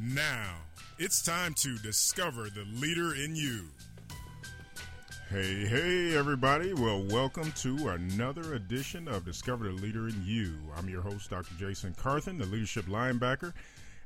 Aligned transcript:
Now, 0.00 0.54
it's 1.00 1.20
time 1.20 1.54
to 1.54 1.76
discover 1.78 2.48
the 2.50 2.64
leader 2.74 3.16
in 3.16 3.34
you. 3.34 3.64
Hey, 5.28 5.66
hey, 5.66 6.16
everybody. 6.16 6.72
Well, 6.72 7.02
welcome 7.02 7.50
to 7.62 7.88
another 7.88 8.54
edition 8.54 9.08
of 9.08 9.24
Discover 9.24 9.64
the 9.64 9.72
Leader 9.72 10.06
in 10.06 10.22
You. 10.24 10.54
I'm 10.76 10.88
your 10.88 11.02
host, 11.02 11.30
Dr. 11.30 11.52
Jason 11.58 11.94
Carthen, 11.94 12.38
the 12.38 12.46
leadership 12.46 12.84
linebacker. 12.84 13.52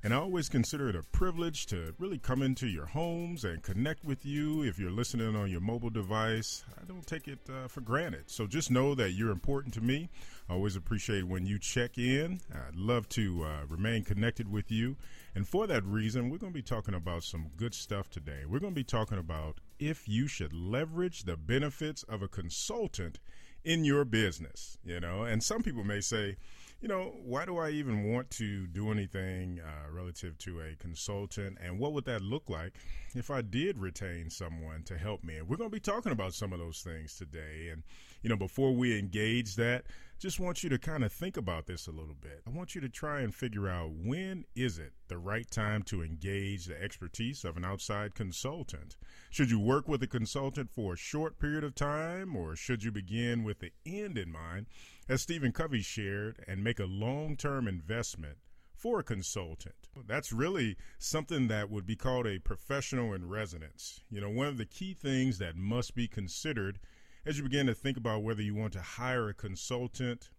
And 0.05 0.13
I 0.13 0.17
always 0.17 0.49
consider 0.49 0.89
it 0.89 0.97
a 0.97 1.05
privilege 1.05 1.67
to 1.67 1.95
really 1.97 2.19
come 2.19 2.43
into 2.43 2.67
your 2.67 2.87
homes 2.87 3.45
and 3.45 3.63
connect 3.63 4.05
with 4.05 4.27
you. 4.27 4.65
If 4.65 4.77
you're 4.77 4.91
listening 4.91 5.37
on 5.37 5.49
your 5.49 5.61
mobile 5.61 5.91
device, 5.91 6.65
I 6.77 6.85
don't 6.87 7.07
take 7.07 7.29
it 7.29 7.39
uh, 7.49 7.69
for 7.69 7.83
granted. 7.83 8.29
So 8.29 8.49
just 8.49 8.69
know 8.69 8.97
that 8.97 9.13
you're 9.13 9.31
important 9.31 9.75
to 9.75 9.81
me. 9.81 10.09
I 10.51 10.55
always 10.55 10.75
appreciate 10.75 11.29
when 11.29 11.47
you 11.47 11.57
check 11.57 11.99
in. 11.99 12.41
I'd 12.53 12.75
love 12.75 13.09
to 13.11 13.45
uh, 13.45 13.67
remain 13.69 14.03
connected 14.03 14.51
with 14.51 14.73
you. 14.73 14.97
And 15.37 15.47
for 15.47 15.69
that 15.69 15.85
reason, 15.85 16.31
we're 16.31 16.39
going 16.39 16.53
to 16.53 16.59
be 16.59 16.63
talking 16.63 16.95
about 16.95 17.23
some 17.23 17.51
good 17.57 17.73
stuff 17.73 18.11
today. 18.11 18.41
We're 18.45 18.59
going 18.59 18.75
to 18.75 18.81
be 18.81 18.83
talking 18.83 19.19
about 19.19 19.61
if 19.79 20.09
you 20.09 20.27
should 20.27 20.53
leverage 20.53 21.23
the 21.23 21.37
benefits 21.37 22.03
of 22.03 22.23
a 22.23 22.29
consultant 22.29 23.21
in 23.65 23.85
your 23.85 24.05
business, 24.05 24.79
you 24.85 24.99
know. 24.99 25.23
And 25.23 25.45
some 25.45 25.63
people 25.63 25.85
may 25.85 26.01
say, 26.01 26.39
you 26.83 26.89
know, 26.89 27.15
why 27.25 27.47
do 27.47 27.59
I 27.59 27.71
even 27.71 28.13
want 28.13 28.29
to 28.33 28.67
do 28.67 28.91
anything 28.91 29.61
uh, 29.61 29.89
relative 29.93 30.37
to 30.39 30.61
a 30.61 30.75
consultant? 30.81 31.59
And 31.63 31.79
what 31.79 31.93
would 31.93 32.05
that 32.07 32.23
look 32.23 32.51
like 32.51 32.73
if 33.15 33.31
I 33.31 33.41
did 33.41 33.79
retain 33.79 34.29
someone 34.31 34.83
to 34.87 34.99
help 34.99 35.23
me? 35.23 35.37
And 35.37 35.49
we're 35.49 35.59
going 35.59 35.71
to 35.71 35.75
be 35.75 35.79
talking 35.79 36.11
about 36.11 36.35
some 36.35 36.53
of 36.53 36.59
those 36.59 36.81
things 36.81 37.15
today. 37.15 37.69
And, 37.71 37.85
you 38.23 38.29
know, 38.29 38.37
before 38.37 38.73
we 38.73 38.99
engage 38.99 39.55
that, 39.57 39.85
just 40.23 40.39
want 40.39 40.63
you 40.63 40.71
to 40.71 40.79
kind 40.79 41.03
of 41.03 41.13
think 41.13 41.37
about 41.37 41.67
this 41.67 41.89
a 41.89 41.91
little 41.91 42.15
bit. 42.15 42.43
I 42.47 42.51
want 42.51 42.77
you 42.77 42.81
to 42.83 42.89
try 42.89 43.23
and 43.23 43.35
figure 43.35 43.69
out 43.69 43.91
when 43.91 44.45
is 44.55 44.79
it 44.79 44.93
the 45.09 45.19
right 45.19 45.51
time 45.51 45.83
to 45.87 46.01
engage 46.01 46.67
the 46.67 46.81
expertise 46.81 47.45
of 47.45 47.57
an 47.57 47.65
outside 47.65 48.15
consultant? 48.15 48.97
Should 49.31 49.51
you 49.51 49.59
work 49.59 49.89
with 49.89 50.01
a 50.01 50.07
consultant 50.07 50.71
for 50.71 50.93
a 50.93 50.97
short 50.97 51.41
period 51.41 51.65
of 51.65 51.75
time 51.75 52.37
or 52.37 52.55
should 52.55 52.85
you 52.85 52.93
begin 52.93 53.43
with 53.43 53.59
the 53.59 53.73
end 53.85 54.17
in 54.17 54.31
mind, 54.31 54.67
as 55.09 55.23
Stephen 55.23 55.51
Covey 55.51 55.83
shared, 55.83 56.45
and 56.47 56.63
make 56.63 56.79
a 56.79 56.85
long-term 56.85 57.67
investment 57.67 58.39
for 58.77 59.01
a 59.01 59.05
consultant. 59.05 59.89
That's 60.07 60.33
really 60.33 60.77
something 61.01 61.49
that 61.49 61.69
would 61.69 61.85
be 61.85 61.97
called 61.97 62.29
a 62.29 62.39
professional 62.39 63.13
in 63.13 63.29
residence. 63.29 63.99
You 64.09 64.21
know, 64.21 64.31
one 64.31 64.47
of 64.47 64.57
the 64.57 64.67
key 64.67 64.95
things 64.95 65.39
that 65.39 65.57
must 65.57 65.97
be 65.97 66.07
considered 66.07 66.79
as 67.25 67.37
you 67.37 67.45
begin 67.45 67.67
to 67.67 67.75
think 67.75 67.97
about 67.97 68.23
whether 68.23 68.43
you 68.43 68.55
want 68.55 68.73
to 68.73 68.81
hire 68.81 69.29
a 69.29 69.35
consultant 69.35 70.31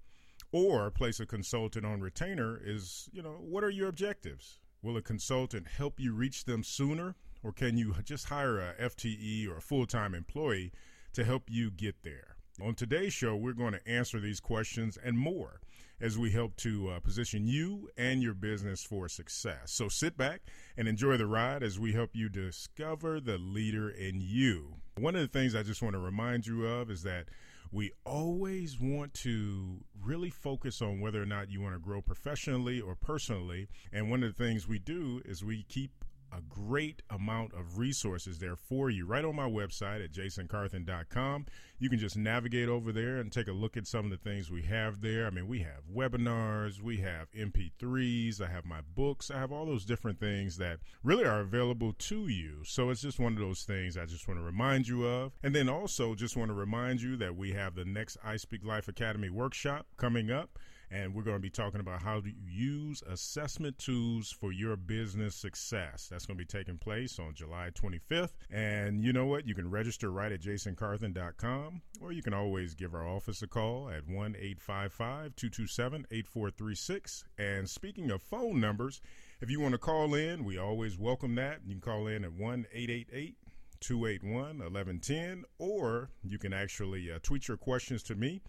or 0.51 0.91
place 0.91 1.19
a 1.19 1.25
consultant 1.25 1.85
on 1.85 2.01
retainer 2.01 2.59
is, 2.63 3.09
you 3.13 3.21
know, 3.21 3.37
what 3.39 3.63
are 3.63 3.69
your 3.69 3.87
objectives? 3.87 4.59
Will 4.81 4.97
a 4.97 5.01
consultant 5.01 5.67
help 5.67 5.99
you 5.99 6.13
reach 6.13 6.43
them 6.43 6.61
sooner, 6.61 7.15
or 7.41 7.53
can 7.53 7.77
you 7.77 7.95
just 8.03 8.27
hire 8.27 8.59
a 8.59 8.73
FTE 8.73 9.47
or 9.47 9.57
a 9.57 9.61
full 9.61 9.85
time 9.85 10.13
employee 10.13 10.73
to 11.13 11.23
help 11.23 11.43
you 11.49 11.71
get 11.71 12.03
there? 12.03 12.35
On 12.61 12.75
today's 12.75 13.13
show, 13.13 13.35
we're 13.35 13.53
going 13.53 13.73
to 13.73 13.87
answer 13.87 14.19
these 14.19 14.39
questions 14.39 14.97
and 15.03 15.17
more 15.17 15.61
as 16.01 16.17
we 16.17 16.31
help 16.31 16.55
to 16.57 16.89
uh, 16.89 16.99
position 16.99 17.47
you 17.47 17.89
and 17.97 18.21
your 18.21 18.33
business 18.33 18.83
for 18.83 19.07
success. 19.07 19.71
So 19.71 19.87
sit 19.87 20.17
back 20.17 20.41
and 20.77 20.87
enjoy 20.87 21.15
the 21.15 21.27
ride 21.27 21.63
as 21.63 21.79
we 21.79 21.93
help 21.93 22.11
you 22.13 22.27
discover 22.27 23.21
the 23.21 23.37
leader 23.37 23.89
in 23.89 24.19
you. 24.21 24.82
One 24.97 25.15
of 25.15 25.21
the 25.21 25.27
things 25.27 25.55
I 25.55 25.63
just 25.63 25.81
want 25.81 25.93
to 25.93 25.99
remind 25.99 26.45
you 26.45 26.65
of 26.67 26.91
is 26.91 27.03
that 27.03 27.25
we 27.71 27.91
always 28.05 28.79
want 28.79 29.15
to 29.15 29.77
really 29.99 30.29
focus 30.29 30.81
on 30.81 30.99
whether 31.01 31.21
or 31.21 31.25
not 31.25 31.49
you 31.49 31.61
want 31.61 31.73
to 31.73 31.79
grow 31.79 32.01
professionally 32.01 32.79
or 32.79 32.95
personally. 32.95 33.67
And 33.91 34.11
one 34.11 34.21
of 34.21 34.35
the 34.35 34.43
things 34.43 34.67
we 34.67 34.77
do 34.77 35.21
is 35.25 35.43
we 35.43 35.63
keep 35.63 36.02
a 36.35 36.41
great 36.41 37.01
amount 37.09 37.53
of 37.53 37.77
resources 37.77 38.39
there 38.39 38.55
for 38.55 38.89
you 38.89 39.05
right 39.05 39.23
on 39.23 39.35
my 39.35 39.49
website 39.49 40.03
at 40.03 40.11
jasoncarthen.com. 40.11 41.45
You 41.79 41.89
can 41.89 41.99
just 41.99 42.17
navigate 42.17 42.69
over 42.69 42.91
there 42.91 43.17
and 43.17 43.31
take 43.31 43.47
a 43.47 43.53
look 43.53 43.77
at 43.77 43.87
some 43.87 44.05
of 44.05 44.11
the 44.11 44.17
things 44.17 44.49
we 44.49 44.63
have 44.63 45.01
there. 45.01 45.27
I 45.27 45.29
mean, 45.29 45.47
we 45.47 45.59
have 45.59 45.83
webinars, 45.93 46.81
we 46.81 46.97
have 46.97 47.31
MP3s, 47.31 48.41
I 48.41 48.47
have 48.47 48.65
my 48.65 48.81
books, 48.95 49.29
I 49.29 49.37
have 49.37 49.51
all 49.51 49.65
those 49.65 49.85
different 49.85 50.19
things 50.19 50.57
that 50.57 50.79
really 51.03 51.25
are 51.25 51.41
available 51.41 51.93
to 51.93 52.27
you. 52.27 52.63
So 52.63 52.89
it's 52.89 53.01
just 53.01 53.19
one 53.19 53.33
of 53.33 53.39
those 53.39 53.63
things 53.63 53.97
I 53.97 54.05
just 54.05 54.27
want 54.27 54.39
to 54.39 54.43
remind 54.45 54.87
you 54.87 55.05
of. 55.05 55.33
And 55.43 55.53
then 55.53 55.69
also 55.69 56.15
just 56.15 56.37
want 56.37 56.49
to 56.49 56.55
remind 56.55 57.01
you 57.01 57.17
that 57.17 57.35
we 57.35 57.51
have 57.51 57.75
the 57.75 57.85
next 57.85 58.17
I 58.23 58.37
Speak 58.37 58.65
Life 58.65 58.87
Academy 58.87 59.29
workshop 59.29 59.87
coming 59.97 60.31
up 60.31 60.57
and 60.93 61.15
we're 61.15 61.23
going 61.23 61.37
to 61.37 61.41
be 61.41 61.49
talking 61.49 61.79
about 61.79 62.03
how 62.03 62.21
to 62.21 62.29
use 62.47 63.01
assessment 63.09 63.79
tools 63.79 64.31
for 64.31 64.51
your 64.51 64.75
business 64.75 65.35
success. 65.35 66.07
That's 66.09 66.27
going 66.27 66.37
to 66.37 66.43
be 66.43 66.45
taking 66.45 66.77
place 66.77 67.17
on 67.17 67.33
July 67.33 67.71
25th. 67.73 68.33
And 68.51 69.03
you 69.03 69.11
know 69.11 69.25
what? 69.25 69.47
You 69.47 69.55
can 69.55 69.71
register 69.71 70.11
right 70.11 70.31
at 70.31 70.41
jasoncarthen.com, 70.41 71.81
or 71.99 72.11
you 72.11 72.21
can 72.21 72.35
always 72.35 72.75
give 72.75 72.93
our 72.93 73.07
office 73.07 73.41
a 73.41 73.47
call 73.47 73.89
at 73.89 74.07
1 74.07 74.35
855 74.37 75.35
227 75.35 76.05
8436. 76.11 77.23
And 77.39 77.67
speaking 77.67 78.11
of 78.11 78.21
phone 78.21 78.59
numbers, 78.59 79.01
if 79.41 79.49
you 79.49 79.59
want 79.59 79.71
to 79.71 79.79
call 79.79 80.13
in, 80.13 80.45
we 80.45 80.59
always 80.59 80.97
welcome 80.97 81.33
that. 81.35 81.61
You 81.65 81.73
can 81.73 81.81
call 81.81 82.05
in 82.05 82.23
at 82.23 82.33
1 82.33 82.67
888 82.71 83.35
281 83.79 84.59
1110, 84.59 85.43
or 85.57 86.09
you 86.23 86.37
can 86.37 86.53
actually 86.53 87.11
uh, 87.11 87.17
tweet 87.23 87.47
your 87.47 87.57
questions 87.57 88.03
to 88.03 88.15
me 88.15 88.41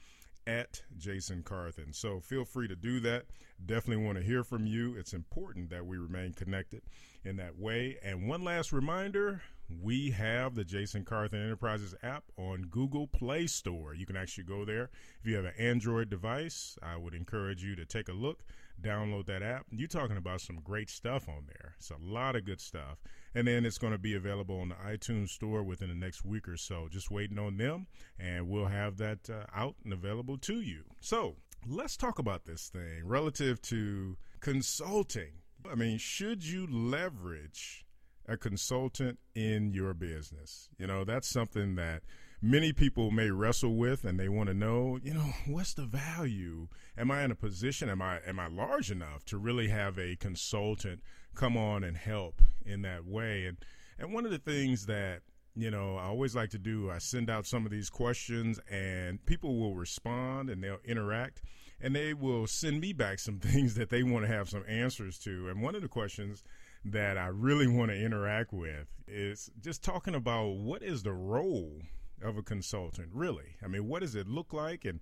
at 0.47 0.83
Jason 0.97 1.43
Carthen. 1.43 1.93
So 1.93 2.21
feel 2.21 2.45
free 2.45 2.69
to 2.69 2.77
do 2.77 3.01
that. 3.01 3.25
Definitely 3.65 4.05
want 4.05 4.19
to 4.19 4.25
hear 4.25 4.45
from 4.45 4.67
you. 4.67 4.95
It's 4.97 5.13
important 5.13 5.71
that 5.71 5.87
we 5.87 5.97
remain 5.97 6.33
connected 6.33 6.83
in 7.25 7.37
that 7.37 7.59
way. 7.59 7.99
And 8.03 8.29
one 8.29 8.45
last 8.45 8.73
reminder 8.73 9.43
we 9.83 10.11
have 10.11 10.55
the 10.55 10.65
Jason 10.65 11.05
Carthen 11.05 11.43
Enterprises 11.43 11.95
app 12.03 12.25
on 12.37 12.63
Google 12.71 13.07
Play 13.07 13.47
Store. 13.47 13.95
You 13.95 14.07
can 14.07 14.17
actually 14.17 14.45
go 14.45 14.65
there. 14.65 14.91
If 15.21 15.27
you 15.27 15.37
have 15.37 15.47
an 15.47 15.55
Android 15.59 16.11
device, 16.11 16.79
I 16.83 16.97
would 16.97 17.15
encourage 17.15 17.65
you 17.65 17.75
to 17.77 17.85
take 17.87 18.09
a 18.09 18.13
look, 18.13 18.45
download 18.83 19.27
that 19.27 19.43
app. 19.43 19.67
You're 19.71 19.89
talking 19.89 20.17
about 20.17 20.41
some 20.41 20.61
great 20.63 20.91
stuff 20.91 21.29
on 21.29 21.47
there. 21.47 21.75
It's 21.79 21.91
a 21.91 21.97
lot 22.01 22.37
of 22.37 22.45
good 22.45 22.61
stuff. 22.61 22.99
And 23.35 23.47
then 23.49 23.65
it's 23.65 23.79
going 23.79 23.93
to 23.93 23.99
be 23.99 24.15
available 24.15 24.61
on 24.61 24.69
the 24.69 24.75
iTunes 24.75 25.31
store 25.31 25.63
within 25.63 25.89
the 25.89 25.95
next 25.95 26.25
week 26.25 26.49
or 26.49 26.57
so. 26.57 26.89
Just 26.91 27.11
waiting 27.11 27.39
on 27.39 27.57
them, 27.57 27.87
and 28.19 28.49
we'll 28.49 28.67
have 28.67 28.97
that 28.99 29.29
uh, 29.31 29.47
out 29.55 29.75
and 29.85 29.93
available 29.93 30.39
to 30.39 30.61
you. 30.61 30.85
So 31.01 31.37
let's 31.67 31.97
talk 31.97 32.19
about 32.19 32.45
this 32.45 32.69
thing 32.69 33.03
relative 33.05 33.61
to 33.63 34.17
consulting. 34.41 35.33
I 35.71 35.75
mean, 35.75 35.99
should 35.99 36.45
you 36.45 36.67
leverage 36.67 37.85
a 38.27 38.37
consultant 38.37 39.19
in 39.35 39.73
your 39.73 39.95
business? 39.95 40.69
You 40.79 40.87
know, 40.87 41.05
that's 41.05 41.29
something 41.29 41.75
that 41.77 42.03
many 42.45 42.75
people 42.75 43.11
may 43.11 43.31
wrestle 43.31 43.75
with 43.75 44.05
and 44.05 44.21
they 44.21 44.29
want 44.29 44.49
to 44.49 44.55
know, 44.55 44.99
you 45.03 45.15
know, 45.15 45.33
what's 45.47 45.73
the 45.73 45.87
value? 45.87 46.69
Am 46.97 47.11
I 47.11 47.25
in 47.25 47.31
a 47.31 47.35
position 47.35 47.89
am 47.89 48.03
I 48.03 48.21
am 48.27 48.39
I 48.39 48.49
large 48.49 48.91
enough 48.91 49.25
to 49.27 49.39
really 49.39 49.69
have 49.69 49.99
a 49.99 50.17
consultant 50.17 51.01
come 51.35 51.57
on 51.57 51.83
and 51.83 51.97
help 51.97 52.43
in 52.65 52.83
that 52.83 53.07
way. 53.07 53.47
And 53.47 53.57
and 53.99 54.13
one 54.13 54.25
of 54.25 54.31
the 54.31 54.39
things 54.39 54.87
that 54.87 55.23
you 55.55 55.71
know 55.71 55.97
I 55.97 56.05
always 56.05 56.35
like 56.35 56.51
to 56.51 56.59
do, 56.59 56.91
I 56.91 56.99
send 56.99 57.31
out 57.31 57.47
some 57.47 57.65
of 57.65 57.73
these 57.73 57.89
questions, 57.89 58.61
and 58.71 59.25
people 59.25 59.59
will 59.59 59.75
respond 59.75 60.51
and 60.51 60.63
they'll 60.63 60.79
interact, 60.85 61.43
and 61.81 61.97
they 61.97 62.13
will 62.13 62.47
send 62.47 62.81
me 62.81 62.93
back 62.93 63.21
some 63.21 63.39
things 63.41 63.75
that 63.75 63.89
they 63.89 64.03
want 64.03 64.27
to 64.27 64.33
have 64.33 64.51
some 64.51 64.65
answers 64.69 65.19
to. 65.21 65.49
And 65.49 65.63
one 65.63 65.75
of 65.75 65.83
the 65.83 65.89
questions 65.89 66.43
that 66.85 67.17
I 67.17 67.29
really 67.29 67.67
want 67.67 67.91
to 67.91 67.97
interact 67.97 68.53
with 68.53 68.87
is 69.09 69.51
just 69.63 69.83
talking 69.83 70.15
about 70.15 70.57
what 70.57 70.83
is 70.83 71.03
the 71.03 71.15
role 71.15 71.81
of 72.23 72.37
a 72.37 72.43
consultant 72.43 73.09
really. 73.13 73.57
I 73.63 73.69
mean, 73.69 73.89
what 73.89 74.01
does 74.01 74.15
it 74.15 74.29
look 74.29 74.53
like 74.53 74.85
and 74.85 75.01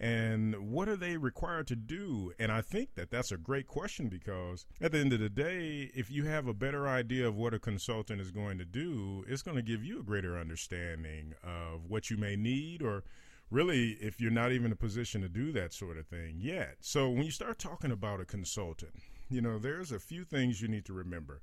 and 0.00 0.70
what 0.70 0.88
are 0.88 0.96
they 0.96 1.16
required 1.16 1.66
to 1.68 1.76
do? 1.76 2.32
And 2.38 2.52
I 2.52 2.60
think 2.60 2.94
that 2.94 3.10
that's 3.10 3.32
a 3.32 3.36
great 3.36 3.66
question 3.66 4.08
because 4.08 4.64
at 4.80 4.92
the 4.92 4.98
end 4.98 5.12
of 5.12 5.18
the 5.18 5.28
day, 5.28 5.90
if 5.92 6.08
you 6.08 6.24
have 6.26 6.46
a 6.46 6.54
better 6.54 6.86
idea 6.86 7.26
of 7.26 7.34
what 7.34 7.52
a 7.52 7.58
consultant 7.58 8.20
is 8.20 8.30
going 8.30 8.58
to 8.58 8.64
do, 8.64 9.24
it's 9.26 9.42
going 9.42 9.56
to 9.56 9.62
give 9.62 9.84
you 9.84 9.98
a 9.98 10.04
greater 10.04 10.38
understanding 10.38 11.34
of 11.42 11.86
what 11.88 12.10
you 12.10 12.16
may 12.16 12.36
need 12.36 12.80
or 12.80 13.02
really 13.50 13.92
if 14.00 14.20
you're 14.20 14.30
not 14.30 14.52
even 14.52 14.66
in 14.66 14.72
a 14.72 14.76
position 14.76 15.20
to 15.22 15.28
do 15.28 15.50
that 15.52 15.72
sort 15.72 15.98
of 15.98 16.06
thing 16.06 16.36
yet. 16.38 16.76
So 16.80 17.10
when 17.10 17.24
you 17.24 17.32
start 17.32 17.58
talking 17.58 17.90
about 17.90 18.20
a 18.20 18.24
consultant, 18.24 18.94
you 19.28 19.40
know, 19.40 19.58
there's 19.58 19.90
a 19.90 19.98
few 19.98 20.24
things 20.24 20.62
you 20.62 20.68
need 20.68 20.84
to 20.84 20.92
remember. 20.92 21.40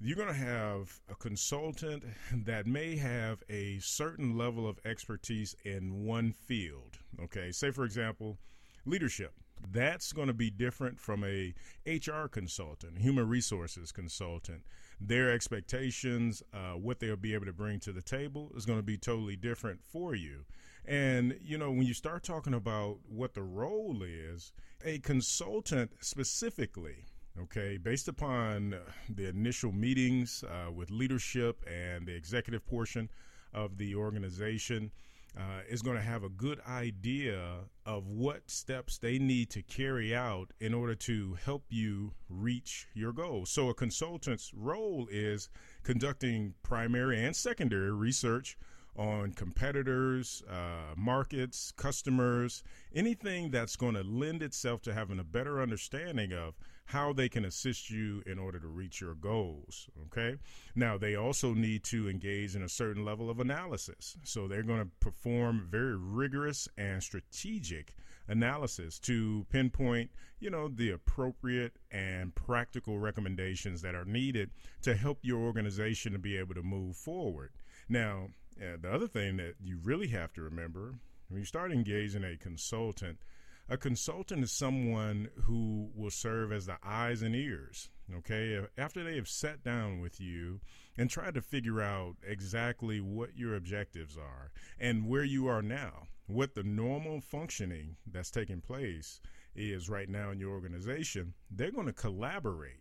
You're 0.00 0.16
going 0.16 0.28
to 0.28 0.34
have 0.34 1.00
a 1.08 1.14
consultant 1.14 2.04
that 2.32 2.66
may 2.66 2.96
have 2.96 3.42
a 3.48 3.78
certain 3.78 4.36
level 4.36 4.68
of 4.68 4.78
expertise 4.84 5.54
in 5.64 6.04
one 6.04 6.32
field. 6.32 6.98
Okay, 7.22 7.52
say 7.52 7.70
for 7.70 7.84
example, 7.84 8.38
leadership. 8.84 9.32
That's 9.70 10.12
going 10.12 10.26
to 10.26 10.34
be 10.34 10.50
different 10.50 10.98
from 10.98 11.22
a 11.22 11.54
HR 11.86 12.26
consultant, 12.26 12.98
human 12.98 13.28
resources 13.28 13.92
consultant. 13.92 14.62
Their 15.00 15.30
expectations, 15.30 16.42
uh, 16.52 16.72
what 16.72 16.98
they'll 16.98 17.16
be 17.16 17.34
able 17.34 17.46
to 17.46 17.52
bring 17.52 17.78
to 17.80 17.92
the 17.92 18.02
table, 18.02 18.50
is 18.56 18.66
going 18.66 18.80
to 18.80 18.84
be 18.84 18.96
totally 18.96 19.36
different 19.36 19.84
for 19.84 20.16
you. 20.16 20.44
And 20.84 21.38
you 21.40 21.58
know, 21.58 21.70
when 21.70 21.86
you 21.86 21.94
start 21.94 22.24
talking 22.24 22.54
about 22.54 22.98
what 23.08 23.34
the 23.34 23.42
role 23.42 24.02
is, 24.02 24.52
a 24.84 24.98
consultant 24.98 25.92
specifically 26.00 27.04
okay, 27.40 27.76
based 27.76 28.08
upon 28.08 28.76
the 29.08 29.28
initial 29.28 29.72
meetings 29.72 30.44
uh, 30.44 30.70
with 30.70 30.90
leadership 30.90 31.64
and 31.70 32.06
the 32.06 32.14
executive 32.14 32.64
portion 32.66 33.08
of 33.54 33.78
the 33.78 33.94
organization, 33.94 34.90
uh, 35.36 35.60
is 35.68 35.80
going 35.80 35.96
to 35.96 36.02
have 36.02 36.24
a 36.24 36.28
good 36.28 36.60
idea 36.68 37.40
of 37.86 38.06
what 38.06 38.50
steps 38.50 38.98
they 38.98 39.18
need 39.18 39.48
to 39.50 39.62
carry 39.62 40.14
out 40.14 40.52
in 40.60 40.74
order 40.74 40.94
to 40.94 41.36
help 41.44 41.64
you 41.70 42.12
reach 42.28 42.86
your 42.94 43.12
goals. 43.12 43.48
So, 43.48 43.70
a 43.70 43.74
consultant's 43.74 44.52
role 44.54 45.08
is 45.10 45.48
conducting 45.82 46.54
primary 46.62 47.24
and 47.24 47.34
secondary 47.34 47.92
research 47.92 48.58
on 48.94 49.32
competitors, 49.32 50.42
uh, 50.50 50.94
markets, 50.96 51.72
customers, 51.72 52.62
anything 52.94 53.50
that's 53.50 53.74
going 53.74 53.94
to 53.94 54.02
lend 54.02 54.42
itself 54.42 54.82
to 54.82 54.92
having 54.92 55.18
a 55.18 55.24
better 55.24 55.62
understanding 55.62 56.34
of 56.34 56.54
how 56.86 57.12
they 57.12 57.28
can 57.28 57.44
assist 57.44 57.90
you 57.90 58.22
in 58.26 58.38
order 58.38 58.58
to 58.58 58.66
reach 58.66 59.00
your 59.00 59.14
goals. 59.14 59.88
Okay. 60.06 60.36
Now, 60.74 60.98
they 60.98 61.14
also 61.14 61.54
need 61.54 61.84
to 61.84 62.08
engage 62.08 62.54
in 62.54 62.62
a 62.62 62.68
certain 62.68 63.04
level 63.04 63.30
of 63.30 63.40
analysis. 63.40 64.16
So 64.24 64.46
they're 64.46 64.62
going 64.62 64.80
to 64.80 64.90
perform 65.00 65.68
very 65.70 65.96
rigorous 65.96 66.68
and 66.76 67.02
strategic 67.02 67.94
analysis 68.28 68.98
to 69.00 69.46
pinpoint, 69.50 70.10
you 70.38 70.50
know, 70.50 70.68
the 70.68 70.90
appropriate 70.90 71.72
and 71.90 72.34
practical 72.34 72.98
recommendations 72.98 73.82
that 73.82 73.94
are 73.94 74.04
needed 74.04 74.50
to 74.82 74.94
help 74.94 75.18
your 75.22 75.40
organization 75.40 76.12
to 76.12 76.18
be 76.18 76.36
able 76.36 76.54
to 76.54 76.62
move 76.62 76.96
forward. 76.96 77.50
Now, 77.88 78.28
uh, 78.60 78.76
the 78.80 78.92
other 78.92 79.08
thing 79.08 79.38
that 79.38 79.54
you 79.62 79.78
really 79.82 80.08
have 80.08 80.32
to 80.34 80.42
remember 80.42 80.94
when 81.28 81.40
you 81.40 81.46
start 81.46 81.72
engaging 81.72 82.24
a 82.24 82.36
consultant, 82.36 83.18
a 83.68 83.76
consultant 83.76 84.42
is 84.42 84.52
someone 84.52 85.28
who 85.44 85.90
will 85.94 86.10
serve 86.10 86.52
as 86.52 86.66
the 86.66 86.76
eyes 86.82 87.22
and 87.22 87.34
ears. 87.34 87.88
Okay, 88.14 88.60
after 88.76 89.02
they 89.02 89.16
have 89.16 89.28
sat 89.28 89.62
down 89.62 90.00
with 90.00 90.20
you 90.20 90.60
and 90.98 91.08
tried 91.08 91.34
to 91.34 91.40
figure 91.40 91.80
out 91.80 92.16
exactly 92.26 93.00
what 93.00 93.36
your 93.36 93.54
objectives 93.54 94.18
are 94.18 94.50
and 94.78 95.06
where 95.06 95.24
you 95.24 95.46
are 95.46 95.62
now, 95.62 96.08
what 96.26 96.54
the 96.54 96.62
normal 96.62 97.20
functioning 97.20 97.96
that's 98.06 98.30
taking 98.30 98.60
place 98.60 99.20
is 99.54 99.88
right 99.88 100.08
now 100.08 100.30
in 100.30 100.38
your 100.38 100.50
organization, 100.50 101.32
they're 101.50 101.70
going 101.70 101.86
to 101.86 101.92
collaborate 101.92 102.80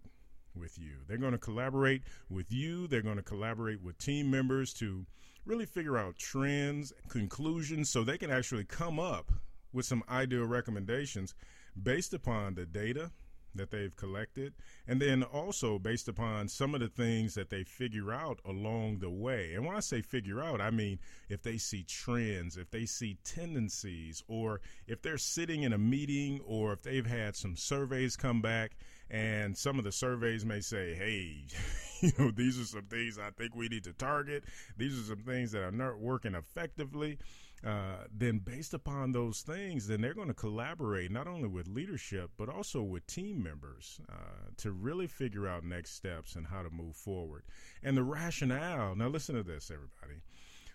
with 0.56 0.78
you. 0.78 0.98
They're 1.08 1.18
going 1.18 1.32
to 1.32 1.38
collaborate 1.38 2.04
with 2.30 2.52
you. 2.52 2.88
They're 2.88 3.02
going 3.02 3.18
to 3.18 3.24
collaborate 3.24 3.82
with 3.82 3.98
team 3.98 4.30
members 4.30 4.74
to 4.76 5.06
really 5.46 5.66
figure 5.66 5.98
out 5.98 6.18
trends, 6.18 6.92
conclusions, 7.08 7.90
so 7.90 8.04
they 8.04 8.18
can 8.18 8.32
actually 8.32 8.66
come 8.66 9.00
up 9.00 9.32
with 9.74 9.86
some 9.86 10.04
ideal 10.10 10.46
recommendations 10.46 11.34
based 11.82 12.14
upon 12.14 12.56
the 12.56 12.66
data 12.66 13.12
that 13.56 13.72
they've 13.72 13.96
collected, 13.96 14.54
and 14.88 15.02
then 15.02 15.24
also 15.24 15.78
based 15.78 16.08
upon 16.08 16.48
some 16.48 16.74
of 16.74 16.82
the 16.82 16.88
things 16.88 17.36
that 17.36 17.50
they 17.50 17.64
figure 17.64 18.14
out 18.14 18.40
along 18.46 19.00
the 19.00 19.10
way. 19.10 19.54
And 19.54 19.66
when 19.66 19.76
I 19.76 19.82
say 19.82 20.02
figure 20.02 20.42
out, 20.42 20.62
I 20.62 20.72
mean 20.72 21.00
if 21.30 21.42
they 21.42 21.58
see 21.58 21.84
trends, 21.84 22.58
if 22.58 22.72
they 22.72 22.86
see 22.86 23.18
tendencies, 23.24 24.24
or 24.28 24.62
if 24.88 25.02
they're 25.02 25.18
sitting 25.18 25.64
in 25.64 25.74
a 25.74 25.78
meeting, 25.78 26.40
or 26.46 26.74
if 26.74 26.82
they've 26.82 27.06
had 27.06 27.36
some 27.36 27.56
surveys 27.56 28.16
come 28.16 28.42
back, 28.42 28.78
and 29.10 29.58
some 29.58 29.78
of 29.78 29.84
the 29.84 29.92
surveys 29.92 30.46
may 30.46 30.62
say, 30.62 30.94
hey, 30.94 31.46
you 32.02 32.12
know, 32.18 32.32
these 32.32 32.60
are 32.60 32.66
some 32.66 32.86
things 32.86 33.20
I 33.20 33.32
think 33.32 33.56
we 33.56 33.68
need 33.68 33.84
to 33.84 33.94
target, 33.94 34.46
these 34.78 34.98
are 34.98 35.04
some 35.04 35.24
things 35.24 35.52
that 35.52 35.64
are 35.64 35.72
not 35.72 36.00
working 36.00 36.36
effectively 36.36 37.18
uh, 37.66 38.06
then 38.12 38.40
based 38.40 38.74
upon 38.74 39.12
those 39.12 39.42
things, 39.42 39.88
then 39.88 40.02
they're 40.02 40.14
going 40.14 40.28
to 40.28 40.34
collaborate 40.34 41.12
not 41.12 41.28
only 41.28 41.48
with 41.48 41.68
leadership 41.68 42.32
but 42.38 42.50
also 42.50 42.82
with 42.82 43.06
team 43.08 43.42
members 43.42 44.00
uh, 44.12 44.50
to 44.58 44.72
really 44.72 45.08
figure 45.08 45.48
out 45.48 45.64
next 45.64 45.96
steps 45.96 46.36
and 46.36 46.48
how 46.48 46.64
to 46.64 46.70
move 46.70 46.96
forward. 46.96 47.44
And 47.84 47.96
the 47.96 48.04
rationale. 48.04 48.96
Now, 48.96 49.08
listen 49.08 49.36
to 49.36 49.44
this, 49.44 49.70
everybody. 49.72 50.22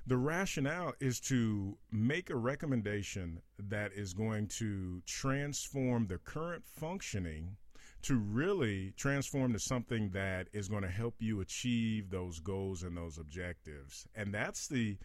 The 0.07 0.17
rationale 0.17 0.95
is 1.01 1.19
to 1.23 1.77
make 1.91 2.31
a 2.31 2.37
recommendation 2.37 3.41
that 3.59 3.93
is 3.93 4.13
going 4.13 4.47
to 4.49 5.03
transform 5.05 6.07
the 6.07 6.19
current 6.19 6.65
functioning 6.65 7.57
to 8.03 8.17
really 8.17 8.93
transform 8.97 9.53
to 9.53 9.59
something 9.59 10.11
that 10.11 10.47
is 10.53 10.69
going 10.69 10.85
to 10.85 10.89
help 10.89 11.17
you 11.19 11.41
achieve 11.41 12.11
those 12.11 12.39
goals 12.39 12.85
and 12.85 12.97
those 12.97 13.19
objectives. 13.19 14.07
And 14.15 14.33
that's 14.33 14.69
the 14.69 14.97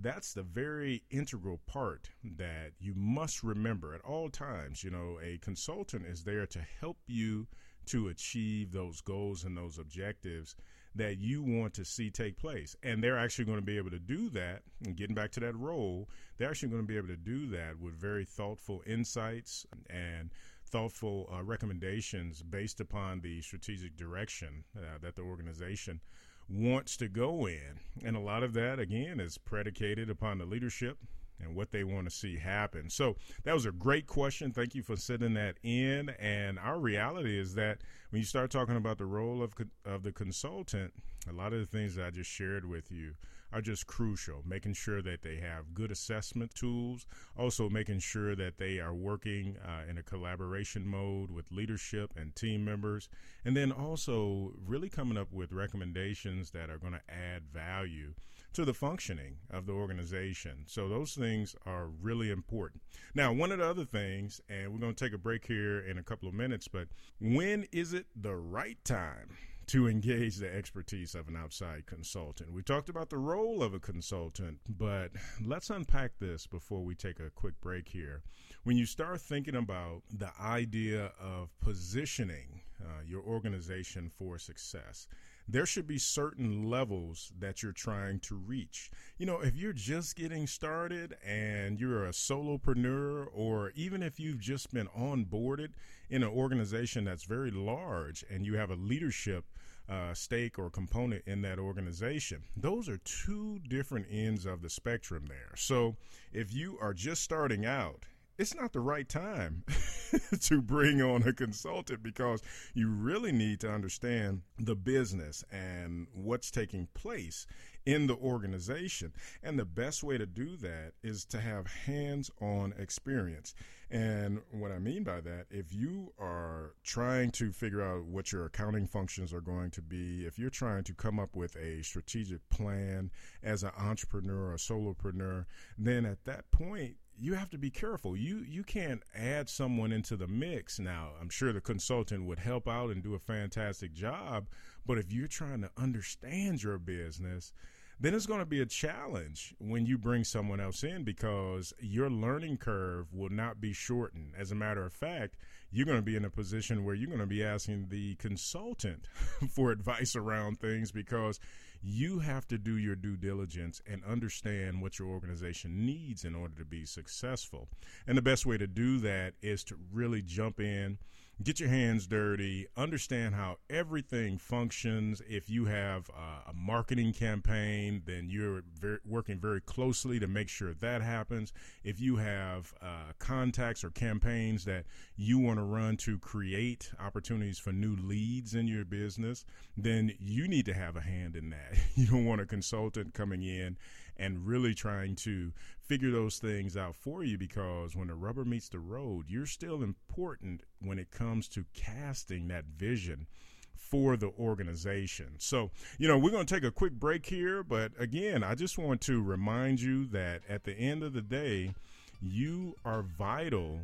that's 0.00 0.32
the 0.34 0.42
very 0.42 1.02
integral 1.10 1.60
part 1.66 2.10
that 2.36 2.72
you 2.78 2.94
must 2.94 3.42
remember 3.42 3.94
at 3.94 4.02
all 4.02 4.28
times. 4.28 4.84
You 4.84 4.90
know, 4.90 5.18
a 5.22 5.38
consultant 5.38 6.06
is 6.06 6.24
there 6.24 6.46
to 6.46 6.60
help 6.80 6.98
you 7.06 7.46
to 7.86 8.08
achieve 8.08 8.72
those 8.72 9.00
goals 9.00 9.44
and 9.44 9.56
those 9.56 9.78
objectives 9.78 10.56
that 10.94 11.18
you 11.18 11.42
want 11.42 11.74
to 11.74 11.84
see 11.84 12.10
take 12.10 12.38
place. 12.38 12.74
And 12.82 13.02
they're 13.02 13.18
actually 13.18 13.44
going 13.44 13.58
to 13.58 13.64
be 13.64 13.76
able 13.76 13.90
to 13.90 13.98
do 13.98 14.30
that. 14.30 14.62
And 14.84 14.96
getting 14.96 15.14
back 15.14 15.30
to 15.32 15.40
that 15.40 15.56
role, 15.56 16.08
they're 16.36 16.48
actually 16.48 16.70
going 16.70 16.82
to 16.82 16.88
be 16.88 16.96
able 16.96 17.08
to 17.08 17.16
do 17.16 17.46
that 17.50 17.78
with 17.78 17.94
very 17.94 18.24
thoughtful 18.24 18.82
insights 18.86 19.66
and 19.88 20.30
thoughtful 20.68 21.30
uh, 21.32 21.42
recommendations 21.42 22.42
based 22.42 22.80
upon 22.80 23.20
the 23.20 23.40
strategic 23.40 23.96
direction 23.96 24.64
uh, 24.76 24.98
that 25.00 25.14
the 25.14 25.22
organization 25.22 26.00
wants 26.48 26.96
to 26.98 27.08
go 27.08 27.46
in. 27.46 27.80
And 28.04 28.16
a 28.16 28.20
lot 28.20 28.42
of 28.42 28.52
that, 28.54 28.78
again, 28.78 29.20
is 29.20 29.38
predicated 29.38 30.10
upon 30.10 30.38
the 30.38 30.44
leadership 30.44 30.98
and 31.40 31.54
what 31.54 31.70
they 31.70 31.84
want 31.84 32.08
to 32.08 32.14
see 32.14 32.36
happen. 32.36 32.88
So 32.88 33.16
that 33.44 33.54
was 33.54 33.66
a 33.66 33.72
great 33.72 34.06
question. 34.06 34.52
Thank 34.52 34.74
you 34.74 34.82
for 34.82 34.96
sending 34.96 35.34
that 35.34 35.56
in. 35.62 36.10
And 36.18 36.58
our 36.58 36.78
reality 36.78 37.38
is 37.38 37.54
that 37.54 37.78
when 38.10 38.20
you 38.20 38.26
start 38.26 38.50
talking 38.50 38.76
about 38.76 38.98
the 38.98 39.06
role 39.06 39.42
of 39.42 39.54
of 39.84 40.02
the 40.02 40.12
consultant, 40.12 40.92
a 41.28 41.32
lot 41.32 41.52
of 41.52 41.60
the 41.60 41.66
things 41.66 41.94
that 41.96 42.06
I 42.06 42.10
just 42.10 42.30
shared 42.30 42.64
with 42.68 42.90
you 42.90 43.14
are 43.56 43.62
just 43.62 43.86
crucial. 43.86 44.42
Making 44.44 44.74
sure 44.74 45.00
that 45.00 45.22
they 45.22 45.36
have 45.36 45.72
good 45.72 45.90
assessment 45.90 46.54
tools, 46.54 47.06
also 47.38 47.70
making 47.70 48.00
sure 48.00 48.36
that 48.36 48.58
they 48.58 48.80
are 48.80 48.92
working 48.92 49.56
uh, 49.64 49.88
in 49.88 49.96
a 49.96 50.02
collaboration 50.02 50.86
mode 50.86 51.30
with 51.30 51.50
leadership 51.50 52.12
and 52.16 52.36
team 52.36 52.66
members, 52.66 53.08
and 53.46 53.56
then 53.56 53.72
also 53.72 54.52
really 54.66 54.90
coming 54.90 55.16
up 55.16 55.32
with 55.32 55.52
recommendations 55.52 56.50
that 56.50 56.68
are 56.68 56.76
going 56.76 56.92
to 56.92 57.00
add 57.08 57.44
value 57.50 58.12
to 58.52 58.66
the 58.66 58.74
functioning 58.74 59.36
of 59.50 59.64
the 59.64 59.72
organization. 59.72 60.64
So 60.66 60.88
those 60.88 61.14
things 61.14 61.56
are 61.64 61.86
really 61.86 62.30
important. 62.30 62.82
Now, 63.14 63.32
one 63.32 63.52
of 63.52 63.58
the 63.58 63.66
other 63.66 63.86
things, 63.86 64.38
and 64.50 64.70
we're 64.70 64.80
going 64.80 64.94
to 64.94 65.04
take 65.04 65.14
a 65.14 65.18
break 65.18 65.46
here 65.46 65.80
in 65.80 65.96
a 65.96 66.02
couple 66.02 66.28
of 66.28 66.34
minutes, 66.34 66.68
but 66.68 66.88
when 67.20 67.66
is 67.72 67.94
it 67.94 68.06
the 68.14 68.36
right 68.36 68.78
time? 68.84 69.30
To 69.68 69.88
engage 69.88 70.36
the 70.36 70.54
expertise 70.54 71.14
of 71.14 71.26
an 71.28 71.36
outside 71.36 71.86
consultant. 71.86 72.52
We 72.52 72.62
talked 72.62 72.88
about 72.88 73.10
the 73.10 73.18
role 73.18 73.62
of 73.62 73.74
a 73.74 73.80
consultant, 73.80 74.60
but 74.68 75.10
let's 75.44 75.70
unpack 75.70 76.18
this 76.18 76.46
before 76.46 76.82
we 76.82 76.94
take 76.94 77.18
a 77.18 77.30
quick 77.30 77.60
break 77.60 77.88
here. 77.88 78.22
When 78.62 78.76
you 78.76 78.86
start 78.86 79.20
thinking 79.20 79.56
about 79.56 80.02
the 80.12 80.30
idea 80.40 81.12
of 81.20 81.50
positioning 81.60 82.60
uh, 82.80 83.02
your 83.04 83.22
organization 83.22 84.10
for 84.16 84.38
success, 84.38 85.08
there 85.48 85.66
should 85.66 85.86
be 85.86 85.98
certain 85.98 86.68
levels 86.68 87.32
that 87.38 87.62
you're 87.62 87.72
trying 87.72 88.18
to 88.20 88.34
reach. 88.34 88.90
You 89.18 89.26
know, 89.26 89.40
if 89.40 89.54
you're 89.56 89.72
just 89.72 90.16
getting 90.16 90.46
started 90.46 91.16
and 91.24 91.78
you're 91.80 92.06
a 92.06 92.10
solopreneur, 92.10 93.28
or 93.32 93.70
even 93.76 94.02
if 94.02 94.18
you've 94.18 94.40
just 94.40 94.72
been 94.72 94.88
onboarded 94.88 95.70
in 96.10 96.22
an 96.22 96.28
organization 96.28 97.04
that's 97.04 97.24
very 97.24 97.50
large 97.50 98.24
and 98.30 98.46
you 98.46 98.56
have 98.56 98.70
a 98.70 98.76
leadership 98.76 99.44
uh, 99.88 100.12
stake 100.14 100.58
or 100.58 100.70
component 100.70 101.22
in 101.26 101.42
that 101.42 101.58
organization. 101.58 102.42
Those 102.56 102.88
are 102.88 102.98
two 102.98 103.60
different 103.68 104.06
ends 104.10 104.46
of 104.46 104.62
the 104.62 104.70
spectrum 104.70 105.26
there. 105.28 105.52
So 105.56 105.96
if 106.32 106.52
you 106.52 106.76
are 106.80 106.92
just 106.92 107.22
starting 107.22 107.64
out 107.64 108.04
it's 108.38 108.54
not 108.54 108.72
the 108.72 108.80
right 108.80 109.08
time 109.08 109.64
to 110.40 110.60
bring 110.60 111.00
on 111.00 111.22
a 111.22 111.32
consultant 111.32 112.02
because 112.02 112.42
you 112.74 112.88
really 112.88 113.32
need 113.32 113.60
to 113.60 113.70
understand 113.70 114.42
the 114.58 114.76
business 114.76 115.44
and 115.50 116.06
what's 116.12 116.50
taking 116.50 116.88
place 116.94 117.46
in 117.86 118.08
the 118.08 118.16
organization. 118.16 119.12
And 119.42 119.58
the 119.58 119.64
best 119.64 120.02
way 120.02 120.18
to 120.18 120.26
do 120.26 120.56
that 120.56 120.92
is 121.02 121.24
to 121.26 121.40
have 121.40 121.66
hands 121.66 122.30
on 122.40 122.74
experience. 122.78 123.54
And 123.88 124.40
what 124.50 124.72
I 124.72 124.80
mean 124.80 125.04
by 125.04 125.20
that, 125.20 125.46
if 125.48 125.72
you 125.72 126.12
are 126.18 126.74
trying 126.82 127.30
to 127.32 127.52
figure 127.52 127.82
out 127.82 128.04
what 128.04 128.32
your 128.32 128.44
accounting 128.46 128.88
functions 128.88 129.32
are 129.32 129.40
going 129.40 129.70
to 129.70 129.82
be, 129.82 130.26
if 130.26 130.38
you're 130.38 130.50
trying 130.50 130.82
to 130.84 130.94
come 130.94 131.20
up 131.20 131.36
with 131.36 131.54
a 131.56 131.82
strategic 131.82 132.46
plan 132.50 133.12
as 133.44 133.62
an 133.62 133.70
entrepreneur 133.78 134.48
or 134.48 134.54
a 134.54 134.58
solopreneur, 134.58 135.44
then 135.78 136.04
at 136.04 136.24
that 136.24 136.50
point, 136.50 136.96
you 137.18 137.34
have 137.34 137.50
to 137.50 137.58
be 137.58 137.70
careful. 137.70 138.16
You 138.16 138.44
you 138.46 138.62
can't 138.62 139.02
add 139.14 139.48
someone 139.48 139.92
into 139.92 140.16
the 140.16 140.26
mix. 140.26 140.78
Now, 140.78 141.10
I'm 141.20 141.28
sure 141.28 141.52
the 141.52 141.60
consultant 141.60 142.26
would 142.26 142.38
help 142.38 142.68
out 142.68 142.90
and 142.90 143.02
do 143.02 143.14
a 143.14 143.18
fantastic 143.18 143.92
job, 143.92 144.46
but 144.84 144.98
if 144.98 145.12
you're 145.12 145.26
trying 145.26 145.62
to 145.62 145.70
understand 145.76 146.62
your 146.62 146.78
business, 146.78 147.52
then 147.98 148.14
it's 148.14 148.26
going 148.26 148.40
to 148.40 148.46
be 148.46 148.60
a 148.60 148.66
challenge 148.66 149.54
when 149.58 149.86
you 149.86 149.96
bring 149.96 150.22
someone 150.22 150.60
else 150.60 150.84
in 150.84 151.02
because 151.02 151.72
your 151.80 152.10
learning 152.10 152.58
curve 152.58 153.12
will 153.14 153.30
not 153.30 153.60
be 153.60 153.72
shortened. 153.72 154.32
As 154.38 154.52
a 154.52 154.54
matter 154.54 154.84
of 154.84 154.92
fact, 154.92 155.36
you're 155.72 155.86
going 155.86 155.98
to 155.98 156.02
be 156.02 156.16
in 156.16 156.24
a 156.24 156.30
position 156.30 156.84
where 156.84 156.94
you're 156.94 157.08
going 157.08 157.20
to 157.20 157.26
be 157.26 157.42
asking 157.42 157.86
the 157.88 158.14
consultant 158.16 159.08
for 159.50 159.70
advice 159.70 160.14
around 160.14 160.60
things 160.60 160.92
because 160.92 161.40
you 161.88 162.18
have 162.18 162.48
to 162.48 162.58
do 162.58 162.76
your 162.76 162.96
due 162.96 163.16
diligence 163.16 163.80
and 163.86 164.02
understand 164.04 164.82
what 164.82 164.98
your 164.98 165.06
organization 165.06 165.86
needs 165.86 166.24
in 166.24 166.34
order 166.34 166.54
to 166.58 166.64
be 166.64 166.84
successful. 166.84 167.68
And 168.08 168.18
the 168.18 168.22
best 168.22 168.44
way 168.44 168.58
to 168.58 168.66
do 168.66 168.98
that 168.98 169.34
is 169.40 169.62
to 169.64 169.76
really 169.92 170.20
jump 170.20 170.58
in 170.58 170.98
get 171.42 171.60
your 171.60 171.68
hands 171.68 172.06
dirty, 172.06 172.66
understand 172.76 173.34
how 173.34 173.58
everything 173.68 174.38
functions. 174.38 175.20
If 175.28 175.50
you 175.50 175.66
have 175.66 176.08
uh, 176.10 176.50
a 176.50 176.54
marketing 176.54 177.12
campaign, 177.12 178.02
then 178.06 178.28
you're 178.30 178.62
very, 178.80 178.98
working 179.04 179.38
very 179.38 179.60
closely 179.60 180.18
to 180.18 180.26
make 180.26 180.48
sure 180.48 180.72
that 180.72 181.02
happens. 181.02 181.52
If 181.84 182.00
you 182.00 182.16
have 182.16 182.72
uh, 182.80 183.12
contacts 183.18 183.84
or 183.84 183.90
campaigns 183.90 184.64
that 184.64 184.86
you 185.16 185.38
want 185.38 185.58
to 185.58 185.64
run 185.64 185.98
to 185.98 186.18
create 186.18 186.90
opportunities 186.98 187.58
for 187.58 187.72
new 187.72 187.96
leads 187.96 188.54
in 188.54 188.66
your 188.66 188.86
business, 188.86 189.44
then 189.76 190.12
you 190.18 190.48
need 190.48 190.64
to 190.66 190.74
have 190.74 190.96
a 190.96 191.02
hand 191.02 191.36
in 191.36 191.50
that. 191.50 191.76
You 191.96 192.06
don't 192.06 192.26
want 192.26 192.42
a 192.42 192.46
consultant 192.46 193.14
coming 193.14 193.42
in 193.42 193.78
and 194.18 194.46
really 194.46 194.74
trying 194.74 195.16
to 195.16 195.52
figure 195.86 196.10
those 196.10 196.38
things 196.38 196.76
out 196.76 196.96
for 196.96 197.22
you 197.22 197.38
because 197.38 197.94
when 197.94 198.08
the 198.08 198.14
rubber 198.14 198.44
meets 198.44 198.68
the 198.68 198.78
road, 198.78 199.26
you're 199.28 199.46
still 199.46 199.82
important 199.82 200.62
when 200.80 200.98
it 200.98 201.10
comes 201.10 201.48
to 201.48 201.64
casting 201.74 202.48
that 202.48 202.64
vision 202.76 203.26
for 203.74 204.16
the 204.16 204.30
organization. 204.38 205.28
So, 205.38 205.70
you 205.98 206.08
know, 206.08 206.18
we're 206.18 206.30
going 206.30 206.46
to 206.46 206.54
take 206.54 206.64
a 206.64 206.70
quick 206.70 206.92
break 206.92 207.26
here, 207.26 207.62
but 207.62 207.92
again, 207.98 208.42
I 208.42 208.54
just 208.54 208.78
want 208.78 209.00
to 209.02 209.22
remind 209.22 209.80
you 209.80 210.06
that 210.06 210.42
at 210.48 210.64
the 210.64 210.72
end 210.72 211.02
of 211.02 211.12
the 211.12 211.22
day, 211.22 211.72
you 212.20 212.74
are 212.84 213.02
vital 213.02 213.80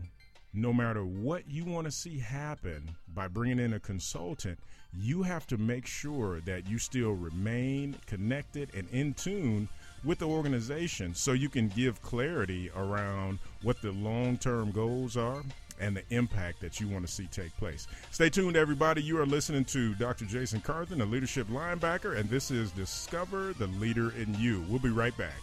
no 0.55 0.73
matter 0.73 1.05
what 1.05 1.49
you 1.49 1.65
want 1.65 1.87
to 1.87 1.91
see 1.91 2.19
happen 2.19 2.97
by 3.15 3.27
bringing 3.29 3.59
in 3.59 3.73
a 3.75 3.81
consultant, 3.81 4.59
you 4.95 5.23
have 5.23 5.47
to 5.47 5.57
make 5.57 5.87
sure 5.87 6.41
that 6.41 6.69
you 6.69 6.79
still 6.79 7.13
remain 7.13 7.97
connected 8.07 8.69
and 8.75 8.89
in 8.91 9.15
tune 9.15 9.69
with 10.05 10.19
the 10.19 10.27
organization 10.27 11.15
so 11.15 11.33
you 11.33 11.49
can 11.49 11.69
give 11.69 12.01
clarity 12.03 12.71
around 12.77 13.39
what 13.63 13.81
the 13.83 13.93
long 13.93 14.37
term 14.37 14.71
goals 14.71 15.17
are 15.17 15.43
and 15.81 15.97
the 15.97 16.03
impact 16.11 16.61
that 16.61 16.81
you 16.81 16.89
want 16.89 17.07
to 17.07 17.13
see 17.13 17.27
take 17.27 17.57
place. 17.57 17.87
Stay 18.11 18.31
tuned, 18.31 18.57
everybody. 18.57 19.03
You 19.03 19.19
are 19.21 19.27
listening 19.27 19.65
to 19.67 19.95
Dr. 19.95 20.25
Jason 20.25 20.61
Carthen, 20.61 21.01
a 21.01 21.05
leadership 21.05 21.49
linebacker, 21.49 22.17
and 22.17 22.29
this 22.31 22.51
is 22.51 22.71
Discover 22.73 23.55
the 23.55 23.67
Leader 23.67 24.13
in 24.17 24.35
You. 24.39 24.65
We'll 24.69 24.79
be 24.79 24.91
right 24.91 25.17
back. 25.17 25.41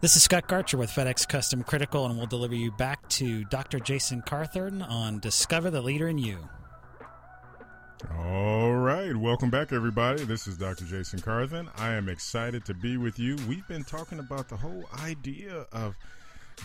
This 0.00 0.14
is 0.14 0.22
Scott 0.22 0.46
Garcher 0.46 0.78
with 0.78 0.90
FedEx 0.90 1.26
Custom 1.26 1.64
Critical, 1.64 2.06
and 2.06 2.16
we'll 2.16 2.28
deliver 2.28 2.54
you 2.54 2.70
back 2.70 3.08
to 3.08 3.42
Dr. 3.46 3.80
Jason 3.80 4.22
Carthen 4.22 4.80
on 4.80 5.18
Discover 5.18 5.70
the 5.70 5.82
Leader 5.82 6.06
in 6.06 6.18
You. 6.18 6.38
All 8.16 8.76
right. 8.76 9.16
Welcome 9.16 9.50
back, 9.50 9.72
everybody. 9.72 10.22
This 10.22 10.46
is 10.46 10.56
Dr. 10.56 10.84
Jason 10.84 11.20
Carthen. 11.20 11.68
I 11.76 11.94
am 11.94 12.08
excited 12.08 12.64
to 12.66 12.74
be 12.74 12.96
with 12.96 13.18
you. 13.18 13.34
We've 13.48 13.66
been 13.66 13.82
talking 13.82 14.20
about 14.20 14.48
the 14.48 14.56
whole 14.56 14.84
idea 15.02 15.66
of 15.72 15.96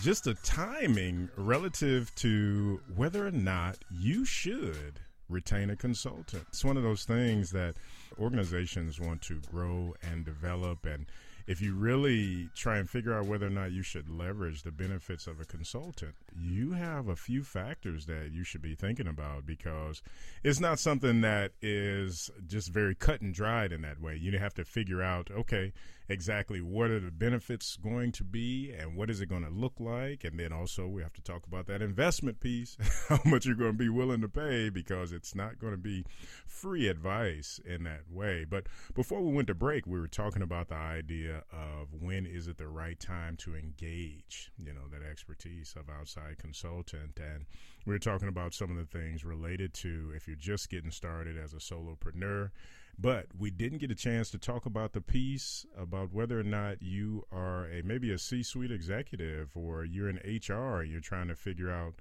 just 0.00 0.22
the 0.22 0.34
timing 0.44 1.28
relative 1.36 2.14
to 2.16 2.80
whether 2.94 3.26
or 3.26 3.32
not 3.32 3.78
you 3.90 4.24
should 4.24 5.00
retain 5.28 5.70
a 5.70 5.76
consultant. 5.76 6.44
It's 6.50 6.64
one 6.64 6.76
of 6.76 6.84
those 6.84 7.04
things 7.04 7.50
that 7.50 7.74
organizations 8.16 9.00
want 9.00 9.22
to 9.22 9.40
grow 9.50 9.96
and 10.08 10.24
develop 10.24 10.86
and 10.86 11.06
if 11.46 11.60
you 11.60 11.74
really 11.74 12.48
try 12.54 12.78
and 12.78 12.88
figure 12.88 13.12
out 13.12 13.26
whether 13.26 13.46
or 13.46 13.50
not 13.50 13.72
you 13.72 13.82
should 13.82 14.08
leverage 14.08 14.62
the 14.62 14.70
benefits 14.70 15.26
of 15.26 15.40
a 15.40 15.44
consultant, 15.44 16.14
you 16.34 16.72
have 16.72 17.08
a 17.08 17.16
few 17.16 17.42
factors 17.42 18.06
that 18.06 18.30
you 18.32 18.44
should 18.44 18.62
be 18.62 18.74
thinking 18.74 19.06
about 19.06 19.44
because 19.44 20.02
it's 20.42 20.60
not 20.60 20.78
something 20.78 21.20
that 21.20 21.52
is 21.60 22.30
just 22.46 22.68
very 22.68 22.94
cut 22.94 23.20
and 23.20 23.34
dried 23.34 23.72
in 23.72 23.82
that 23.82 24.00
way. 24.00 24.16
You 24.16 24.38
have 24.38 24.54
to 24.54 24.64
figure 24.64 25.02
out, 25.02 25.30
okay, 25.30 25.72
exactly 26.08 26.60
what 26.60 26.90
are 26.90 27.00
the 27.00 27.10
benefits 27.10 27.76
going 27.76 28.12
to 28.12 28.24
be 28.24 28.72
and 28.76 28.96
what 28.96 29.08
is 29.08 29.20
it 29.20 29.28
going 29.28 29.44
to 29.44 29.50
look 29.50 29.74
like. 29.78 30.24
And 30.24 30.38
then 30.38 30.52
also 30.52 30.86
we 30.86 31.02
have 31.02 31.12
to 31.14 31.22
talk 31.22 31.46
about 31.46 31.66
that 31.66 31.82
investment 31.82 32.40
piece, 32.40 32.76
how 33.08 33.20
much 33.24 33.46
you're 33.46 33.54
going 33.54 33.72
to 33.72 33.78
be 33.78 33.88
willing 33.88 34.20
to 34.20 34.28
pay 34.28 34.68
because 34.68 35.12
it's 35.12 35.34
not 35.34 35.58
going 35.58 35.72
to 35.72 35.78
be 35.78 36.04
free 36.46 36.88
advice 36.88 37.60
in 37.64 37.84
that 37.84 38.02
way. 38.10 38.44
But 38.44 38.66
before 38.94 39.22
we 39.22 39.32
went 39.32 39.48
to 39.48 39.54
break, 39.54 39.86
we 39.86 39.98
were 39.98 40.08
talking 40.08 40.42
about 40.42 40.68
the 40.68 40.74
idea 40.74 41.44
of 41.52 41.88
when 41.98 42.26
is 42.26 42.48
it 42.48 42.58
the 42.58 42.68
right 42.68 42.98
time 43.00 43.36
to 43.38 43.54
engage, 43.54 44.50
you 44.58 44.72
know, 44.72 44.88
that 44.92 45.08
expertise 45.08 45.74
of 45.78 45.88
outside 45.88 46.38
consultant. 46.38 47.18
And 47.18 47.46
we 47.86 47.92
were 47.92 47.98
talking 47.98 48.28
about 48.28 48.54
some 48.54 48.70
of 48.70 48.76
the 48.76 48.98
things 48.98 49.24
related 49.24 49.72
to 49.74 50.12
if 50.14 50.26
you're 50.26 50.36
just 50.36 50.68
getting 50.68 50.90
started 50.90 51.38
as 51.38 51.54
a 51.54 51.56
solopreneur 51.56 52.50
but 52.98 53.26
we 53.38 53.50
didn't 53.50 53.78
get 53.78 53.90
a 53.90 53.94
chance 53.94 54.30
to 54.30 54.38
talk 54.38 54.66
about 54.66 54.92
the 54.92 55.00
piece 55.00 55.66
about 55.76 56.12
whether 56.12 56.38
or 56.38 56.44
not 56.44 56.82
you 56.82 57.24
are 57.32 57.66
a 57.66 57.82
maybe 57.82 58.12
a 58.12 58.18
C-suite 58.18 58.70
executive 58.70 59.50
or 59.56 59.84
you're 59.84 60.08
in 60.08 60.16
HR. 60.16 60.82
You're 60.82 61.00
trying 61.00 61.28
to 61.28 61.34
figure 61.34 61.70
out, 61.70 61.94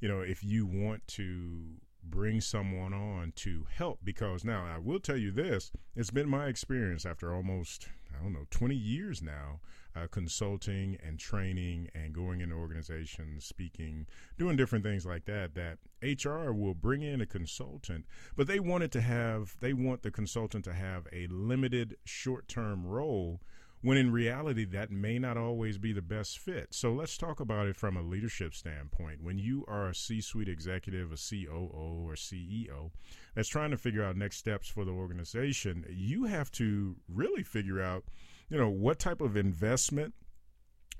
you 0.00 0.08
know, 0.08 0.20
if 0.20 0.42
you 0.42 0.66
want 0.66 1.06
to 1.08 1.78
bring 2.02 2.40
someone 2.40 2.92
on 2.92 3.32
to 3.36 3.66
help. 3.70 4.00
Because 4.02 4.44
now 4.44 4.64
I 4.64 4.78
will 4.78 5.00
tell 5.00 5.16
you 5.16 5.30
this: 5.30 5.70
it's 5.94 6.10
been 6.10 6.28
my 6.28 6.46
experience 6.46 7.04
after 7.04 7.34
almost 7.34 7.88
I 8.18 8.22
don't 8.22 8.32
know 8.32 8.46
20 8.50 8.74
years 8.74 9.22
now 9.22 9.60
uh, 9.98 10.06
consulting 10.08 10.96
and 11.04 11.18
training 11.18 11.88
and 11.94 12.12
going 12.12 12.40
into 12.40 12.54
organizations, 12.54 13.44
speaking, 13.44 14.06
doing 14.38 14.56
different 14.56 14.84
things 14.84 15.06
like 15.06 15.24
that, 15.24 15.54
that 15.54 15.78
HR 16.02 16.52
will 16.52 16.74
bring 16.74 17.02
in 17.02 17.20
a 17.20 17.26
consultant, 17.26 18.06
but 18.36 18.46
they 18.46 18.60
want 18.60 18.84
it 18.84 18.92
to 18.92 19.00
have, 19.00 19.56
they 19.60 19.72
want 19.72 20.02
the 20.02 20.10
consultant 20.10 20.64
to 20.64 20.72
have 20.72 21.06
a 21.12 21.26
limited 21.28 21.96
short 22.04 22.48
term 22.48 22.86
role 22.86 23.40
when 23.80 23.96
in 23.96 24.10
reality 24.10 24.64
that 24.64 24.90
may 24.90 25.18
not 25.18 25.36
always 25.36 25.78
be 25.78 25.92
the 25.92 26.02
best 26.02 26.38
fit. 26.38 26.74
So 26.74 26.92
let's 26.92 27.16
talk 27.16 27.38
about 27.38 27.68
it 27.68 27.76
from 27.76 27.96
a 27.96 28.02
leadership 28.02 28.54
standpoint. 28.54 29.22
When 29.22 29.38
you 29.38 29.64
are 29.68 29.88
a 29.88 29.94
C-suite 29.94 30.48
executive, 30.48 31.12
a 31.12 31.16
COO 31.16 32.04
or 32.04 32.14
CEO 32.14 32.90
that's 33.34 33.48
trying 33.48 33.70
to 33.70 33.78
figure 33.78 34.02
out 34.02 34.16
next 34.16 34.38
steps 34.38 34.68
for 34.68 34.84
the 34.84 34.90
organization, 34.90 35.84
you 35.88 36.24
have 36.24 36.50
to 36.52 36.96
really 37.08 37.44
figure 37.44 37.80
out 37.80 38.04
you 38.48 38.58
know, 38.58 38.68
what 38.68 38.98
type 38.98 39.20
of 39.20 39.36
investment 39.36 40.14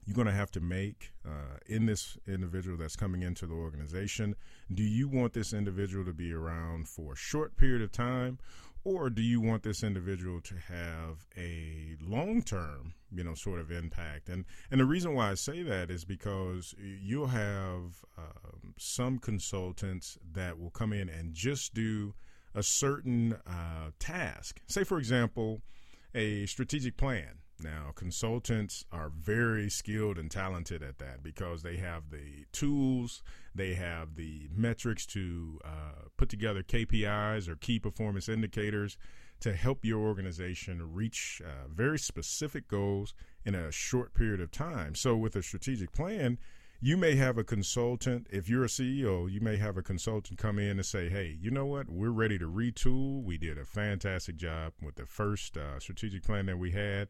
you're 0.08 0.14
going 0.14 0.26
to 0.26 0.32
have 0.32 0.50
to 0.50 0.60
make 0.60 1.12
uh, 1.26 1.58
in 1.66 1.84
this 1.84 2.16
individual 2.26 2.78
that's 2.78 2.96
coming 2.96 3.20
into 3.20 3.46
the 3.46 3.52
organization. 3.52 4.34
Do 4.72 4.82
you 4.82 5.06
want 5.06 5.34
this 5.34 5.52
individual 5.52 6.06
to 6.06 6.14
be 6.14 6.32
around 6.32 6.88
for 6.88 7.12
a 7.12 7.16
short 7.16 7.58
period 7.58 7.82
of 7.82 7.92
time, 7.92 8.38
or 8.84 9.10
do 9.10 9.20
you 9.20 9.42
want 9.42 9.64
this 9.64 9.82
individual 9.82 10.40
to 10.40 10.54
have 10.54 11.26
a 11.36 11.96
long 12.00 12.40
term, 12.40 12.94
you 13.12 13.22
know, 13.22 13.34
sort 13.34 13.60
of 13.60 13.70
impact? 13.70 14.30
And 14.30 14.46
and 14.70 14.80
the 14.80 14.86
reason 14.86 15.14
why 15.14 15.30
I 15.30 15.34
say 15.34 15.62
that 15.62 15.90
is 15.90 16.06
because 16.06 16.74
you'll 16.78 17.26
have 17.26 18.02
um, 18.16 18.72
some 18.78 19.18
consultants 19.18 20.16
that 20.32 20.58
will 20.58 20.70
come 20.70 20.94
in 20.94 21.10
and 21.10 21.34
just 21.34 21.74
do 21.74 22.14
a 22.54 22.62
certain 22.62 23.34
uh, 23.46 23.90
task. 23.98 24.62
Say, 24.68 24.84
for 24.84 24.96
example 24.96 25.60
a 26.14 26.46
strategic 26.46 26.96
plan. 26.96 27.38
Now, 27.60 27.92
consultants 27.94 28.84
are 28.92 29.10
very 29.10 29.68
skilled 29.68 30.16
and 30.16 30.30
talented 30.30 30.80
at 30.80 30.98
that 30.98 31.24
because 31.24 31.62
they 31.62 31.76
have 31.78 32.10
the 32.10 32.44
tools, 32.52 33.22
they 33.52 33.74
have 33.74 34.14
the 34.14 34.48
metrics 34.54 35.04
to 35.06 35.58
uh, 35.64 36.08
put 36.16 36.28
together 36.28 36.62
KPIs 36.62 37.48
or 37.48 37.56
key 37.56 37.80
performance 37.80 38.28
indicators 38.28 38.96
to 39.40 39.54
help 39.54 39.84
your 39.84 40.00
organization 40.00 40.94
reach 40.94 41.42
uh, 41.44 41.68
very 41.68 41.98
specific 41.98 42.68
goals 42.68 43.14
in 43.44 43.54
a 43.56 43.72
short 43.72 44.14
period 44.14 44.40
of 44.40 44.52
time. 44.52 44.94
So, 44.94 45.16
with 45.16 45.34
a 45.34 45.42
strategic 45.42 45.92
plan, 45.92 46.38
you 46.80 46.96
may 46.96 47.16
have 47.16 47.38
a 47.38 47.44
consultant, 47.44 48.26
if 48.30 48.48
you're 48.48 48.64
a 48.64 48.68
CEO, 48.68 49.30
you 49.30 49.40
may 49.40 49.56
have 49.56 49.76
a 49.76 49.82
consultant 49.82 50.38
come 50.38 50.58
in 50.58 50.70
and 50.78 50.86
say, 50.86 51.08
hey, 51.08 51.36
you 51.40 51.50
know 51.50 51.66
what? 51.66 51.88
We're 51.88 52.10
ready 52.10 52.38
to 52.38 52.46
retool. 52.46 53.22
We 53.22 53.36
did 53.36 53.58
a 53.58 53.64
fantastic 53.64 54.36
job 54.36 54.72
with 54.80 54.94
the 54.94 55.06
first 55.06 55.56
uh, 55.56 55.80
strategic 55.80 56.22
plan 56.22 56.46
that 56.46 56.58
we 56.58 56.70
had 56.70 57.08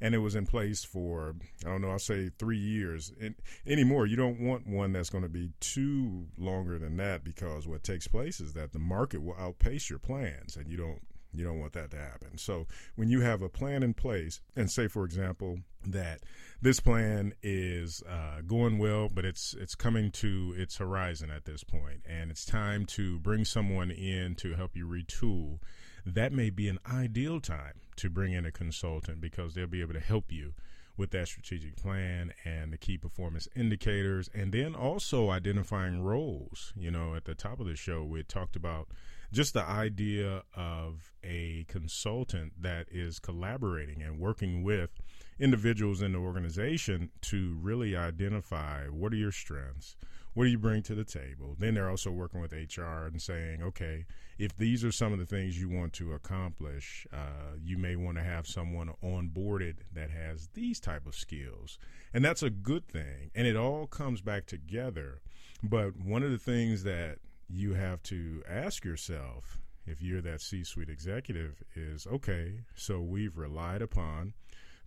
and 0.00 0.14
it 0.14 0.18
was 0.18 0.34
in 0.34 0.46
place 0.46 0.84
for 0.84 1.34
I 1.64 1.70
don't 1.70 1.82
know 1.82 1.90
I'll 1.90 1.98
say 1.98 2.30
three 2.38 2.58
years 2.58 3.12
and 3.20 3.34
anymore 3.66 4.06
you 4.06 4.16
don't 4.16 4.40
want 4.40 4.66
one 4.66 4.92
that's 4.92 5.10
going 5.10 5.24
to 5.24 5.28
be 5.28 5.50
too 5.60 6.26
longer 6.36 6.78
than 6.78 6.96
that 6.98 7.24
because 7.24 7.66
what 7.66 7.82
takes 7.82 8.06
place 8.06 8.40
is 8.40 8.52
that 8.52 8.72
the 8.72 8.78
market 8.78 9.22
will 9.22 9.36
outpace 9.38 9.90
your 9.90 9.98
plans 9.98 10.56
and 10.56 10.68
you 10.68 10.76
don't 10.76 11.02
you 11.32 11.44
don't 11.44 11.60
want 11.60 11.72
that 11.74 11.90
to 11.90 11.98
happen. 11.98 12.38
So 12.38 12.66
when 12.96 13.08
you 13.08 13.20
have 13.20 13.42
a 13.42 13.48
plan 13.48 13.82
in 13.82 13.94
place 13.94 14.40
and 14.56 14.70
say 14.70 14.88
for 14.88 15.04
example 15.04 15.60
that 15.86 16.20
this 16.60 16.80
plan 16.80 17.32
is 17.42 18.02
uh, 18.08 18.40
going 18.46 18.78
well 18.78 19.08
but 19.08 19.24
it's 19.24 19.54
it's 19.54 19.74
coming 19.74 20.10
to 20.10 20.54
its 20.56 20.76
horizon 20.76 21.30
at 21.30 21.44
this 21.44 21.62
point 21.62 22.02
and 22.08 22.30
it's 22.30 22.44
time 22.44 22.84
to 22.84 23.18
bring 23.20 23.44
someone 23.44 23.90
in 23.90 24.34
to 24.34 24.54
help 24.54 24.76
you 24.76 24.86
retool 24.86 25.58
that 26.04 26.32
may 26.32 26.50
be 26.50 26.68
an 26.68 26.78
ideal 26.90 27.40
time 27.40 27.74
to 27.96 28.10
bring 28.10 28.32
in 28.32 28.44
a 28.44 28.52
consultant 28.52 29.20
because 29.20 29.54
they'll 29.54 29.66
be 29.66 29.80
able 29.80 29.94
to 29.94 30.00
help 30.00 30.32
you 30.32 30.52
with 30.96 31.10
that 31.12 31.28
strategic 31.28 31.76
plan 31.76 32.32
and 32.44 32.72
the 32.72 32.78
key 32.78 32.98
performance 32.98 33.46
indicators 33.54 34.28
and 34.34 34.52
then 34.52 34.74
also 34.74 35.30
identifying 35.30 36.02
roles 36.02 36.72
you 36.76 36.90
know 36.90 37.14
at 37.14 37.24
the 37.24 37.34
top 37.34 37.60
of 37.60 37.66
the 37.66 37.76
show 37.76 38.02
we 38.02 38.22
talked 38.24 38.56
about 38.56 38.88
just 39.32 39.54
the 39.54 39.62
idea 39.62 40.42
of 40.54 41.12
a 41.22 41.64
consultant 41.68 42.52
that 42.60 42.86
is 42.90 43.18
collaborating 43.18 44.02
and 44.02 44.18
working 44.18 44.62
with 44.62 44.90
individuals 45.38 46.02
in 46.02 46.12
the 46.12 46.18
organization 46.18 47.10
to 47.20 47.58
really 47.60 47.96
identify 47.96 48.86
what 48.86 49.12
are 49.12 49.16
your 49.16 49.32
strengths 49.32 49.96
what 50.38 50.44
do 50.44 50.50
you 50.50 50.58
bring 50.58 50.82
to 50.84 50.94
the 50.94 51.04
table? 51.04 51.56
Then 51.58 51.74
they're 51.74 51.90
also 51.90 52.12
working 52.12 52.40
with 52.40 52.52
HR 52.52 53.06
and 53.06 53.20
saying, 53.20 53.60
okay, 53.60 54.06
if 54.38 54.56
these 54.56 54.84
are 54.84 54.92
some 54.92 55.12
of 55.12 55.18
the 55.18 55.26
things 55.26 55.60
you 55.60 55.68
want 55.68 55.92
to 55.94 56.12
accomplish, 56.12 57.08
uh, 57.12 57.56
you 57.60 57.76
may 57.76 57.96
want 57.96 58.18
to 58.18 58.22
have 58.22 58.46
someone 58.46 58.92
onboarded 59.02 59.78
that 59.92 60.10
has 60.10 60.48
these 60.54 60.78
type 60.78 61.08
of 61.08 61.16
skills, 61.16 61.76
and 62.14 62.24
that's 62.24 62.44
a 62.44 62.50
good 62.50 62.86
thing. 62.86 63.32
And 63.34 63.48
it 63.48 63.56
all 63.56 63.88
comes 63.88 64.20
back 64.20 64.46
together. 64.46 65.22
But 65.60 65.96
one 65.96 66.22
of 66.22 66.30
the 66.30 66.38
things 66.38 66.84
that 66.84 67.18
you 67.48 67.74
have 67.74 68.02
to 68.04 68.42
ask 68.48 68.84
yourself 68.84 69.58
if 69.86 70.02
you're 70.02 70.20
that 70.20 70.42
C-suite 70.42 70.90
executive 70.90 71.62
is, 71.74 72.06
okay, 72.06 72.60
so 72.74 73.00
we've 73.00 73.36
relied 73.36 73.80
upon 73.80 74.34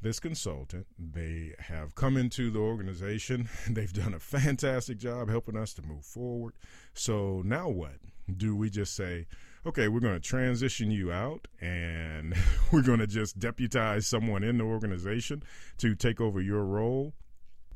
this 0.01 0.19
consultant. 0.19 0.87
They 0.97 1.53
have 1.59 1.95
come 1.95 2.17
into 2.17 2.49
the 2.51 2.59
organization. 2.59 3.49
They've 3.69 3.91
done 3.91 4.13
a 4.13 4.19
fantastic 4.19 4.97
job 4.97 5.29
helping 5.29 5.57
us 5.57 5.73
to 5.75 5.81
move 5.81 6.05
forward. 6.05 6.53
So 6.93 7.41
now 7.45 7.69
what? 7.69 7.97
Do 8.35 8.55
we 8.55 8.69
just 8.69 8.95
say, 8.95 9.27
okay, 9.65 9.87
we're 9.87 9.99
going 9.99 10.19
to 10.19 10.19
transition 10.19 10.91
you 10.91 11.11
out 11.11 11.47
and 11.59 12.35
we're 12.71 12.81
going 12.81 12.99
to 12.99 13.07
just 13.07 13.39
deputize 13.39 14.07
someone 14.07 14.43
in 14.43 14.57
the 14.57 14.63
organization 14.63 15.43
to 15.79 15.95
take 15.95 16.21
over 16.21 16.41
your 16.41 16.63
role? 16.63 17.13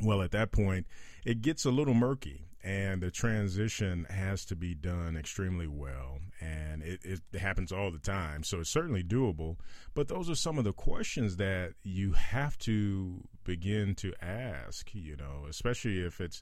Well, 0.02 0.22
at 0.22 0.32
that 0.32 0.52
point, 0.52 0.88
it 1.26 1.42
gets 1.42 1.66
a 1.66 1.72
little 1.72 1.94
murky 1.94 2.46
and 2.66 3.00
the 3.00 3.12
transition 3.12 4.08
has 4.10 4.44
to 4.44 4.56
be 4.56 4.74
done 4.74 5.16
extremely 5.16 5.68
well 5.68 6.18
and 6.42 6.82
it, 6.82 7.00
it, 7.04 7.40
happens 7.40 7.72
all 7.72 7.92
the 7.92 8.00
time 8.00 8.44
so 8.44 8.60
it's 8.60 8.72
certainly 8.72 9.04
doable. 9.04 9.58
But 9.94 10.08
those 10.08 10.30
are 10.30 10.36
some 10.36 10.58
of 10.58 10.64
the 10.64 10.74
questions 10.74 11.38
that 11.38 11.74
you 11.84 12.14
have 12.14 12.58
to 12.60 13.24
begin 13.44 13.94
to 13.96 14.14
ask 14.20 14.96
you 14.96 15.16
know 15.16 15.46
especially 15.48 16.00
if 16.00 16.20
it's 16.20 16.42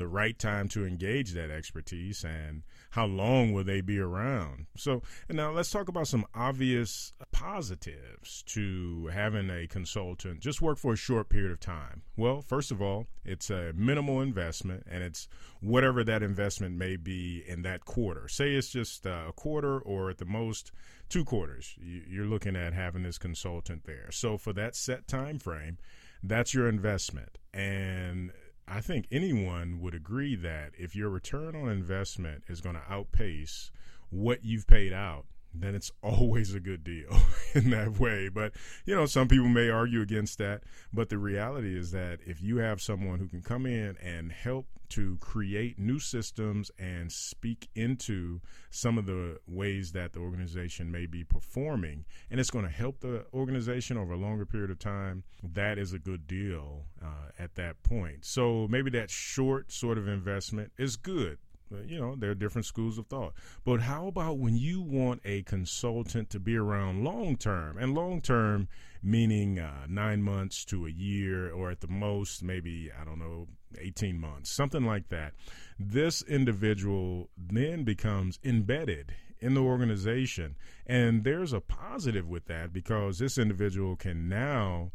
the 0.00 0.08
right 0.08 0.38
time 0.38 0.66
to 0.66 0.86
engage 0.86 1.32
that 1.32 1.50
expertise 1.50 2.24
and 2.24 2.62
how 2.92 3.04
long 3.04 3.52
will 3.52 3.62
they 3.62 3.82
be 3.82 3.98
around. 3.98 4.66
So, 4.76 5.02
now 5.28 5.52
let's 5.52 5.70
talk 5.70 5.88
about 5.88 6.08
some 6.08 6.24
obvious 6.34 7.12
positives 7.32 8.42
to 8.46 9.08
having 9.12 9.50
a 9.50 9.66
consultant 9.66 10.40
just 10.40 10.62
work 10.62 10.78
for 10.78 10.94
a 10.94 10.96
short 10.96 11.28
period 11.28 11.52
of 11.52 11.60
time. 11.60 12.02
Well, 12.16 12.40
first 12.40 12.70
of 12.70 12.80
all, 12.80 13.06
it's 13.24 13.50
a 13.50 13.72
minimal 13.74 14.22
investment 14.22 14.84
and 14.90 15.04
it's 15.04 15.28
whatever 15.60 16.02
that 16.04 16.22
investment 16.22 16.76
may 16.76 16.96
be 16.96 17.44
in 17.46 17.60
that 17.62 17.84
quarter. 17.84 18.26
Say 18.26 18.54
it's 18.54 18.70
just 18.70 19.06
uh, 19.06 19.24
a 19.28 19.32
quarter 19.32 19.78
or 19.78 20.08
at 20.08 20.16
the 20.16 20.24
most 20.24 20.72
two 21.10 21.24
quarters. 21.26 21.76
You're 21.78 22.24
looking 22.24 22.56
at 22.56 22.72
having 22.72 23.02
this 23.02 23.18
consultant 23.18 23.84
there. 23.84 24.10
So, 24.10 24.38
for 24.38 24.54
that 24.54 24.74
set 24.74 25.06
time 25.06 25.38
frame, 25.38 25.76
that's 26.22 26.54
your 26.54 26.68
investment. 26.68 27.38
And 27.52 28.32
I 28.70 28.80
think 28.80 29.08
anyone 29.10 29.80
would 29.80 29.94
agree 29.94 30.36
that 30.36 30.72
if 30.78 30.94
your 30.94 31.08
return 31.08 31.56
on 31.56 31.68
investment 31.68 32.44
is 32.48 32.60
going 32.60 32.76
to 32.76 32.82
outpace 32.88 33.72
what 34.10 34.44
you've 34.44 34.68
paid 34.68 34.92
out, 34.92 35.24
then 35.52 35.74
it's 35.74 35.90
always 36.02 36.54
a 36.54 36.60
good 36.60 36.84
deal 36.84 37.10
in 37.54 37.70
that 37.70 37.98
way. 37.98 38.28
But, 38.28 38.52
you 38.84 38.94
know, 38.94 39.06
some 39.06 39.26
people 39.26 39.48
may 39.48 39.68
argue 39.68 40.00
against 40.00 40.38
that. 40.38 40.62
But 40.92 41.08
the 41.08 41.18
reality 41.18 41.76
is 41.76 41.90
that 41.90 42.20
if 42.24 42.40
you 42.40 42.58
have 42.58 42.80
someone 42.80 43.18
who 43.18 43.26
can 43.26 43.42
come 43.42 43.66
in 43.66 43.96
and 43.98 44.30
help 44.30 44.66
to 44.90 45.16
create 45.20 45.78
new 45.78 45.98
systems 45.98 46.70
and 46.78 47.10
speak 47.10 47.68
into 47.74 48.40
some 48.70 48.98
of 48.98 49.06
the 49.06 49.38
ways 49.46 49.92
that 49.92 50.12
the 50.12 50.20
organization 50.20 50.90
may 50.90 51.06
be 51.06 51.24
performing, 51.24 52.04
and 52.30 52.38
it's 52.38 52.50
going 52.50 52.64
to 52.64 52.70
help 52.70 53.00
the 53.00 53.24
organization 53.32 53.96
over 53.96 54.12
a 54.12 54.18
longer 54.18 54.46
period 54.46 54.70
of 54.70 54.78
time, 54.78 55.24
that 55.42 55.78
is 55.78 55.92
a 55.92 55.98
good 55.98 56.26
deal 56.26 56.84
uh, 57.02 57.30
at 57.38 57.54
that 57.54 57.82
point. 57.82 58.24
So 58.24 58.66
maybe 58.68 58.90
that 58.90 59.10
short 59.10 59.72
sort 59.72 59.98
of 59.98 60.08
investment 60.08 60.72
is 60.78 60.96
good 60.96 61.38
you 61.86 62.00
know, 62.00 62.16
there 62.16 62.30
are 62.30 62.34
different 62.34 62.66
schools 62.66 62.98
of 62.98 63.06
thought. 63.06 63.32
But 63.64 63.80
how 63.80 64.08
about 64.08 64.38
when 64.38 64.56
you 64.56 64.80
want 64.80 65.20
a 65.24 65.42
consultant 65.42 66.30
to 66.30 66.40
be 66.40 66.56
around 66.56 67.04
long 67.04 67.36
term? 67.36 67.78
And 67.78 67.94
long 67.94 68.20
term 68.20 68.68
meaning 69.02 69.58
uh, 69.58 69.86
nine 69.88 70.22
months 70.22 70.64
to 70.66 70.86
a 70.86 70.90
year, 70.90 71.50
or 71.50 71.70
at 71.70 71.80
the 71.80 71.88
most, 71.88 72.42
maybe, 72.42 72.90
I 72.98 73.04
don't 73.04 73.18
know, 73.18 73.48
18 73.78 74.20
months, 74.20 74.50
something 74.50 74.84
like 74.84 75.08
that. 75.08 75.32
This 75.78 76.22
individual 76.22 77.30
then 77.36 77.84
becomes 77.84 78.38
embedded 78.44 79.14
in 79.38 79.54
the 79.54 79.62
organization. 79.62 80.56
And 80.86 81.24
there's 81.24 81.52
a 81.52 81.60
positive 81.60 82.28
with 82.28 82.46
that 82.46 82.72
because 82.72 83.18
this 83.18 83.38
individual 83.38 83.96
can 83.96 84.28
now 84.28 84.92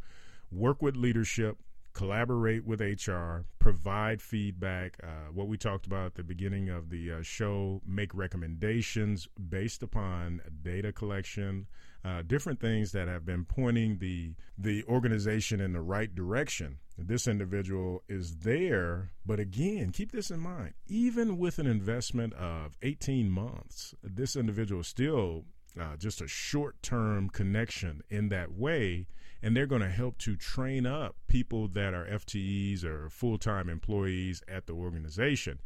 work 0.52 0.82
with 0.82 0.96
leadership 0.96 1.58
collaborate 1.96 2.66
with 2.66 2.82
HR, 2.82 3.46
provide 3.58 4.22
feedback, 4.22 4.98
uh, 5.02 5.32
what 5.34 5.48
we 5.48 5.58
talked 5.58 5.88
about 5.88 6.08
at 6.08 6.16
the 6.16 6.24
beginning 6.24 6.70
of 6.70 6.90
the 6.90 7.14
uh, 7.14 7.22
show, 7.24 7.82
make 7.88 8.14
recommendations 8.14 9.28
based 9.50 9.82
upon 9.82 10.42
data 10.62 10.92
collection, 10.92 11.66
uh, 12.06 12.22
different 12.22 12.60
things 12.60 12.92
that 12.92 13.08
have 13.08 13.26
been 13.26 13.46
pointing 13.46 13.98
the 13.98 14.34
the 14.58 14.84
organization 14.84 15.60
in 15.60 15.74
the 15.74 15.82
right 15.82 16.14
direction. 16.14 16.78
This 16.98 17.28
individual 17.28 18.04
is 18.08 18.38
there, 18.38 19.12
but 19.26 19.40
again, 19.40 19.92
keep 19.92 20.12
this 20.12 20.30
in 20.30 20.40
mind. 20.40 20.74
Even 20.88 21.38
with 21.38 21.60
an 21.60 21.68
investment 21.68 22.34
of 22.36 22.78
18 22.82 23.30
months, 23.30 23.96
this 24.02 24.36
individual 24.36 24.82
is 24.82 24.88
still 24.88 25.44
uh, 25.80 25.98
just 25.98 26.22
a 26.22 26.28
short 26.28 26.82
term 26.82 27.30
connection 27.30 28.02
in 28.10 28.30
that 28.30 28.54
way 28.54 29.08
and 29.46 29.56
they're 29.56 29.68
going 29.68 29.82
to 29.82 29.90
help 29.90 30.18
to 30.18 30.36
train 30.36 30.88
up 30.88 31.16
people 31.28 31.68
that 31.68 31.94
are 31.94 32.06
FTEs 32.06 32.84
or 32.84 33.10
full 33.12 33.38
time 33.38 33.70
employees 33.70 34.42
at 34.48 34.66
the 34.66 34.74
organization. 34.74 35.60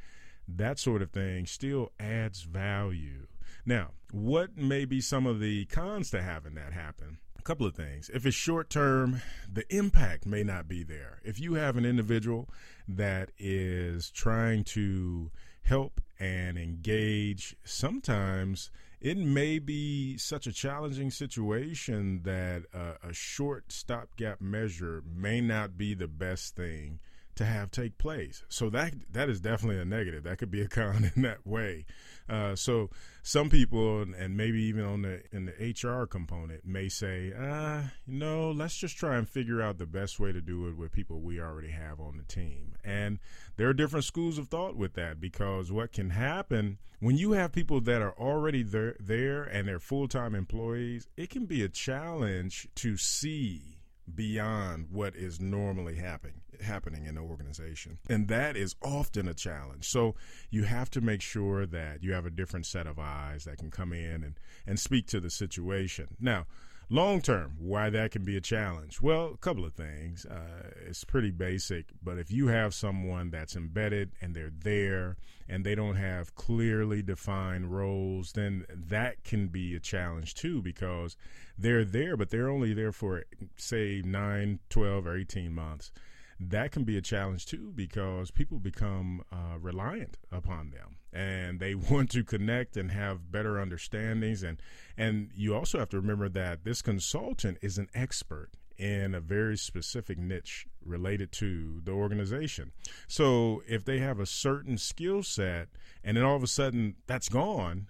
That 0.49 0.79
sort 0.79 1.01
of 1.01 1.11
thing 1.11 1.45
still 1.45 1.93
adds 1.97 2.41
value. 2.41 3.27
Now, 3.65 3.91
what 4.11 4.57
may 4.57 4.85
be 4.85 5.01
some 5.01 5.25
of 5.25 5.39
the 5.39 5.65
cons 5.65 6.09
to 6.11 6.21
having 6.21 6.55
that 6.55 6.73
happen? 6.73 7.19
A 7.37 7.41
couple 7.41 7.65
of 7.65 7.75
things. 7.75 8.09
If 8.13 8.25
it's 8.25 8.35
short 8.35 8.69
term, 8.69 9.21
the 9.51 9.65
impact 9.73 10.25
may 10.25 10.43
not 10.43 10.67
be 10.67 10.83
there. 10.83 11.19
If 11.23 11.39
you 11.39 11.53
have 11.53 11.77
an 11.77 11.85
individual 11.85 12.49
that 12.87 13.31
is 13.37 14.09
trying 14.11 14.63
to 14.65 15.31
help 15.63 16.01
and 16.19 16.57
engage, 16.57 17.55
sometimes 17.63 18.71
it 18.99 19.17
may 19.17 19.59
be 19.59 20.17
such 20.17 20.47
a 20.47 20.51
challenging 20.51 21.09
situation 21.11 22.21
that 22.23 22.63
uh, 22.73 22.95
a 23.01 23.13
short 23.13 23.71
stopgap 23.71 24.41
measure 24.41 25.03
may 25.05 25.39
not 25.39 25.77
be 25.77 25.93
the 25.93 26.07
best 26.07 26.55
thing 26.55 26.99
to 27.39 27.45
have 27.45 27.71
take 27.71 27.97
place. 27.97 28.43
So 28.49 28.69
that 28.71 28.93
that 29.13 29.29
is 29.29 29.39
definitely 29.39 29.79
a 29.79 29.85
negative. 29.85 30.23
That 30.23 30.39
could 30.39 30.51
be 30.51 30.61
a 30.61 30.67
con 30.67 31.09
in 31.15 31.21
that 31.21 31.47
way. 31.47 31.85
Uh, 32.27 32.53
so 32.53 32.89
some 33.23 33.49
people, 33.49 34.01
and 34.01 34.35
maybe 34.35 34.61
even 34.63 34.83
on 34.83 35.03
the 35.03 35.23
in 35.31 35.45
the 35.45 35.53
HR 35.73 36.05
component, 36.05 36.65
may 36.65 36.89
say, 36.89 37.31
uh, 37.33 37.83
no, 38.05 38.51
let's 38.51 38.75
just 38.75 38.97
try 38.97 39.15
and 39.15 39.27
figure 39.27 39.61
out 39.61 39.77
the 39.77 39.85
best 39.85 40.19
way 40.19 40.33
to 40.33 40.41
do 40.41 40.67
it 40.67 40.75
with 40.75 40.91
people 40.91 41.21
we 41.21 41.39
already 41.39 41.71
have 41.71 42.01
on 42.01 42.17
the 42.17 42.23
team. 42.23 42.75
And 42.83 43.19
there 43.55 43.69
are 43.69 43.73
different 43.73 44.03
schools 44.03 44.37
of 44.37 44.49
thought 44.49 44.75
with 44.75 44.95
that 44.95 45.21
because 45.21 45.71
what 45.71 45.93
can 45.93 46.09
happen 46.09 46.77
when 46.99 47.15
you 47.15 47.31
have 47.31 47.53
people 47.53 47.79
that 47.79 48.01
are 48.01 48.13
already 48.19 48.63
there, 48.63 48.97
there 48.99 49.43
and 49.43 49.65
they're 49.65 49.79
full 49.79 50.09
time 50.09 50.35
employees, 50.35 51.07
it 51.15 51.29
can 51.29 51.45
be 51.45 51.63
a 51.63 51.69
challenge 51.69 52.67
to 52.75 52.97
see 52.97 53.77
beyond 54.13 54.87
what 54.91 55.15
is 55.15 55.39
normally 55.39 55.95
happening 55.95 56.41
happening 56.61 57.05
in 57.05 57.15
the 57.15 57.21
organization. 57.21 57.97
And 58.09 58.27
that 58.27 58.55
is 58.55 58.75
often 58.81 59.27
a 59.27 59.33
challenge. 59.33 59.89
So 59.89 60.15
you 60.49 60.63
have 60.63 60.89
to 60.91 61.01
make 61.01 61.21
sure 61.21 61.65
that 61.65 62.03
you 62.03 62.13
have 62.13 62.25
a 62.25 62.29
different 62.29 62.65
set 62.65 62.87
of 62.87 62.99
eyes 62.99 63.45
that 63.45 63.57
can 63.57 63.71
come 63.71 63.93
in 63.93 64.23
and, 64.23 64.39
and 64.65 64.79
speak 64.79 65.07
to 65.07 65.19
the 65.19 65.29
situation. 65.29 66.15
Now, 66.19 66.45
Long 66.91 67.21
term, 67.21 67.53
why 67.59 67.91
that 67.91 68.09
can 68.09 68.25
be 68.25 68.35
a 68.35 68.41
challenge? 68.41 68.99
Well, 68.99 69.29
a 69.35 69.37
couple 69.37 69.63
of 69.63 69.75
things. 69.75 70.25
Uh, 70.25 70.71
it's 70.87 71.03
pretty 71.03 71.29
basic, 71.29 71.85
but 72.01 72.17
if 72.17 72.31
you 72.31 72.47
have 72.47 72.73
someone 72.73 73.29
that's 73.29 73.55
embedded 73.55 74.13
and 74.21 74.33
they're 74.33 74.49
there 74.49 75.15
and 75.47 75.63
they 75.63 75.75
don't 75.75 75.97
have 75.97 76.33
clearly 76.33 77.03
defined 77.03 77.71
roles, 77.71 78.31
then 78.31 78.65
that 78.71 79.23
can 79.23 79.49
be 79.49 79.75
a 79.75 79.79
challenge 79.79 80.33
too 80.33 80.63
because 80.63 81.15
they're 81.59 81.85
there, 81.85 82.17
but 82.17 82.31
they're 82.31 82.49
only 82.49 82.73
there 82.73 82.91
for, 82.91 83.23
say, 83.55 84.01
9, 84.03 84.59
12, 84.71 85.05
or 85.05 85.15
18 85.15 85.53
months 85.53 85.91
that 86.39 86.71
can 86.71 86.83
be 86.83 86.97
a 86.97 87.01
challenge 87.01 87.45
too 87.45 87.71
because 87.75 88.31
people 88.31 88.59
become 88.59 89.21
uh, 89.31 89.57
reliant 89.59 90.17
upon 90.31 90.69
them 90.71 90.95
and 91.11 91.59
they 91.59 91.75
want 91.91 92.09
to 92.11 92.23
connect 92.23 92.77
and 92.77 92.91
have 92.91 93.31
better 93.31 93.59
understandings 93.59 94.43
and 94.43 94.61
and 94.97 95.29
you 95.35 95.55
also 95.55 95.79
have 95.79 95.89
to 95.89 95.97
remember 95.97 96.29
that 96.29 96.63
this 96.63 96.81
consultant 96.81 97.57
is 97.61 97.77
an 97.77 97.89
expert 97.93 98.49
in 98.77 99.13
a 99.13 99.19
very 99.19 99.57
specific 99.57 100.17
niche 100.17 100.65
related 100.85 101.33
to 101.33 101.81
the 101.83 101.91
organization. 101.91 102.71
So 103.07 103.61
if 103.67 103.83
they 103.83 103.99
have 103.99 104.21
a 104.21 104.25
certain 104.25 104.77
skill 104.77 105.21
set 105.21 105.67
and 106.01 106.15
then 106.15 106.23
all 106.23 106.37
of 106.37 106.43
a 106.43 106.47
sudden 106.47 106.95
that's 107.05 107.27
gone, 107.27 107.87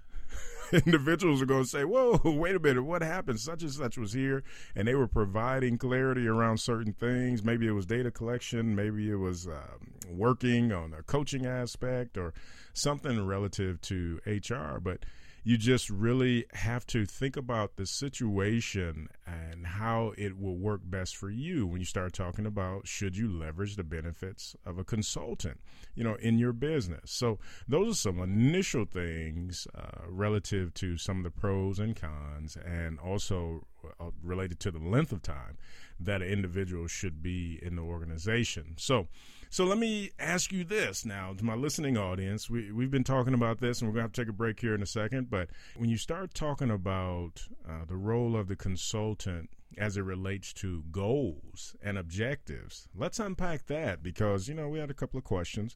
individuals 0.86 1.41
are 1.41 1.45
going 1.45 1.63
to 1.63 1.69
say, 1.69 1.84
"Whoa, 1.84 2.19
wait 2.23 2.55
a 2.55 2.60
minute, 2.60 2.84
what 2.84 3.01
happened? 3.01 3.39
Such 3.39 3.63
and 3.63 3.71
such 3.71 3.97
was 3.97 4.13
here, 4.13 4.43
and 4.75 4.88
they 4.88 4.95
were 4.95 5.08
providing 5.08 5.77
clarity 5.77 6.27
around 6.27 6.60
certain 6.60 6.93
things. 6.93 7.43
Maybe 7.43 7.67
it 7.67 7.71
was 7.71 7.86
data 7.86 8.12
collection, 8.12 8.75
maybe 8.75 9.10
it 9.10 9.15
was 9.15 9.47
uh, 9.47 9.77
working 10.10 10.71
on 10.71 10.93
a 10.93 11.03
coaching 11.03 11.45
aspect, 11.45 12.17
or 12.17 12.34
something 12.73 13.25
relative 13.25 13.82
to 13.82 14.19
HR." 14.25 14.79
But 14.79 14.99
you 15.43 15.58
just 15.58 15.89
really 15.89 16.45
have 16.54 16.86
to 16.88 17.06
think 17.06 17.38
about 17.38 17.75
the 17.75 17.86
situation 17.86 19.08
and 19.25 19.65
how 19.65 20.13
it 20.17 20.39
will 20.39 20.58
work 20.58 20.82
best 20.84 21.15
for 21.15 21.30
you 21.30 21.65
when 21.65 21.80
you 21.80 21.86
start 21.86 22.13
talking 22.13 22.45
about 22.45 22.88
should 22.88 23.15
you 23.15 23.32
leverage 23.32 23.75
the 23.75 23.84
benefits 23.84 24.56
of 24.65 24.78
a 24.78 24.84
consultant 24.84 25.60
you 25.95 26.04
know 26.04 26.15
in 26.15 26.39
your 26.39 26.54
business. 26.54 27.12
So 27.12 27.39
those 27.67 27.91
are 27.91 27.97
some 27.97 28.19
initial 28.19 28.86
things 28.86 29.67
uh, 29.75 30.06
relative 30.08 30.73
to 30.75 30.97
some 30.97 31.17
of 31.17 31.23
the 31.23 31.32
pros 31.32 31.80
and 31.80 31.95
cons 31.95 32.58
and 32.65 32.99
also 32.99 33.67
uh, 33.99 34.12
related 34.23 34.60
to 34.62 34.71
the 34.71 34.80
length 34.80 35.12
of 35.12 35.21
time 35.21 35.58
that 35.99 36.21
an 36.21 36.28
individual 36.28 36.88
should 36.88 37.21
be 37.21 37.60
in 37.62 37.75
the 37.75 37.82
organization. 37.82 38.75
So 38.78 39.08
so 39.49 39.65
let 39.65 39.79
me 39.79 40.12
ask 40.19 40.51
you 40.51 40.63
this 40.63 41.05
now 41.05 41.33
to 41.33 41.43
my 41.43 41.55
listening 41.55 41.97
audience. 41.97 42.49
We, 42.49 42.71
we've 42.71 42.91
been 42.91 43.03
talking 43.03 43.33
about 43.33 43.59
this, 43.59 43.81
and 43.81 43.89
we're 43.89 43.93
going 43.93 44.03
to 44.03 44.05
have 44.05 44.12
to 44.13 44.21
take 44.21 44.29
a 44.29 44.33
break 44.33 44.59
here 44.59 44.75
in 44.75 44.83
a 44.83 44.88
second. 44.88 45.29
But 45.29 45.49
when 45.75 45.89
you 45.89 45.97
start 45.97 46.35
talking 46.35 46.69
about 46.69 47.47
uh, 47.67 47.85
the 47.88 47.95
role 47.95 48.35
of 48.35 48.47
the 48.47 48.55
consultant 48.55 49.49
as 49.77 49.97
it 49.97 50.01
relates 50.01 50.53
to 50.53 50.83
goals 50.91 51.75
and 51.81 51.97
objectives, 51.97 52.88
let's 52.95 53.19
unpack 53.19 53.65
that 53.67 54.03
because, 54.03 54.47
you 54.47 54.53
know, 54.53 54.69
we 54.69 54.77
had 54.77 54.91
a 54.91 54.95
couple 54.95 55.17
of 55.17 55.23
questions 55.23 55.75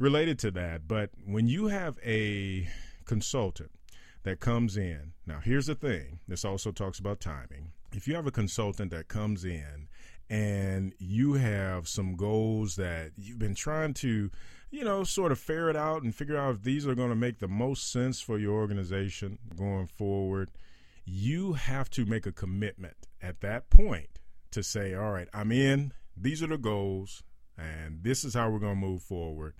related 0.00 0.38
to 0.40 0.50
that. 0.52 0.88
But 0.88 1.10
when 1.24 1.46
you 1.46 1.68
have 1.68 1.98
a 2.04 2.68
consultant 3.04 3.70
that 4.24 4.40
comes 4.40 4.76
in, 4.76 5.12
now 5.26 5.38
here's 5.38 5.66
the 5.66 5.76
thing 5.76 6.18
this 6.26 6.44
also 6.44 6.72
talks 6.72 6.98
about 6.98 7.20
timing. 7.20 7.70
If 7.92 8.08
you 8.08 8.16
have 8.16 8.26
a 8.26 8.32
consultant 8.32 8.90
that 8.90 9.06
comes 9.06 9.44
in 9.44 9.86
and 10.28 10.92
you 10.98 11.34
have 11.34 11.88
some 11.88 12.16
goals 12.16 12.76
that 12.76 13.12
you've 13.16 13.38
been 13.38 13.54
trying 13.54 13.94
to, 13.94 14.30
you 14.70 14.84
know, 14.84 15.04
sort 15.04 15.32
of 15.32 15.38
ferret 15.38 15.76
out 15.76 16.02
and 16.02 16.14
figure 16.14 16.36
out 16.36 16.56
if 16.56 16.62
these 16.62 16.86
are 16.86 16.94
going 16.94 17.10
to 17.10 17.16
make 17.16 17.38
the 17.38 17.48
most 17.48 17.90
sense 17.92 18.20
for 18.20 18.38
your 18.38 18.54
organization 18.54 19.38
going 19.56 19.86
forward, 19.86 20.50
you 21.04 21.52
have 21.52 21.88
to 21.90 22.04
make 22.04 22.26
a 22.26 22.32
commitment 22.32 22.96
at 23.22 23.40
that 23.40 23.70
point 23.70 24.18
to 24.50 24.62
say, 24.62 24.94
all 24.94 25.12
right, 25.12 25.28
I'm 25.32 25.52
in, 25.52 25.92
these 26.16 26.42
are 26.42 26.48
the 26.48 26.58
goals, 26.58 27.22
and 27.56 28.02
this 28.02 28.24
is 28.24 28.34
how 28.34 28.50
we're 28.50 28.58
going 28.58 28.80
to 28.80 28.86
move 28.86 29.02
forward. 29.02 29.54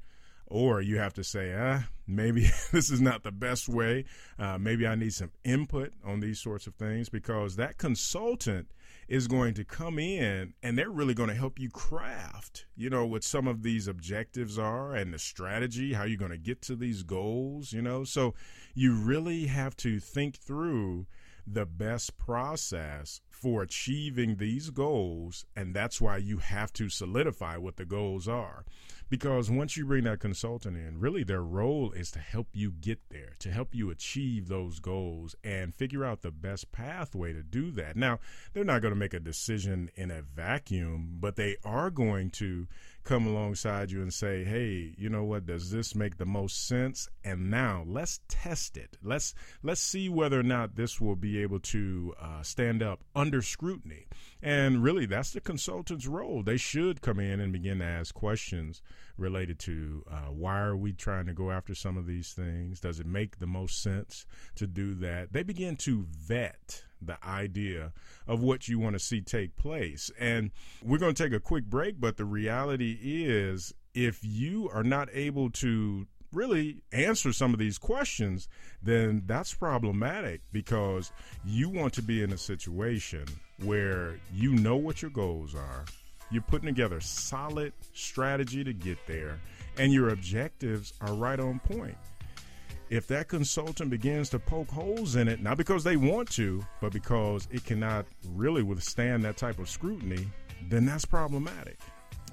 Or 0.48 0.80
you 0.80 0.98
have 0.98 1.12
to 1.14 1.24
say, 1.24 1.54
ah, 1.56 1.84
maybe 2.06 2.42
this 2.72 2.90
is 2.90 3.00
not 3.00 3.22
the 3.22 3.32
best 3.32 3.68
way. 3.68 4.04
Uh, 4.38 4.58
maybe 4.58 4.86
I 4.86 4.94
need 4.94 5.12
some 5.12 5.32
input 5.44 5.92
on 6.04 6.20
these 6.20 6.40
sorts 6.40 6.66
of 6.66 6.74
things 6.74 7.08
because 7.08 7.56
that 7.56 7.78
consultant 7.78 8.68
is 9.08 9.28
going 9.28 9.54
to 9.54 9.64
come 9.64 9.98
in 9.98 10.54
and 10.62 10.76
they're 10.76 10.90
really 10.90 11.14
going 11.14 11.28
to 11.28 11.34
help 11.34 11.58
you 11.58 11.70
craft, 11.70 12.66
you 12.76 12.90
know, 12.90 13.06
what 13.06 13.22
some 13.22 13.46
of 13.46 13.62
these 13.62 13.86
objectives 13.86 14.58
are 14.58 14.94
and 14.94 15.14
the 15.14 15.18
strategy, 15.18 15.92
how 15.92 16.04
you're 16.04 16.18
going 16.18 16.30
to 16.30 16.38
get 16.38 16.60
to 16.62 16.74
these 16.74 17.02
goals, 17.02 17.72
you 17.72 17.82
know. 17.82 18.04
So 18.04 18.34
you 18.74 18.94
really 18.94 19.46
have 19.46 19.76
to 19.78 20.00
think 20.00 20.36
through 20.36 21.06
the 21.46 21.66
best 21.66 22.18
process 22.18 23.20
for 23.30 23.62
achieving 23.62 24.36
these 24.36 24.70
goals. 24.70 25.44
And 25.54 25.74
that's 25.74 26.00
why 26.00 26.16
you 26.16 26.38
have 26.38 26.72
to 26.74 26.88
solidify 26.88 27.56
what 27.56 27.76
the 27.76 27.84
goals 27.84 28.26
are 28.26 28.64
because 29.08 29.50
once 29.50 29.76
you 29.76 29.86
bring 29.86 30.04
that 30.04 30.20
consultant 30.20 30.76
in, 30.76 30.98
really 30.98 31.22
their 31.22 31.42
role 31.42 31.92
is 31.92 32.10
to 32.10 32.18
help 32.18 32.48
you 32.52 32.72
get 32.72 32.98
there, 33.10 33.34
to 33.38 33.50
help 33.50 33.74
you 33.74 33.90
achieve 33.90 34.48
those 34.48 34.80
goals 34.80 35.36
and 35.44 35.74
figure 35.74 36.04
out 36.04 36.22
the 36.22 36.30
best 36.30 36.72
pathway 36.72 37.32
to 37.32 37.42
do 37.42 37.70
that. 37.72 37.96
Now, 37.96 38.18
they're 38.52 38.64
not 38.64 38.82
going 38.82 38.94
to 38.94 38.98
make 38.98 39.14
a 39.14 39.20
decision 39.20 39.90
in 39.94 40.10
a 40.10 40.22
vacuum, 40.22 41.18
but 41.20 41.36
they 41.36 41.56
are 41.64 41.90
going 41.90 42.30
to 42.30 42.66
come 43.06 43.26
alongside 43.26 43.90
you 43.90 44.02
and 44.02 44.12
say, 44.12 44.42
"Hey, 44.44 44.92
you 44.98 45.08
know 45.08 45.22
what? 45.22 45.46
Does 45.46 45.70
this 45.70 45.94
make 45.94 46.18
the 46.18 46.26
most 46.26 46.66
sense?" 46.66 47.08
And 47.24 47.50
now 47.50 47.84
let's 47.86 48.20
test 48.28 48.76
it. 48.76 48.98
Let's 49.02 49.32
let's 49.62 49.80
see 49.80 50.08
whether 50.08 50.40
or 50.40 50.42
not 50.42 50.74
this 50.74 51.00
will 51.00 51.16
be 51.16 51.40
able 51.40 51.60
to 51.60 52.14
uh, 52.20 52.42
stand 52.42 52.82
up 52.82 53.04
under 53.14 53.40
scrutiny. 53.42 54.06
And 54.42 54.82
really, 54.82 55.06
that's 55.06 55.30
the 55.30 55.40
consultant's 55.40 56.06
role. 56.06 56.42
They 56.42 56.56
should 56.56 57.00
come 57.00 57.20
in 57.20 57.40
and 57.40 57.52
begin 57.52 57.78
to 57.78 57.84
ask 57.84 58.14
questions 58.14 58.82
related 59.16 59.58
to 59.60 60.04
uh, 60.10 60.30
why 60.32 60.58
are 60.58 60.76
we 60.76 60.92
trying 60.92 61.26
to 61.26 61.32
go 61.32 61.50
after 61.50 61.74
some 61.74 61.96
of 61.96 62.06
these 62.06 62.32
things? 62.32 62.80
Does 62.80 63.00
it 63.00 63.06
make 63.06 63.38
the 63.38 63.46
most 63.46 63.80
sense 63.82 64.26
to 64.56 64.66
do 64.66 64.94
that? 64.94 65.32
They 65.32 65.44
begin 65.44 65.76
to 65.76 66.06
vet 66.10 66.82
the 67.00 67.16
idea 67.26 67.92
of 68.26 68.42
what 68.42 68.68
you 68.68 68.78
want 68.78 68.94
to 68.94 68.98
see 68.98 69.20
take 69.20 69.56
place. 69.56 70.10
And 70.18 70.50
we're 70.82 70.98
going 70.98 71.14
to 71.14 71.22
take 71.22 71.32
a 71.32 71.40
quick 71.40 71.64
break, 71.64 72.00
but 72.00 72.16
the 72.16 72.24
reality 72.24 72.98
is 73.02 73.74
if 73.94 74.20
you 74.22 74.68
are 74.72 74.84
not 74.84 75.08
able 75.12 75.50
to 75.50 76.06
really 76.32 76.82
answer 76.92 77.32
some 77.32 77.52
of 77.52 77.58
these 77.58 77.78
questions, 77.78 78.48
then 78.82 79.22
that's 79.26 79.54
problematic 79.54 80.42
because 80.52 81.12
you 81.44 81.68
want 81.68 81.92
to 81.94 82.02
be 82.02 82.22
in 82.22 82.32
a 82.32 82.38
situation 82.38 83.24
where 83.62 84.18
you 84.34 84.54
know 84.54 84.76
what 84.76 85.00
your 85.00 85.10
goals 85.10 85.54
are, 85.54 85.84
you're 86.30 86.42
putting 86.42 86.66
together 86.66 87.00
solid 87.00 87.72
strategy 87.94 88.64
to 88.64 88.72
get 88.72 88.98
there, 89.06 89.38
and 89.78 89.92
your 89.92 90.10
objectives 90.10 90.92
are 91.00 91.14
right 91.14 91.40
on 91.40 91.58
point 91.60 91.96
if 92.90 93.06
that 93.08 93.28
consultant 93.28 93.90
begins 93.90 94.28
to 94.30 94.38
poke 94.38 94.70
holes 94.70 95.16
in 95.16 95.28
it, 95.28 95.42
not 95.42 95.56
because 95.56 95.82
they 95.82 95.96
want 95.96 96.30
to, 96.32 96.64
but 96.80 96.92
because 96.92 97.48
it 97.50 97.64
cannot 97.64 98.06
really 98.34 98.62
withstand 98.62 99.24
that 99.24 99.36
type 99.36 99.58
of 99.58 99.68
scrutiny, 99.68 100.28
then 100.68 100.86
that's 100.86 101.04
problematic. 101.04 101.78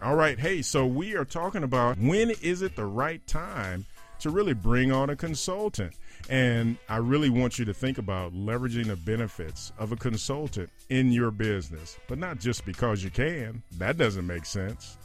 All 0.01 0.15
right, 0.15 0.37
hey, 0.37 0.61
so 0.61 0.85
we 0.85 1.15
are 1.15 1.25
talking 1.25 1.63
about 1.63 1.97
when 1.97 2.31
is 2.41 2.61
it 2.61 2.75
the 2.75 2.85
right 2.85 3.25
time 3.25 3.85
to 4.19 4.29
really 4.29 4.53
bring 4.53 4.91
on 4.91 5.09
a 5.09 5.15
consultant? 5.15 5.93
And 6.29 6.77
I 6.87 6.97
really 6.97 7.29
want 7.29 7.59
you 7.59 7.65
to 7.65 7.73
think 7.73 7.97
about 7.97 8.33
leveraging 8.33 8.87
the 8.87 8.95
benefits 8.95 9.71
of 9.77 9.91
a 9.91 9.95
consultant 9.95 10.69
in 10.89 11.11
your 11.11 11.31
business, 11.31 11.97
but 12.07 12.17
not 12.17 12.39
just 12.39 12.65
because 12.65 13.03
you 13.03 13.09
can. 13.09 13.63
That 13.77 13.97
doesn't 13.97 14.25
make 14.25 14.45
sense. 14.45 14.97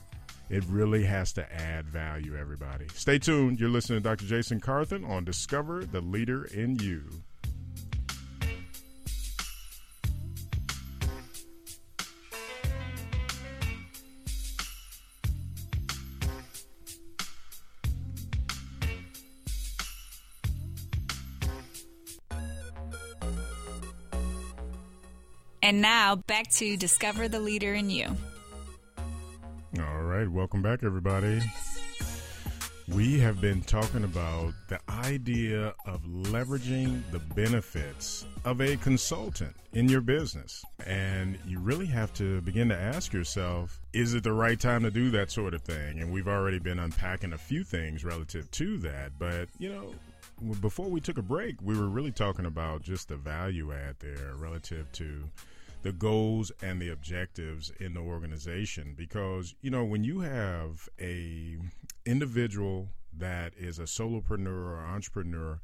It 0.51 0.65
really 0.65 1.05
has 1.05 1.33
to 1.35 1.53
add 1.53 1.87
value, 1.87 2.35
everybody. 2.35 2.87
Stay 2.95 3.19
tuned. 3.19 3.61
You're 3.61 3.69
listening 3.69 3.99
to 3.99 4.09
Dr. 4.09 4.25
Jason 4.25 4.61
Carthen 4.61 5.05
on 5.05 5.25
Discover 5.25 5.85
the 5.85 6.01
Leader 6.01 6.45
in 6.45 6.77
You. 6.77 7.03
And 25.61 25.83
now 25.83 26.17
back 26.17 26.49
to 26.53 26.79
Discover 26.79 27.29
the 27.29 27.41
Leader 27.41 27.75
in 27.75 27.91
You. 27.91 28.17
All 29.81 30.03
right, 30.03 30.29
welcome 30.29 30.61
back, 30.61 30.83
everybody. 30.83 31.41
We 32.89 33.21
have 33.21 33.41
been 33.41 33.61
talking 33.61 34.03
about 34.03 34.55
the 34.69 34.81
idea 34.89 35.73
of 35.87 36.03
leveraging 36.05 37.03
the 37.13 37.21
benefits 37.21 38.25
of 38.45 38.61
a 38.61 38.77
consultant 38.79 39.55
in 39.75 39.89
your 39.89 40.01
business. 40.01 40.65
And 40.85 41.39
you 41.47 41.61
really 41.61 41.87
have 41.87 42.13
to 42.15 42.41
begin 42.41 42.69
to 42.71 42.77
ask 42.77 43.13
yourself 43.13 43.79
is 43.93 44.15
it 44.15 44.25
the 44.25 44.33
right 44.33 44.59
time 44.59 44.83
to 44.83 44.91
do 44.91 45.11
that 45.11 45.31
sort 45.31 45.55
of 45.55 45.63
thing? 45.63 46.01
And 46.01 46.11
we've 46.11 46.29
already 46.29 46.59
been 46.59 46.81
unpacking 46.81 47.33
a 47.33 47.39
few 47.39 47.63
things 47.63 48.05
relative 48.05 48.51
to 48.53 48.79
that. 48.79 49.13
But, 49.19 49.49
you 49.59 49.69
know, 49.69 49.95
before 50.61 50.89
we 50.89 51.01
took 51.01 51.19
a 51.19 51.23
break, 51.23 51.57
we 51.63 51.79
were 51.79 51.89
really 51.89 52.13
talking 52.13 52.47
about 52.47 52.83
just 52.83 53.09
the 53.09 53.17
value 53.17 53.73
add 53.73 53.97
there 54.01 54.33
relative 54.37 54.91
to 54.93 55.25
the 55.83 55.93
goals 55.93 56.51
and 56.61 56.81
the 56.81 56.89
objectives 56.89 57.71
in 57.79 57.95
the 57.95 58.01
organization 58.01 58.95
because 58.97 59.55
you 59.61 59.71
know 59.71 59.85
when 59.85 60.05
you 60.05 60.21
have 60.21 60.89
a 61.01 61.57
individual 62.05 62.89
that 63.17 63.53
is 63.57 63.79
a 63.79 63.85
solopreneur 63.85 64.49
or 64.49 64.79
entrepreneur 64.79 65.61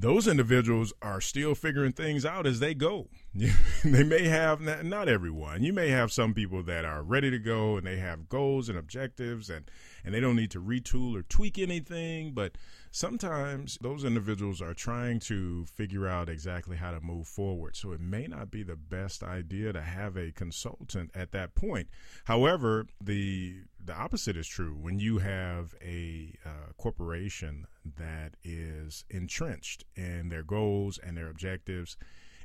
those 0.00 0.28
individuals 0.28 0.92
are 1.02 1.20
still 1.20 1.56
figuring 1.56 1.90
things 1.90 2.24
out 2.24 2.46
as 2.46 2.60
they 2.60 2.72
go. 2.72 3.08
they 3.84 4.04
may 4.04 4.28
have 4.28 4.60
not 4.84 5.08
everyone. 5.08 5.64
You 5.64 5.72
may 5.72 5.88
have 5.88 6.12
some 6.12 6.34
people 6.34 6.62
that 6.64 6.84
are 6.84 7.02
ready 7.02 7.30
to 7.32 7.38
go 7.38 7.76
and 7.76 7.84
they 7.84 7.96
have 7.96 8.28
goals 8.28 8.68
and 8.68 8.78
objectives 8.78 9.50
and 9.50 9.68
and 10.08 10.14
they 10.14 10.20
don't 10.20 10.36
need 10.36 10.50
to 10.50 10.62
retool 10.62 11.14
or 11.14 11.20
tweak 11.20 11.58
anything, 11.58 12.32
but 12.32 12.56
sometimes 12.90 13.76
those 13.82 14.04
individuals 14.04 14.62
are 14.62 14.72
trying 14.72 15.20
to 15.20 15.66
figure 15.66 16.08
out 16.08 16.30
exactly 16.30 16.78
how 16.78 16.92
to 16.92 17.00
move 17.02 17.26
forward. 17.26 17.76
So 17.76 17.92
it 17.92 18.00
may 18.00 18.26
not 18.26 18.50
be 18.50 18.62
the 18.62 18.74
best 18.74 19.22
idea 19.22 19.70
to 19.74 19.82
have 19.82 20.16
a 20.16 20.32
consultant 20.32 21.10
at 21.14 21.32
that 21.32 21.54
point. 21.54 21.88
However, 22.24 22.86
the 22.98 23.56
the 23.84 23.94
opposite 23.94 24.38
is 24.38 24.48
true. 24.48 24.74
When 24.80 24.98
you 24.98 25.18
have 25.18 25.74
a 25.84 26.32
uh, 26.42 26.72
corporation 26.78 27.66
that 27.98 28.32
is 28.42 29.04
entrenched 29.10 29.84
in 29.94 30.30
their 30.30 30.42
goals 30.42 30.96
and 30.96 31.18
their 31.18 31.28
objectives, 31.28 31.98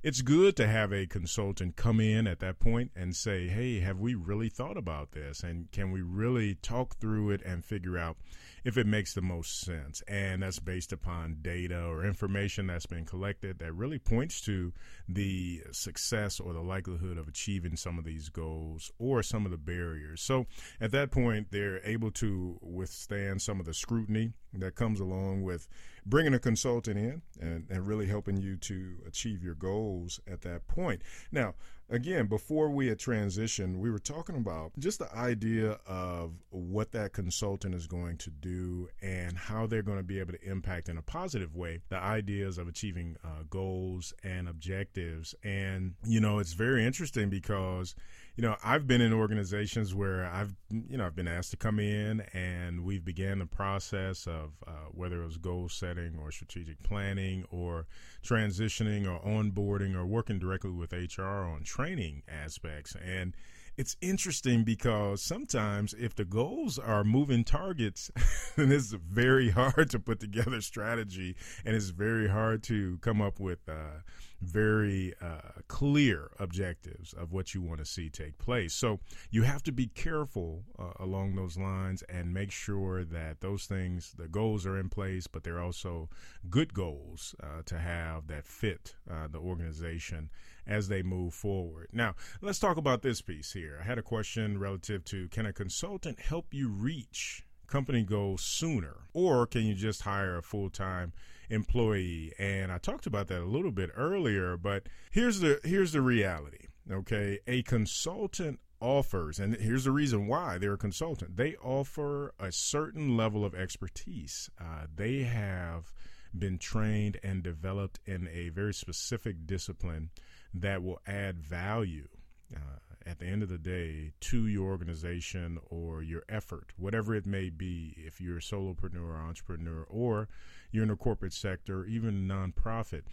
it's 0.04 0.22
good 0.22 0.56
to 0.58 0.68
have 0.68 0.92
a 0.92 1.08
consultant 1.08 1.78
come 1.78 2.02
in 2.02 2.28
at 2.28 2.40
that 2.40 2.60
point 2.60 2.92
and 2.94 3.16
say, 3.16 3.48
hey, 3.48 3.80
have 3.80 4.00
we 4.00 4.16
really 4.16 4.50
thought 4.50 4.78
about 4.78 5.14
this? 5.14 5.44
And 5.44 5.72
can 5.72 5.92
we 5.92 6.02
really 6.02 6.56
talk 6.56 6.98
through 6.98 7.32
it 7.32 7.42
and 7.46 7.64
figure 7.64 7.98
out 7.98 8.18
if 8.64 8.78
it 8.78 8.88
makes 8.88 9.14
the 9.14 9.22
most 9.22 9.62
sense. 9.62 10.02
And 10.08 10.44
that's 10.44 10.60
based 10.60 10.94
upon 10.94 11.38
data 11.42 11.86
or 11.86 12.06
information 12.06 12.68
that's 12.68 12.86
been 12.86 13.06
collected 13.06 13.60
that 13.60 13.74
really 13.74 14.00
points 14.00 14.42
to 14.42 14.74
the 15.08 15.64
success 15.72 16.40
or 16.40 16.54
the 16.54 16.62
likelihood 16.62 17.18
of 17.18 17.28
achieving 17.28 17.76
some 17.76 17.98
of 17.98 18.06
these 18.06 18.30
goals 18.30 18.92
or 19.00 19.24
some 19.24 19.46
of 19.46 19.52
the 19.52 19.58
barriers. 19.58 20.22
So 20.22 20.48
at 20.80 20.92
that 20.92 21.12
point, 21.12 21.48
they're 21.52 21.86
able 21.86 22.12
to 22.12 22.58
withstand 22.62 23.42
some 23.42 23.60
of 23.60 23.66
the 23.66 23.74
scrutiny 23.74 24.34
that 24.62 24.76
comes 24.76 25.00
along 25.00 25.44
with 25.44 25.68
bringing 26.06 26.34
a 26.34 26.40
consultant 26.40 26.98
in 26.98 27.22
and, 27.40 27.66
and 27.70 27.88
really 27.88 28.08
helping 28.08 28.38
you 28.38 28.58
to 28.58 28.96
achieve 29.08 29.44
your 29.44 29.56
goals 29.56 30.20
at 30.28 30.42
that 30.42 30.68
point. 30.68 31.02
Now, 31.32 31.56
again, 31.90 32.28
before 32.28 32.70
we 32.70 32.88
had 32.88 32.98
transitioned, 32.98 33.78
we 33.78 33.90
were 33.90 34.00
talking 34.00 34.36
about 34.36 34.72
just 34.80 35.00
the 35.00 35.14
idea 35.16 35.78
of 35.88 36.34
what 36.50 36.92
that 36.92 37.14
consultant 37.14 37.74
is 37.74 37.88
going 37.88 38.18
to 38.18 38.30
do 38.30 38.90
and 39.02 39.38
how 39.38 39.66
they're 39.66 39.82
going 39.82 39.98
to 39.98 40.04
be 40.04 40.20
able 40.20 40.34
to 40.34 40.44
impact 40.50 40.90
in 40.90 40.98
a 40.98 41.02
positive 41.02 41.56
way 41.56 41.82
the 41.90 41.98
ideas 41.98 42.58
of 42.58 42.68
achieving 42.68 43.16
uh, 43.24 43.44
goals 43.50 44.14
and 44.24 44.48
objectives. 44.48 45.34
And, 45.44 45.94
you 46.06 46.20
know, 46.20 46.40
it's 46.40 46.54
very 46.54 46.86
interesting 46.86 47.30
because 47.30 47.96
you 48.36 48.42
know, 48.42 48.56
I've 48.64 48.88
been 48.88 49.02
in 49.02 49.14
organizations 49.14 49.94
where 49.94 50.26
I've, 50.26 50.56
you 50.72 50.98
know, 50.98 51.06
I've 51.06 51.16
been 51.16 51.28
asked 51.28 51.52
to 51.52 51.58
come 51.58 51.80
in 51.80 52.22
and 52.34 52.84
we've 52.84 53.06
began 53.06 53.38
the 53.38 53.46
process 53.46 54.26
of 54.26 54.54
uh, 54.66 54.88
whether 54.92 55.22
it 55.22 55.26
was 55.26 55.38
goal 55.38 55.70
setting 55.70 56.18
or 56.20 56.32
strategic 56.32 56.82
planning 56.82 57.46
or 57.52 57.86
transitioning 58.24 59.06
or 59.08 59.20
onboarding 59.20 59.96
or 59.96 60.06
working 60.06 60.40
directly 60.40 60.72
with 60.72 60.94
HR 60.94 61.46
on 61.46 61.64
training 61.64 62.24
aspects. 62.28 62.96
And 63.06 63.36
it's 63.78 63.96
interesting 64.02 64.64
because 64.64 65.22
sometimes 65.22 65.94
if 65.94 66.16
the 66.16 66.26
goals 66.26 66.78
are 66.78 67.04
moving 67.04 67.44
targets, 67.44 68.12
then 68.56 68.72
it's 68.72 68.92
very 68.92 69.50
hard 69.50 69.90
to 69.92 70.00
put 70.00 70.20
together 70.20 70.62
strategy 70.62 71.36
and 71.66 71.76
it's 71.76 71.90
very 71.90 72.28
hard 72.28 72.64
to 72.64 72.98
come 73.02 73.22
up 73.22 73.40
with, 73.40 73.68
uh, 73.68 74.02
very 74.44 75.14
uh, 75.22 75.62
clear 75.68 76.32
objectives 76.40 77.14
of 77.14 77.32
what 77.32 77.54
you 77.54 77.62
want 77.62 77.80
to 77.80 77.86
see 77.86 78.10
take 78.10 78.38
place. 78.38 78.74
So 78.74 79.00
you 79.32 79.44
have 79.44 79.64
to 79.64 79.72
be 79.72 79.88
careful 79.88 80.64
uh, 80.78 80.92
along 81.00 81.36
those 81.36 81.58
lines 81.58 82.04
and 82.04 82.34
make 82.34 82.52
sure 82.52 83.04
that 83.06 83.42
those 83.42 83.66
things, 83.66 84.14
the 84.18 84.28
goals 84.28 84.66
are 84.66 84.78
in 84.78 84.90
place, 84.90 85.28
but 85.28 85.44
they're 85.44 85.62
also 85.62 86.10
good 86.50 86.74
goals 86.74 87.34
uh, 87.42 87.62
to 87.66 87.78
have 87.78 88.28
that 88.28 88.46
fit 88.46 88.96
uh, 89.10 89.28
the 89.32 89.40
organization 89.40 90.30
as 90.68 90.88
they 90.88 91.04
move 91.04 91.34
forward. 91.34 91.90
Now, 91.92 92.16
let's 92.42 92.60
talk 92.60 92.78
about 92.78 93.02
this 93.02 93.22
piece 93.22 93.54
here. 93.54 93.80
I 93.82 93.86
had 93.86 93.98
a 93.98 94.04
question 94.04 94.58
relative 94.58 95.04
to 95.06 95.28
can 95.30 95.46
a 95.46 95.54
consultant 95.54 96.20
help 96.20 96.54
you 96.54 96.70
reach 96.70 97.44
company 97.68 98.04
goals 98.04 98.44
sooner, 98.44 99.08
or 99.14 99.48
can 99.48 99.64
you 99.64 99.74
just 99.74 100.04
hire 100.04 100.38
a 100.38 100.44
full 100.44 100.70
time 100.70 101.14
employee? 101.50 102.34
And 102.38 102.72
I 102.72 102.78
talked 102.78 103.08
about 103.08 103.28
that 103.28 103.42
a 103.42 103.46
little 103.46 103.72
bit 103.72 103.90
earlier, 103.96 104.58
but 104.58 104.88
here's 105.12 105.40
the 105.40 105.60
here's 105.64 105.92
the 105.92 106.02
reality. 106.02 106.68
Okay, 106.92 107.40
a 107.48 107.64
consultant 107.64 108.60
offers, 108.80 109.40
and 109.40 109.56
here's 109.56 109.86
the 109.86 109.92
reason 109.92 110.28
why 110.28 110.58
they're 110.58 110.74
a 110.74 110.78
consultant. 110.78 111.38
They 111.38 111.56
offer 111.56 112.34
a 112.40 112.52
certain 112.52 113.16
level 113.16 113.46
of 113.46 113.56
expertise. 113.56 114.50
Uh, 114.60 114.86
they 114.94 115.24
have 115.24 115.94
been 116.38 116.58
trained 116.58 117.20
and 117.24 117.42
developed 117.42 118.00
in 118.06 118.28
a 118.28 118.50
very 118.50 118.74
specific 118.74 119.48
discipline 119.48 120.10
that 120.54 120.84
will 120.84 121.00
add 121.08 121.40
value. 121.40 122.08
Uh, 122.56 122.80
at 123.06 123.20
the 123.20 123.26
end 123.26 123.44
of 123.44 123.50
the 123.50 123.58
day 123.58 124.14
to 124.22 124.48
your 124.48 124.70
organization 124.70 125.60
or 125.70 126.02
your 126.02 126.24
effort, 126.30 126.72
whatever 126.78 127.14
it 127.14 127.26
may 127.26 127.50
be, 127.50 127.94
if 127.98 128.22
you're 128.22 128.38
a 128.38 128.42
solopreneur 128.42 129.20
entrepreneur 129.20 129.86
or 129.90 130.30
you're 130.72 130.84
in 130.84 130.90
a 130.90 130.96
corporate 130.96 131.34
sector, 131.34 131.86
even 131.86 132.28
nonprofit, 132.28 133.04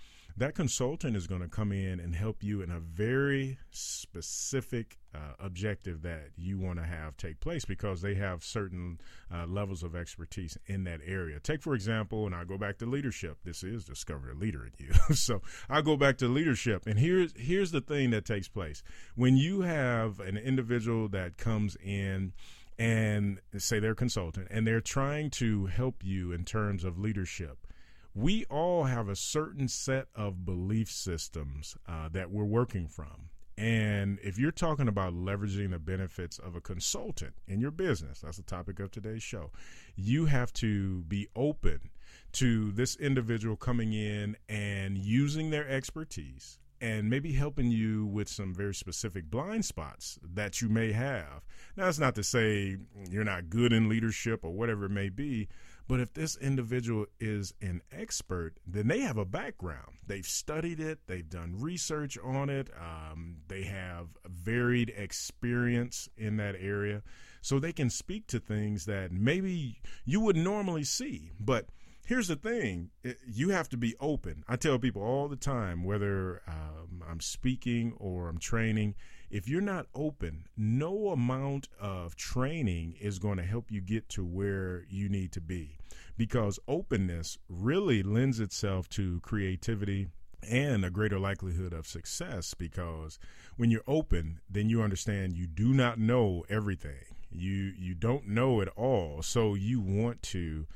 that 0.41 0.55
consultant 0.55 1.15
is 1.15 1.27
going 1.27 1.43
to 1.43 1.49
come 1.49 1.71
in 1.71 2.01
and 2.01 2.17
help 2.17 2.43
you 2.43 2.63
in 2.63 2.71
a 2.71 2.81
very 2.81 3.59
specific 3.73 4.97
uh, 5.15 5.35
objective 5.39 6.01
that 6.01 6.31
you 6.35 6.59
want 6.59 6.79
to 6.79 6.85
have 6.85 7.15
take 7.19 7.39
place 7.41 7.67
because 7.67 8.01
they 8.01 8.15
have 8.15 8.43
certain 8.43 8.99
uh, 9.31 9.45
levels 9.45 9.83
of 9.83 9.95
expertise 9.95 10.57
in 10.65 10.85
that 10.85 11.01
area. 11.07 11.39
Take, 11.41 11.63
for 11.63 11.75
example, 11.75 12.25
and 12.25 12.35
I 12.35 12.45
go 12.45 12.57
back 12.57 12.79
to 12.79 12.87
leadership. 12.87 13.37
This 13.45 13.63
is 13.63 13.85
Discover 13.85 14.31
a 14.31 14.35
Leader 14.35 14.65
in 14.65 14.73
You. 14.79 14.93
so 15.15 15.43
I 15.69 15.83
go 15.83 15.99
back 15.99 16.17
to 16.19 16.29
leadership. 16.29 16.87
And 16.87 16.99
here's, 16.99 17.35
here's 17.37 17.71
the 17.71 17.83
thing 17.83 18.09
that 18.11 18.25
takes 18.25 18.49
place 18.49 18.83
when 19.17 19.37
you 19.37 19.61
have 19.61 20.21
an 20.21 20.39
individual 20.39 21.09
that 21.11 21.37
comes 21.37 21.77
in 21.85 22.33
and 22.79 23.41
say 23.59 23.79
they're 23.79 23.95
consultant 23.95 24.49
and 24.51 24.67
they're 24.67 24.81
trying 24.81 25.29
to 25.29 25.67
help 25.67 25.97
you 26.03 26.33
in 26.33 26.47
terms 26.47 26.83
of 26.83 26.99
leadership 26.99 27.67
we 28.15 28.45
all 28.47 28.85
have 28.85 29.09
a 29.09 29.17
certain 29.17 29.69
set 29.69 30.09
of 30.15 30.45
belief 30.45 30.91
systems 30.91 31.77
uh, 31.89 32.09
that 32.13 32.31
we're 32.31 32.45
working 32.45 32.89
from. 32.89 33.31
And 33.57 34.19
if 34.23 34.39
you're 34.39 34.53
talking 34.53 34.89
about 34.89 35.13
leveraging 35.13 35.71
the 35.71 35.79
benefits 35.79 36.39
of 36.39 36.57
a 36.57 36.63
consultant 36.63 37.35
in 37.47 37.61
your 37.61 37.71
business, 37.71 38.21
that's 38.21 38.39
the 38.39 38.43
topic 38.43 38.81
of 38.81 38.91
today's 38.91 39.23
show, 39.23 39.51
you 39.97 40.25
have 40.25 40.51
to 40.55 41.03
be 41.03 41.29
open 41.37 41.91
to 42.33 42.73
this 42.73 42.97
individual 42.97 43.57
coming 43.57 43.93
in 43.93 44.37
and 44.49 44.97
using 44.97 45.51
their 45.51 45.69
expertise 45.69 46.59
and 46.81 47.11
maybe 47.11 47.33
helping 47.33 47.71
you 47.71 48.07
with 48.07 48.29
some 48.29 48.55
very 48.55 48.75
specific 48.75 49.31
blind 49.31 49.65
spots 49.67 50.19
that 50.25 50.63
you 50.63 50.69
may 50.71 50.93
have. 50.93 51.43
Now, 51.77 51.85
that's 51.85 51.99
not 51.99 52.15
to 52.15 52.23
say 52.23 52.79
you're 53.11 53.25
not 53.25 53.51
good 53.51 53.73
in 53.73 53.89
leadership 53.89 54.43
or 54.43 54.53
whatever 54.53 54.87
it 54.87 54.91
may 54.91 55.11
be, 55.11 55.49
but 55.91 55.99
if 55.99 56.15
this 56.15 56.37
individual 56.37 57.07
is 57.19 57.53
an 57.61 57.83
expert, 57.91 58.53
then 58.65 58.87
they 58.87 59.01
have 59.01 59.17
a 59.17 59.25
background. 59.25 59.97
They've 60.07 60.25
studied 60.25 60.79
it, 60.79 61.01
they've 61.09 61.29
done 61.29 61.57
research 61.59 62.17
on 62.23 62.49
it, 62.49 62.71
um, 62.79 63.39
they 63.49 63.65
have 63.65 64.07
varied 64.25 64.95
experience 64.97 66.09
in 66.17 66.37
that 66.37 66.55
area. 66.55 67.03
So 67.43 67.59
they 67.59 67.73
can 67.73 67.91
speak 67.91 68.29
to 68.29 68.39
things 68.39 68.85
that 68.85 69.11
maybe 69.11 69.81
you 70.05 70.21
would 70.21 70.37
normally 70.37 70.85
see. 70.85 71.33
But 71.41 71.67
here's 72.07 72.29
the 72.29 72.37
thing 72.37 72.91
you 73.27 73.49
have 73.49 73.69
to 73.71 73.77
be 73.77 73.97
open. 73.99 74.45
I 74.47 74.55
tell 74.55 74.79
people 74.79 75.03
all 75.03 75.27
the 75.27 75.35
time, 75.35 75.83
whether 75.83 76.41
um, 76.47 77.03
I'm 77.05 77.21
speaking 77.21 77.95
or 77.99 78.29
I'm 78.29 78.39
training, 78.39 78.95
if 79.29 79.49
you're 79.49 79.61
not 79.61 79.87
open, 79.93 80.45
no 80.57 81.09
amount 81.09 81.69
of 81.81 82.15
training 82.15 82.95
is 83.01 83.19
going 83.19 83.39
to 83.39 83.45
help 83.45 83.73
you 83.73 83.81
get 83.81 84.09
to 84.11 84.25
where 84.25 84.85
you 84.89 85.09
need 85.09 85.33
to 85.33 85.41
be 85.41 85.80
because 86.21 86.59
openness 86.69 87.39
really 87.49 88.03
lends 88.03 88.41
itself 88.41 88.87
to 88.91 89.21
creativity 89.21 90.07
and 90.47 90.85
a 90.85 90.91
greater 90.91 91.19
likelihood 91.19 91.73
of 91.73 91.87
success 91.87 92.53
because 92.53 93.19
when 93.57 93.71
you're 93.71 93.81
open, 93.87 94.39
then 94.51 94.69
you 94.69 94.83
understand 94.83 95.35
you 95.35 95.47
do 95.47 95.73
not 95.73 95.99
know 95.99 96.45
everything. 96.51 97.17
You 97.33 97.73
you 97.75 97.95
don't 97.95 98.29
know 98.29 98.61
it 98.61 98.69
all, 98.77 99.23
so 99.23 99.55
you 99.55 99.81
want 99.81 100.23
to 100.25 100.67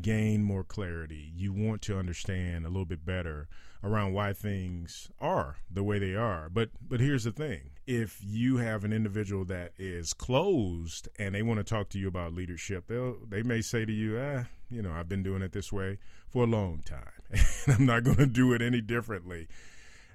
gain 0.00 0.44
more 0.44 0.62
clarity. 0.62 1.32
You 1.34 1.52
want 1.52 1.82
to 1.82 1.98
understand 1.98 2.64
a 2.64 2.68
little 2.68 2.84
bit 2.84 3.04
better 3.04 3.48
around 3.82 4.12
why 4.12 4.32
things 4.32 5.10
are 5.20 5.56
the 5.68 5.82
way 5.82 5.98
they 5.98 6.14
are. 6.14 6.48
But 6.48 6.70
but 6.80 7.00
here's 7.00 7.24
the 7.24 7.32
thing. 7.32 7.70
If 7.88 8.20
you 8.22 8.58
have 8.58 8.84
an 8.84 8.92
individual 8.92 9.44
that 9.46 9.72
is 9.80 10.14
closed 10.14 11.08
and 11.18 11.34
they 11.34 11.42
want 11.42 11.58
to 11.58 11.64
talk 11.64 11.88
to 11.88 11.98
you 11.98 12.06
about 12.06 12.34
leadership, 12.34 12.86
they'll 12.86 13.16
they 13.28 13.42
may 13.42 13.62
say 13.62 13.84
to 13.84 13.92
you, 13.92 14.20
"Ah, 14.20 14.44
you 14.72 14.82
know, 14.82 14.92
I've 14.92 15.08
been 15.08 15.22
doing 15.22 15.42
it 15.42 15.52
this 15.52 15.72
way 15.72 15.98
for 16.28 16.44
a 16.44 16.46
long 16.46 16.82
time. 16.84 17.20
and 17.66 17.76
I'm 17.76 17.86
not 17.86 18.04
going 18.04 18.16
to 18.16 18.26
do 18.26 18.52
it 18.52 18.62
any 18.62 18.80
differently." 18.80 19.48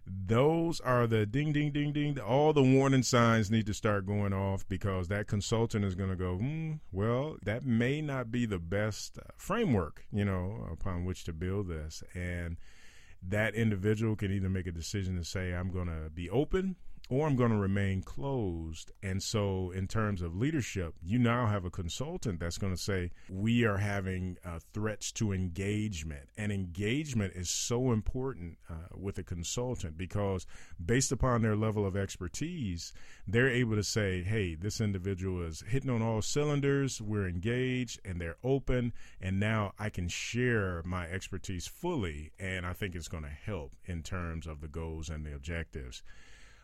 those 0.09 0.79
are 0.79 1.05
the 1.05 1.25
ding 1.25 1.51
ding 1.51 1.69
ding 1.69 1.91
ding 1.91 2.17
all 2.17 2.53
the 2.53 2.63
warning 2.63 3.03
signs 3.03 3.51
need 3.51 3.65
to 3.65 3.73
start 3.73 4.05
going 4.05 4.31
off 4.31 4.65
because 4.69 5.09
that 5.09 5.27
consultant 5.27 5.83
is 5.83 5.95
going 5.95 6.09
to 6.09 6.15
go 6.15 6.37
hmm, 6.37 6.75
well 6.93 7.35
that 7.43 7.65
may 7.65 8.01
not 8.01 8.31
be 8.31 8.45
the 8.45 8.57
best 8.57 9.19
uh, 9.19 9.23
framework 9.35 10.05
you 10.09 10.23
know 10.23 10.65
upon 10.71 11.03
which 11.03 11.25
to 11.25 11.33
build 11.33 11.67
this 11.67 12.05
and 12.15 12.55
that 13.21 13.55
individual 13.55 14.15
can 14.15 14.31
either 14.31 14.49
make 14.49 14.67
a 14.67 14.71
decision 14.71 15.17
to 15.17 15.23
say, 15.23 15.53
I'm 15.53 15.71
going 15.71 15.87
to 15.87 16.09
be 16.09 16.29
open 16.29 16.75
or 17.09 17.25
I'm 17.25 17.37
going 17.37 17.51
to 17.51 17.57
remain 17.57 18.01
closed. 18.01 18.91
And 19.01 19.23
so, 19.23 19.71
in 19.71 19.87
terms 19.87 20.21
of 20.21 20.35
leadership, 20.35 20.95
you 21.01 21.17
now 21.17 21.47
have 21.47 21.63
a 21.63 21.69
consultant 21.69 22.39
that's 22.39 22.57
going 22.57 22.73
to 22.73 22.81
say, 22.81 23.11
We 23.29 23.63
are 23.63 23.77
having 23.77 24.37
uh, 24.43 24.59
threats 24.73 25.11
to 25.13 25.31
engagement. 25.31 26.29
And 26.37 26.51
engagement 26.51 27.33
is 27.35 27.49
so 27.49 27.91
important 27.91 28.57
uh, 28.69 28.97
with 28.97 29.17
a 29.17 29.23
consultant 29.23 29.97
because, 29.97 30.45
based 30.83 31.11
upon 31.11 31.41
their 31.41 31.55
level 31.55 31.85
of 31.85 31.95
expertise, 31.95 32.91
they're 33.25 33.49
able 33.49 33.75
to 33.75 33.83
say, 33.83 34.23
Hey, 34.23 34.55
this 34.55 34.81
individual 34.81 35.43
is 35.43 35.63
hitting 35.67 35.89
on 35.89 36.01
all 36.01 36.21
cylinders, 36.21 37.01
we're 37.01 37.27
engaged, 37.27 38.01
and 38.03 38.19
they're 38.19 38.37
open. 38.43 38.91
And 39.21 39.39
now 39.39 39.73
I 39.79 39.89
can 39.89 40.09
share 40.09 40.81
my 40.83 41.05
expertise 41.05 41.67
fully. 41.67 42.33
And 42.37 42.65
I 42.65 42.73
think 42.73 42.95
it's 42.95 43.07
going 43.07 43.23
to 43.23 43.29
help 43.29 43.71
in 43.85 44.03
terms 44.03 44.45
of 44.45 44.59
the 44.59 44.67
goals 44.67 45.09
and 45.09 45.25
the 45.25 45.33
objectives. 45.33 46.03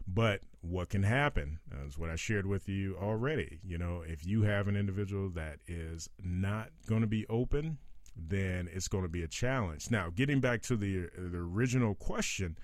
But 0.08 0.42
what 0.62 0.90
can 0.90 1.04
happen 1.04 1.60
uh, 1.72 1.86
is 1.88 1.98
what 1.98 2.10
I 2.10 2.16
shared 2.16 2.46
with 2.46 2.68
you 2.68 2.98
already. 3.02 3.60
You 3.64 3.78
know, 3.78 4.04
if 4.06 4.26
you 4.26 4.44
have 4.44 4.68
an 4.68 4.76
individual 4.76 5.30
that 5.30 5.60
is 5.68 6.10
not 6.24 6.70
going 6.88 7.02
to 7.02 7.08
be 7.08 7.26
open, 7.28 7.78
then 8.16 8.70
it's 8.72 8.88
going 8.88 9.04
to 9.04 9.10
be 9.10 9.24
a 9.24 9.28
challenge. 9.28 9.90
Now, 9.90 10.10
getting 10.14 10.40
back 10.40 10.62
to 10.64 10.76
the 10.76 11.10
the 11.18 11.38
original 11.38 11.96
question, 11.96 12.58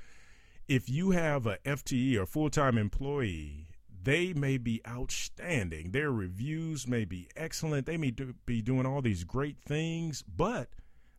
if 0.68 0.90
you 0.90 1.12
have 1.12 1.48
a 1.48 1.58
FTE 1.66 2.18
or 2.18 2.26
full 2.26 2.50
time 2.50 2.78
employee, 2.78 3.70
they 4.02 4.34
may 4.34 4.58
be 4.58 4.82
outstanding. 4.88 5.92
Their 5.92 6.12
reviews 6.12 6.88
may 6.88 7.06
be 7.06 7.28
excellent. 7.36 7.86
They 7.86 7.98
may 7.98 8.12
do, 8.12 8.36
be 8.46 8.62
doing 8.62 8.86
all 8.86 9.02
these 9.02 9.24
great 9.24 9.58
things, 9.60 10.24
but 10.24 10.70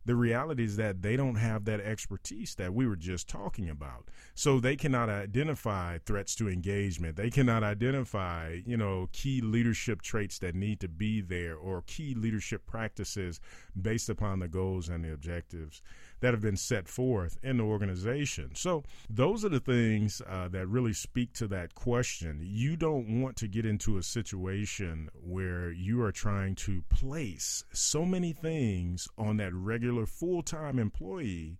the 0.05 0.15
reality 0.15 0.63
is 0.63 0.77
that 0.77 1.01
they 1.01 1.15
don't 1.15 1.35
have 1.35 1.65
that 1.65 1.79
expertise 1.79 2.55
that 2.55 2.73
we 2.73 2.87
were 2.87 2.95
just 2.95 3.27
talking 3.27 3.69
about. 3.69 4.09
So 4.33 4.59
they 4.59 4.75
cannot 4.75 5.09
identify 5.09 5.99
threats 5.99 6.35
to 6.35 6.49
engagement. 6.49 7.15
They 7.15 7.29
cannot 7.29 7.63
identify, 7.63 8.59
you 8.65 8.77
know, 8.77 9.09
key 9.11 9.41
leadership 9.41 10.01
traits 10.01 10.39
that 10.39 10.55
need 10.55 10.79
to 10.79 10.87
be 10.87 11.21
there 11.21 11.55
or 11.55 11.83
key 11.85 12.15
leadership 12.15 12.65
practices 12.65 13.39
based 13.79 14.09
upon 14.09 14.39
the 14.39 14.47
goals 14.47 14.89
and 14.89 15.03
the 15.05 15.13
objectives 15.13 15.81
that 16.21 16.33
have 16.33 16.41
been 16.41 16.57
set 16.57 16.87
forth 16.87 17.37
in 17.43 17.57
the 17.57 17.63
organization. 17.63 18.51
So 18.55 18.83
those 19.09 19.43
are 19.43 19.49
the 19.49 19.59
things 19.59 20.21
uh, 20.27 20.47
that 20.49 20.67
really 20.67 20.93
speak 20.93 21.33
to 21.33 21.47
that 21.47 21.75
question. 21.75 22.39
You 22.41 22.77
don't 22.77 23.21
want 23.21 23.35
to 23.37 23.47
get 23.47 23.65
into 23.65 23.97
a 23.97 24.03
situation 24.03 25.09
where 25.13 25.71
you 25.71 26.01
are 26.01 26.11
trying 26.11 26.55
to 26.55 26.83
place 26.89 27.65
so 27.73 28.05
many 28.05 28.33
things 28.33 29.07
on 29.17 29.37
that 29.37 29.53
regular 29.53 30.05
full 30.05 30.41
time 30.41 30.79
employee 30.79 31.57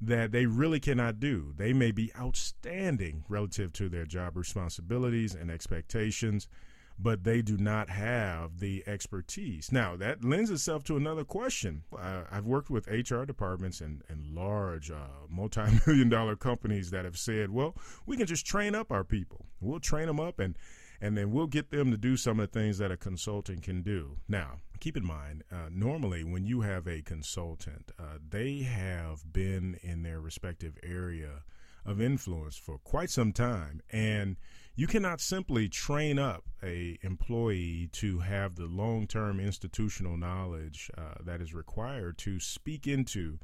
that 0.00 0.32
they 0.32 0.46
really 0.46 0.80
cannot 0.80 1.20
do. 1.20 1.52
They 1.56 1.72
may 1.72 1.92
be 1.92 2.10
outstanding 2.18 3.24
relative 3.28 3.72
to 3.74 3.88
their 3.88 4.06
job 4.06 4.36
responsibilities 4.36 5.34
and 5.34 5.50
expectations 5.50 6.48
but 7.02 7.24
they 7.24 7.40
do 7.42 7.56
not 7.56 7.88
have 7.88 8.60
the 8.60 8.84
expertise. 8.86 9.72
Now, 9.72 9.96
that 9.96 10.24
lends 10.24 10.50
itself 10.50 10.84
to 10.84 10.96
another 10.96 11.24
question. 11.24 11.82
Uh, 11.96 12.24
I've 12.30 12.46
worked 12.46 12.70
with 12.70 12.88
HR 12.88 13.24
departments 13.24 13.80
and, 13.80 14.02
and 14.08 14.34
large 14.34 14.90
uh, 14.90 15.26
multi 15.28 15.62
million 15.86 16.08
dollar 16.08 16.36
companies 16.36 16.90
that 16.90 17.04
have 17.04 17.16
said, 17.16 17.50
well, 17.50 17.74
we 18.06 18.16
can 18.16 18.26
just 18.26 18.46
train 18.46 18.74
up 18.74 18.92
our 18.92 19.04
people. 19.04 19.46
We'll 19.60 19.80
train 19.80 20.06
them 20.06 20.20
up 20.20 20.38
and, 20.38 20.56
and 21.00 21.16
then 21.16 21.30
we'll 21.30 21.46
get 21.46 21.70
them 21.70 21.90
to 21.90 21.96
do 21.96 22.16
some 22.16 22.38
of 22.40 22.50
the 22.50 22.60
things 22.60 22.78
that 22.78 22.90
a 22.90 22.96
consultant 22.96 23.62
can 23.62 23.82
do. 23.82 24.16
Now, 24.28 24.60
keep 24.80 24.96
in 24.96 25.06
mind, 25.06 25.44
uh, 25.50 25.68
normally 25.70 26.24
when 26.24 26.44
you 26.44 26.60
have 26.62 26.86
a 26.86 27.02
consultant, 27.02 27.92
uh, 27.98 28.18
they 28.28 28.60
have 28.60 29.32
been 29.32 29.78
in 29.82 30.02
their 30.02 30.20
respective 30.20 30.78
area 30.82 31.44
of 31.86 32.00
influence 32.00 32.56
for 32.56 32.78
quite 32.78 33.10
some 33.10 33.32
time. 33.32 33.80
And 33.90 34.36
you 34.80 34.86
cannot 34.86 35.20
simply 35.20 35.68
train 35.68 36.18
up 36.18 36.42
a 36.62 36.96
employee 37.02 37.90
to 37.92 38.20
have 38.20 38.56
the 38.56 38.64
long-term 38.64 39.38
institutional 39.38 40.16
knowledge 40.16 40.90
uh, 40.96 41.22
that 41.22 41.42
is 41.42 41.52
required 41.52 42.16
to 42.16 42.40
speak 42.40 42.86
into 42.86 43.38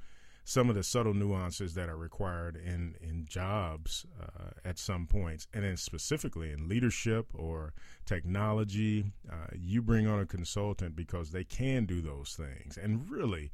some 0.44 0.70
of 0.70 0.74
the 0.74 0.82
subtle 0.82 1.12
nuances 1.12 1.74
that 1.74 1.90
are 1.90 1.96
required 1.98 2.56
in 2.56 2.94
in 3.02 3.26
jobs 3.28 4.06
uh, 4.18 4.48
at 4.64 4.78
some 4.78 5.06
points, 5.06 5.46
and 5.52 5.62
then 5.62 5.76
specifically 5.76 6.52
in 6.52 6.70
leadership 6.70 7.26
or 7.34 7.74
technology, 8.06 9.12
uh, 9.30 9.48
you 9.52 9.82
bring 9.82 10.06
on 10.06 10.18
a 10.18 10.24
consultant 10.24 10.96
because 10.96 11.32
they 11.32 11.44
can 11.44 11.84
do 11.84 12.00
those 12.00 12.34
things, 12.34 12.78
and 12.78 13.10
really 13.10 13.50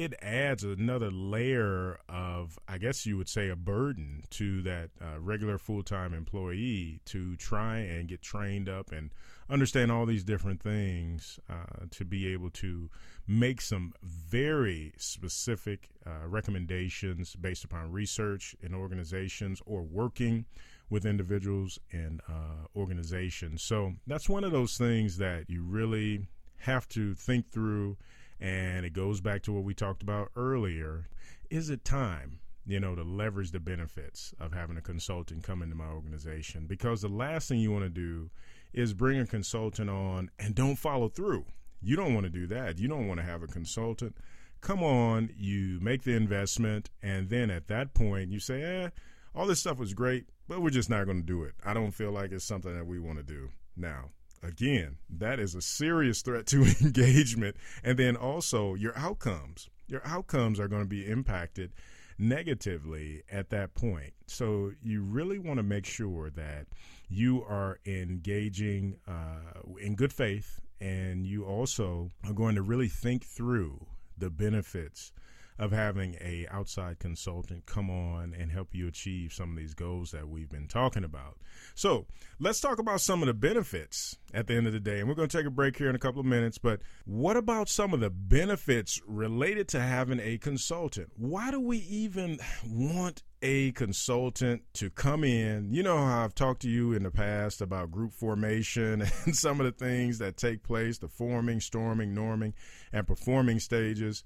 it 0.00 0.14
adds 0.22 0.64
another 0.64 1.10
layer 1.10 2.00
of, 2.08 2.58
I 2.66 2.78
guess 2.78 3.04
you 3.04 3.18
would 3.18 3.28
say, 3.28 3.50
a 3.50 3.54
burden 3.54 4.22
to 4.30 4.62
that 4.62 4.88
uh, 4.98 5.20
regular 5.20 5.58
full 5.58 5.82
time 5.82 6.14
employee 6.14 7.02
to 7.04 7.36
try 7.36 7.80
and 7.80 8.08
get 8.08 8.22
trained 8.22 8.66
up 8.66 8.92
and 8.92 9.10
understand 9.50 9.92
all 9.92 10.06
these 10.06 10.24
different 10.24 10.62
things 10.62 11.38
uh, 11.50 11.84
to 11.90 12.06
be 12.06 12.32
able 12.32 12.48
to 12.48 12.88
make 13.28 13.60
some 13.60 13.92
very 14.02 14.94
specific 14.96 15.90
uh, 16.06 16.26
recommendations 16.26 17.36
based 17.36 17.64
upon 17.64 17.92
research 17.92 18.56
in 18.62 18.72
organizations 18.72 19.60
or 19.66 19.82
working 19.82 20.46
with 20.88 21.04
individuals 21.04 21.78
and 21.92 22.22
uh, 22.26 22.64
organizations. 22.74 23.60
So 23.62 23.92
that's 24.06 24.30
one 24.30 24.44
of 24.44 24.52
those 24.52 24.78
things 24.78 25.18
that 25.18 25.50
you 25.50 25.62
really 25.62 26.26
have 26.60 26.88
to 26.88 27.14
think 27.14 27.50
through 27.50 27.98
and 28.40 28.86
it 28.86 28.92
goes 28.92 29.20
back 29.20 29.42
to 29.42 29.52
what 29.52 29.64
we 29.64 29.74
talked 29.74 30.02
about 30.02 30.30
earlier. 30.36 31.08
Is 31.50 31.70
it 31.70 31.84
time, 31.84 32.40
you 32.66 32.80
know, 32.80 32.94
to 32.94 33.02
leverage 33.02 33.50
the 33.50 33.60
benefits 33.60 34.34
of 34.40 34.52
having 34.52 34.76
a 34.76 34.82
consultant 34.82 35.42
come 35.42 35.62
into 35.62 35.76
my 35.76 35.88
organization? 35.88 36.66
Because 36.66 37.02
the 37.02 37.08
last 37.08 37.48
thing 37.48 37.60
you 37.60 37.72
want 37.72 37.84
to 37.84 37.90
do 37.90 38.30
is 38.72 38.94
bring 38.94 39.18
a 39.18 39.26
consultant 39.26 39.90
on 39.90 40.30
and 40.38 40.54
don't 40.54 40.76
follow 40.76 41.08
through. 41.08 41.44
You 41.82 41.96
don't 41.96 42.14
want 42.14 42.24
to 42.24 42.30
do 42.30 42.46
that. 42.48 42.78
You 42.78 42.88
don't 42.88 43.08
want 43.08 43.20
to 43.20 43.26
have 43.26 43.42
a 43.42 43.46
consultant 43.46 44.14
come 44.60 44.82
on, 44.82 45.30
you 45.36 45.78
make 45.80 46.02
the 46.02 46.14
investment, 46.14 46.90
and 47.02 47.28
then 47.28 47.50
at 47.50 47.68
that 47.68 47.94
point 47.94 48.30
you 48.30 48.38
say, 48.38 48.62
eh, 48.62 48.88
all 49.34 49.46
this 49.46 49.60
stuff 49.60 49.78
was 49.78 49.94
great, 49.94 50.26
but 50.48 50.60
we're 50.60 50.70
just 50.70 50.90
not 50.90 51.04
going 51.06 51.20
to 51.20 51.26
do 51.26 51.42
it. 51.44 51.54
I 51.64 51.74
don't 51.74 51.92
feel 51.92 52.12
like 52.12 52.32
it's 52.32 52.44
something 52.44 52.76
that 52.76 52.86
we 52.86 52.98
want 52.98 53.18
to 53.18 53.24
do. 53.24 53.50
Now, 53.76 54.10
again, 54.42 54.98
that 55.08 55.38
is 55.38 55.54
a 55.54 55.62
serious 55.62 56.22
threat 56.22 56.46
to 56.46 56.62
engagement. 56.80 57.56
And 57.82 57.98
then 57.98 58.16
also 58.16 58.74
your 58.74 58.96
outcomes. 58.96 59.68
Your 59.88 60.02
outcomes 60.04 60.60
are 60.60 60.68
going 60.68 60.82
to 60.82 60.88
be 60.88 61.06
impacted 61.06 61.72
negatively 62.18 63.22
at 63.30 63.50
that 63.50 63.74
point. 63.74 64.12
So 64.26 64.72
you 64.82 65.02
really 65.02 65.38
want 65.38 65.56
to 65.56 65.62
make 65.62 65.86
sure 65.86 66.30
that 66.30 66.66
you 67.08 67.42
are 67.42 67.80
engaging 67.86 68.96
uh, 69.08 69.62
in 69.80 69.94
good 69.94 70.12
faith 70.12 70.60
and 70.80 71.26
you 71.26 71.44
also 71.44 72.10
are 72.24 72.32
going 72.32 72.54
to 72.54 72.62
really 72.62 72.88
think 72.88 73.24
through 73.24 73.86
the 74.16 74.30
benefits 74.30 75.12
of 75.60 75.72
having 75.72 76.14
a 76.22 76.46
outside 76.50 76.98
consultant 76.98 77.66
come 77.66 77.90
on 77.90 78.34
and 78.36 78.50
help 78.50 78.74
you 78.74 78.88
achieve 78.88 79.30
some 79.30 79.50
of 79.50 79.58
these 79.58 79.74
goals 79.74 80.10
that 80.10 80.26
we've 80.26 80.48
been 80.48 80.66
talking 80.66 81.04
about. 81.04 81.36
So 81.74 82.06
let's 82.38 82.60
talk 82.60 82.78
about 82.78 83.02
some 83.02 83.22
of 83.22 83.26
the 83.26 83.34
benefits 83.34 84.16
at 84.32 84.46
the 84.46 84.54
end 84.54 84.66
of 84.66 84.72
the 84.72 84.80
day. 84.80 85.00
And 85.00 85.08
we're 85.08 85.14
going 85.14 85.28
to 85.28 85.36
take 85.36 85.46
a 85.46 85.50
break 85.50 85.76
here 85.76 85.90
in 85.90 85.94
a 85.94 85.98
couple 85.98 86.20
of 86.20 86.24
minutes. 86.24 86.56
But 86.56 86.80
what 87.04 87.36
about 87.36 87.68
some 87.68 87.92
of 87.92 88.00
the 88.00 88.08
benefits 88.08 89.02
related 89.06 89.68
to 89.68 89.80
having 89.80 90.18
a 90.18 90.38
consultant? 90.38 91.10
Why 91.14 91.50
do 91.50 91.60
we 91.60 91.76
even 91.76 92.38
want 92.66 93.22
a 93.42 93.72
consultant 93.72 94.62
to 94.74 94.90
come 94.90 95.24
in. 95.24 95.72
You 95.72 95.82
know 95.82 95.96
how 95.96 96.24
I've 96.24 96.34
talked 96.34 96.60
to 96.62 96.68
you 96.68 96.92
in 96.92 97.04
the 97.04 97.10
past 97.10 97.62
about 97.62 97.90
group 97.90 98.12
formation 98.12 99.02
and 99.24 99.34
some 99.34 99.60
of 99.60 99.66
the 99.66 99.72
things 99.72 100.18
that 100.18 100.36
take 100.36 100.62
place, 100.62 100.98
the 100.98 101.08
forming, 101.08 101.60
storming, 101.60 102.14
norming, 102.14 102.52
and 102.92 103.06
performing 103.06 103.58
stages. 103.58 104.24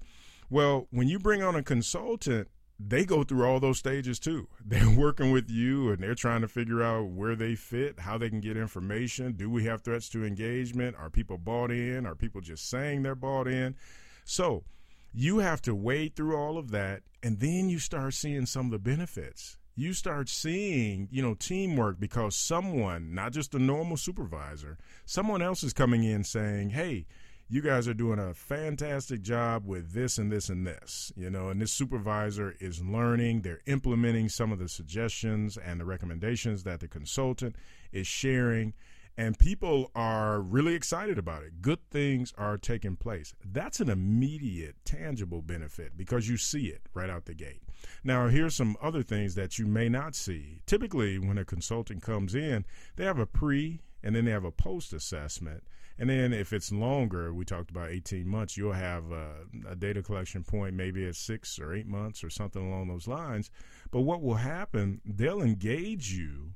Well, 0.49 0.87
when 0.91 1.07
you 1.07 1.19
bring 1.19 1.41
on 1.41 1.55
a 1.55 1.63
consultant, 1.63 2.49
they 2.79 3.05
go 3.05 3.23
through 3.23 3.45
all 3.45 3.59
those 3.59 3.79
stages 3.79 4.19
too. 4.19 4.47
They're 4.65 4.89
working 4.89 5.31
with 5.31 5.49
you 5.49 5.91
and 5.91 5.99
they're 6.03 6.15
trying 6.15 6.41
to 6.41 6.47
figure 6.47 6.83
out 6.83 7.09
where 7.09 7.35
they 7.35 7.55
fit, 7.55 7.99
how 7.99 8.17
they 8.17 8.29
can 8.29 8.41
get 8.41 8.57
information. 8.57 9.33
Do 9.33 9.49
we 9.49 9.63
have 9.65 9.81
threats 9.81 10.09
to 10.09 10.25
engagement? 10.25 10.95
Are 10.97 11.09
people 11.09 11.37
bought 11.37 11.71
in? 11.71 12.05
Are 12.05 12.15
people 12.15 12.41
just 12.41 12.69
saying 12.69 13.03
they're 13.03 13.15
bought 13.15 13.47
in? 13.47 13.75
So 14.25 14.63
you 15.13 15.39
have 15.39 15.61
to 15.63 15.73
wade 15.75 16.15
through 16.15 16.35
all 16.35 16.57
of 16.57 16.71
that 16.71 17.03
and 17.23 17.39
then 17.39 17.69
you 17.69 17.79
start 17.79 18.13
seeing 18.13 18.45
some 18.45 18.65
of 18.65 18.71
the 18.71 18.79
benefits. 18.79 19.57
You 19.77 19.93
start 19.93 20.29
seeing, 20.29 21.07
you 21.11 21.21
know, 21.21 21.33
teamwork 21.33 21.99
because 21.99 22.35
someone, 22.35 23.13
not 23.13 23.33
just 23.33 23.53
a 23.55 23.59
normal 23.59 23.97
supervisor, 23.97 24.77
someone 25.05 25.41
else 25.41 25.63
is 25.63 25.73
coming 25.73 26.03
in 26.03 26.23
saying, 26.23 26.69
hey, 26.69 27.05
you 27.47 27.61
guys 27.61 27.87
are 27.87 27.93
doing 27.93 28.17
a 28.17 28.33
fantastic 28.33 29.21
job 29.21 29.67
with 29.67 29.93
this 29.93 30.17
and 30.17 30.31
this 30.31 30.49
and 30.49 30.65
this, 30.65 31.13
you 31.15 31.29
know, 31.29 31.49
and 31.49 31.61
this 31.61 31.71
supervisor 31.71 32.55
is 32.59 32.83
learning, 32.83 33.41
they're 33.41 33.61
implementing 33.67 34.29
some 34.29 34.51
of 34.51 34.57
the 34.57 34.67
suggestions 34.67 35.55
and 35.55 35.79
the 35.79 35.85
recommendations 35.85 36.63
that 36.63 36.79
the 36.79 36.87
consultant 36.87 37.55
is 37.91 38.07
sharing, 38.07 38.73
and 39.15 39.37
people 39.37 39.91
are 39.93 40.41
really 40.41 40.73
excited 40.73 41.19
about 41.19 41.43
it. 41.43 41.61
Good 41.61 41.79
things 41.91 42.33
are 42.35 42.57
taking 42.57 42.95
place. 42.95 43.33
That's 43.45 43.79
an 43.79 43.89
immediate, 43.89 44.75
tangible 44.83 45.43
benefit 45.43 45.95
because 45.95 46.27
you 46.27 46.37
see 46.37 46.67
it 46.67 46.81
right 46.95 47.11
out 47.11 47.25
the 47.25 47.35
gate. 47.35 47.61
Now, 48.03 48.27
here's 48.27 48.55
some 48.55 48.75
other 48.81 49.03
things 49.03 49.35
that 49.35 49.59
you 49.59 49.67
may 49.67 49.87
not 49.87 50.15
see. 50.15 50.61
Typically, 50.65 51.19
when 51.19 51.37
a 51.37 51.45
consultant 51.45 52.01
comes 52.01 52.33
in, 52.33 52.65
they 52.95 53.05
have 53.05 53.19
a 53.19 53.27
pre 53.27 53.81
and 54.03 54.15
then 54.15 54.25
they 54.25 54.31
have 54.31 54.45
a 54.45 54.51
post 54.51 54.93
assessment 54.93 55.63
and 55.97 56.09
then 56.09 56.33
if 56.33 56.51
it's 56.51 56.71
longer, 56.71 57.33
we 57.33 57.45
talked 57.45 57.69
about 57.69 57.89
18 57.89 58.27
months, 58.27 58.57
you'll 58.57 58.73
have 58.73 59.11
a, 59.11 59.31
a, 59.69 59.75
data 59.75 60.03
collection 60.03 60.43
point 60.43 60.75
maybe 60.75 61.07
at 61.07 61.15
six 61.15 61.57
or 61.59 61.73
eight 61.73 61.87
months 61.87 62.23
or 62.23 62.29
something 62.29 62.65
along 62.67 62.87
those 62.87 63.07
lines. 63.07 63.49
But 63.91 64.01
what 64.01 64.21
will 64.21 64.35
happen, 64.35 65.01
they'll 65.05 65.41
engage 65.41 66.11
you 66.11 66.51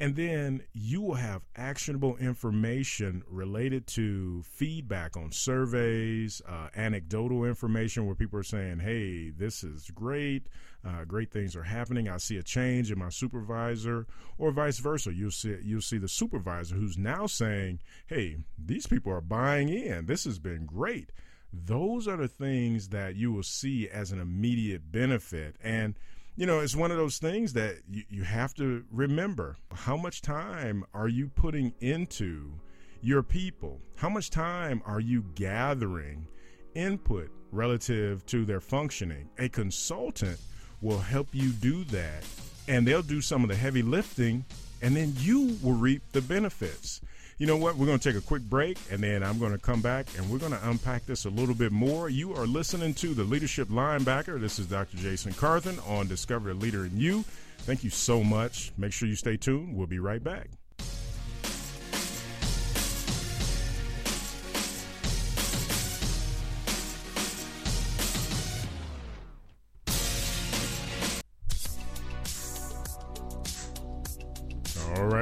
and 0.00 0.16
then 0.16 0.62
you 0.72 1.00
will 1.00 1.14
have 1.14 1.42
actionable 1.54 2.16
information 2.16 3.22
related 3.28 3.86
to 3.86 4.42
feedback 4.42 5.16
on 5.16 5.30
surveys, 5.30 6.42
uh, 6.48 6.68
anecdotal 6.74 7.44
information 7.44 8.04
where 8.04 8.16
people 8.16 8.38
are 8.38 8.44
saying, 8.44 8.80
hey, 8.80 9.30
this 9.30 9.62
is 9.62 9.90
great. 9.94 10.48
Uh, 10.84 11.04
great 11.04 11.30
things 11.30 11.56
are 11.56 11.62
happening. 11.62 12.08
I 12.08 12.18
see 12.18 12.36
a 12.36 12.42
change 12.42 12.92
in 12.92 12.98
my 12.98 13.08
supervisor, 13.08 14.06
or 14.36 14.50
vice 14.50 14.78
versa. 14.78 15.14
You'll 15.14 15.30
see 15.30 15.56
you'll 15.62 15.80
see 15.80 15.98
the 15.98 16.08
supervisor 16.08 16.74
who's 16.74 16.98
now 16.98 17.26
saying, 17.26 17.80
"Hey, 18.06 18.38
these 18.58 18.86
people 18.86 19.10
are 19.12 19.22
buying 19.22 19.70
in. 19.70 20.06
This 20.06 20.24
has 20.24 20.38
been 20.38 20.66
great." 20.66 21.10
Those 21.52 22.08
are 22.08 22.16
the 22.16 22.28
things 22.28 22.88
that 22.88 23.16
you 23.16 23.32
will 23.32 23.44
see 23.44 23.88
as 23.88 24.12
an 24.12 24.20
immediate 24.20 24.90
benefit, 24.92 25.56
and 25.62 25.94
you 26.36 26.46
know, 26.46 26.60
it's 26.60 26.74
one 26.74 26.90
of 26.90 26.96
those 26.96 27.18
things 27.18 27.52
that 27.52 27.76
you, 27.88 28.02
you 28.08 28.22
have 28.24 28.54
to 28.54 28.84
remember. 28.90 29.56
How 29.72 29.96
much 29.96 30.20
time 30.20 30.84
are 30.92 31.08
you 31.08 31.28
putting 31.28 31.72
into 31.80 32.52
your 33.00 33.22
people? 33.22 33.80
How 33.96 34.08
much 34.08 34.30
time 34.30 34.82
are 34.84 35.00
you 35.00 35.24
gathering 35.34 36.26
input 36.74 37.30
relative 37.52 38.26
to 38.26 38.44
their 38.44 38.60
functioning? 38.60 39.30
A 39.38 39.48
consultant 39.48 40.40
will 40.84 41.00
help 41.00 41.28
you 41.32 41.50
do 41.50 41.82
that, 41.84 42.24
and 42.68 42.86
they'll 42.86 43.02
do 43.02 43.20
some 43.20 43.42
of 43.42 43.48
the 43.48 43.56
heavy 43.56 43.82
lifting, 43.82 44.44
and 44.82 44.94
then 44.94 45.14
you 45.18 45.56
will 45.62 45.72
reap 45.72 46.02
the 46.12 46.20
benefits 46.20 47.00
you 47.38 47.46
know 47.46 47.56
what? 47.56 47.76
We're 47.76 47.86
going 47.86 47.98
to 47.98 48.12
take 48.12 48.20
a 48.20 48.24
quick 48.24 48.42
break 48.42 48.78
and 48.90 49.02
then 49.02 49.22
I'm 49.22 49.38
going 49.38 49.52
to 49.52 49.58
come 49.58 49.80
back 49.80 50.06
and 50.16 50.30
we're 50.30 50.38
going 50.38 50.52
to 50.52 50.68
unpack 50.68 51.04
this 51.06 51.24
a 51.24 51.30
little 51.30 51.54
bit 51.54 51.72
more. 51.72 52.08
You 52.08 52.34
are 52.34 52.46
listening 52.46 52.94
to 52.94 53.12
the 53.12 53.24
Leadership 53.24 53.68
Linebacker. 53.68 54.40
This 54.40 54.58
is 54.58 54.66
Dr. 54.66 54.96
Jason 54.96 55.32
Carthen 55.32 55.78
on 55.80 56.06
Discover 56.06 56.50
a 56.50 56.54
Leader 56.54 56.86
in 56.86 56.96
You. 56.96 57.24
Thank 57.58 57.82
you 57.82 57.90
so 57.90 58.22
much. 58.22 58.72
Make 58.78 58.92
sure 58.92 59.08
you 59.08 59.16
stay 59.16 59.36
tuned. 59.36 59.74
We'll 59.74 59.86
be 59.86 59.98
right 59.98 60.22
back. 60.22 60.48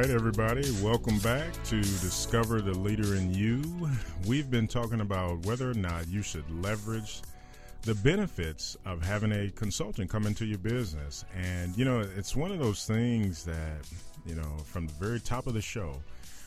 Right, 0.02 0.10
everybody, 0.10 0.68
welcome 0.82 1.16
back 1.20 1.52
to 1.62 1.80
Discover 1.80 2.60
the 2.60 2.76
Leader 2.76 3.14
in 3.14 3.32
You. 3.32 3.62
We've 4.26 4.50
been 4.50 4.66
talking 4.66 5.00
about 5.00 5.46
whether 5.46 5.70
or 5.70 5.74
not 5.74 6.08
you 6.08 6.22
should 6.22 6.42
leverage 6.60 7.22
the 7.82 7.94
benefits 7.94 8.76
of 8.84 9.00
having 9.00 9.30
a 9.30 9.48
consultant 9.50 10.10
come 10.10 10.26
into 10.26 10.44
your 10.44 10.58
business. 10.58 11.24
And, 11.36 11.76
you 11.78 11.84
know, 11.84 12.00
it's 12.00 12.34
one 12.34 12.50
of 12.50 12.58
those 12.58 12.84
things 12.84 13.44
that, 13.44 13.88
you 14.26 14.34
know, 14.34 14.56
from 14.64 14.88
the 14.88 14.92
very 14.94 15.20
top 15.20 15.46
of 15.46 15.54
the 15.54 15.62
show, 15.62 15.94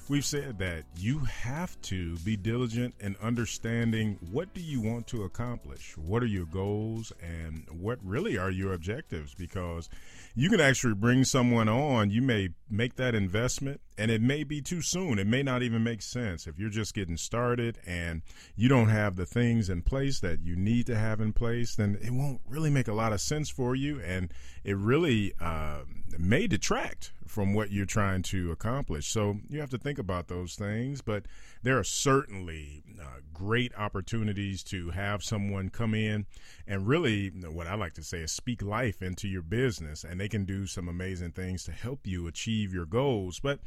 we've 0.08 0.26
said 0.26 0.60
that 0.60 0.84
you 0.98 1.20
have 1.20 1.80
to 1.82 2.18
be 2.20 2.38
diligent 2.38 2.94
in 3.00 3.16
understanding 3.22 4.18
what 4.32 4.54
do 4.54 4.62
you 4.62 4.80
want 4.80 5.08
to 5.08 5.24
accomplish 5.24 5.98
what 5.98 6.22
are 6.22 6.28
your 6.28 6.46
goals 6.46 7.12
and 7.22 7.66
what 7.72 7.98
really 8.04 8.38
are 8.38 8.52
your 8.52 8.74
objectives 8.74 9.34
because 9.34 9.90
you 10.36 10.50
can 10.50 10.60
actually 10.60 10.94
bring 10.94 11.24
someone 11.24 11.70
on. 11.70 12.12
You 12.12 12.22
may 12.22 12.50
make 12.70 12.96
that 12.98 13.16
investment 13.16 13.80
and 13.98 14.12
it 14.12 14.22
may 14.22 14.44
be 14.44 14.62
too 14.62 14.82
soon. 14.82 15.18
It 15.18 15.28
may 15.28 15.42
not 15.42 15.64
even 15.64 15.84
make 15.84 16.02
sense 16.02 16.46
if 16.46 16.60
you're 16.60 16.70
just 16.70 16.94
getting 16.94 17.16
started 17.16 17.80
and 17.86 18.22
you 18.56 18.68
don't 18.68 18.90
have 18.90 19.16
the 19.16 19.26
things 19.26 19.70
in 19.70 19.82
place 19.82 20.20
that 20.20 20.42
you 20.42 20.58
need 20.58 20.88
to 20.88 20.98
have 20.98 21.22
in 21.22 21.32
place, 21.32 21.76
then 21.76 21.98
it 22.02 22.12
won't 22.12 22.42
really 22.48 22.70
make 22.70 22.90
a 22.90 22.94
lot 22.94 23.14
of 23.14 23.22
sense 23.22 23.50
for 23.50 23.76
you. 23.76 24.02
And 24.02 24.34
it 24.66 24.76
really 24.76 25.34
uh, 25.40 25.80
may 26.20 26.48
detract 26.48 27.12
from 27.28 27.54
what 27.54 27.72
you're 27.72 27.86
trying 27.86 28.22
to 28.22 28.52
accomplish. 28.52 29.08
So 29.08 29.38
you 29.50 29.60
have 29.60 29.70
to 29.72 29.78
think 29.78 30.00
about 30.00 30.28
those 30.28 30.56
things. 30.56 31.02
But 31.02 31.26
there 31.64 31.78
are 31.78 31.84
certainly 31.84 32.84
uh, 33.02 33.22
great 33.34 33.74
opportunities 33.78 34.64
to 34.66 34.92
have 34.92 35.24
someone 35.24 35.70
come 35.70 35.94
in 35.94 36.26
and 36.68 36.88
really, 36.88 37.30
what 37.30 37.68
I 37.68 37.76
like 37.76 37.94
to 37.96 38.04
say 38.04 38.20
is 38.20 38.32
speak 38.32 38.62
life 38.62 39.02
into 39.02 39.28
your 39.28 39.42
business, 39.42 40.04
and 40.04 40.20
they 40.20 40.30
can 40.30 40.46
do 40.46 40.66
some 40.66 40.88
amazing 40.88 41.32
things 41.32 41.64
to 41.66 41.72
help 41.72 42.06
you 42.06 42.28
achieve 42.28 42.74
your 42.74 42.86
goals. 42.86 43.40
But 43.40 43.60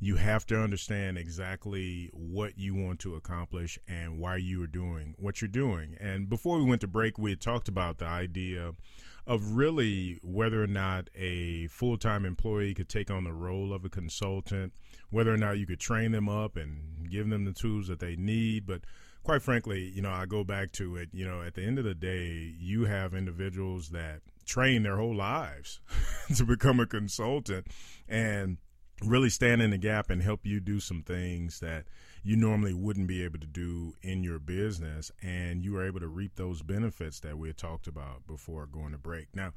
you 0.00 0.16
have 0.16 0.44
to 0.44 0.60
understand 0.60 1.16
exactly 1.16 2.10
what 2.12 2.58
you 2.58 2.74
want 2.74 2.98
to 2.98 3.14
accomplish 3.14 3.78
and 3.86 4.18
why 4.18 4.36
you 4.36 4.60
are 4.60 4.66
doing 4.66 5.14
what 5.16 5.40
you're 5.40 5.48
doing. 5.48 5.96
And 6.00 6.28
before 6.28 6.58
we 6.58 6.64
went 6.64 6.80
to 6.80 6.88
break, 6.88 7.18
we 7.18 7.30
had 7.30 7.40
talked 7.40 7.68
about 7.68 7.98
the 7.98 8.06
idea 8.06 8.72
of 9.26 9.52
really 9.52 10.18
whether 10.22 10.62
or 10.62 10.66
not 10.66 11.08
a 11.14 11.68
full 11.68 11.96
time 11.96 12.24
employee 12.24 12.74
could 12.74 12.88
take 12.88 13.10
on 13.10 13.24
the 13.24 13.32
role 13.32 13.72
of 13.72 13.84
a 13.84 13.88
consultant, 13.88 14.72
whether 15.10 15.32
or 15.32 15.36
not 15.36 15.58
you 15.58 15.66
could 15.66 15.80
train 15.80 16.12
them 16.12 16.28
up 16.28 16.56
and 16.56 17.10
give 17.10 17.28
them 17.28 17.44
the 17.44 17.52
tools 17.52 17.88
that 17.88 18.00
they 18.00 18.16
need. 18.16 18.66
But 18.66 18.82
quite 19.22 19.42
frankly, 19.42 19.92
you 19.94 20.02
know, 20.02 20.10
I 20.10 20.26
go 20.26 20.44
back 20.44 20.72
to 20.72 20.96
it, 20.96 21.10
you 21.12 21.24
know, 21.24 21.42
at 21.42 21.54
the 21.54 21.62
end 21.62 21.78
of 21.78 21.84
the 21.84 21.94
day, 21.94 22.54
you 22.58 22.86
have 22.86 23.14
individuals 23.14 23.90
that 23.90 24.22
train 24.44 24.82
their 24.82 24.96
whole 24.96 25.14
lives 25.14 25.80
to 26.36 26.44
become 26.44 26.80
a 26.80 26.86
consultant 26.86 27.68
and 28.08 28.58
really 29.04 29.30
stand 29.30 29.62
in 29.62 29.70
the 29.70 29.78
gap 29.78 30.10
and 30.10 30.22
help 30.22 30.44
you 30.44 30.60
do 30.60 30.80
some 30.80 31.02
things 31.02 31.60
that 31.60 31.84
you 32.22 32.36
normally 32.36 32.72
wouldn't 32.72 33.08
be 33.08 33.24
able 33.24 33.38
to 33.38 33.46
do 33.46 33.94
in 34.02 34.22
your 34.22 34.38
business 34.38 35.10
and 35.22 35.64
you 35.64 35.76
are 35.76 35.86
able 35.86 36.00
to 36.00 36.06
reap 36.06 36.36
those 36.36 36.62
benefits 36.62 37.20
that 37.20 37.36
we 37.36 37.48
had 37.48 37.58
talked 37.58 37.86
about 37.86 38.26
before 38.26 38.66
going 38.66 38.92
to 38.92 38.98
break. 38.98 39.26
Now, 39.34 39.52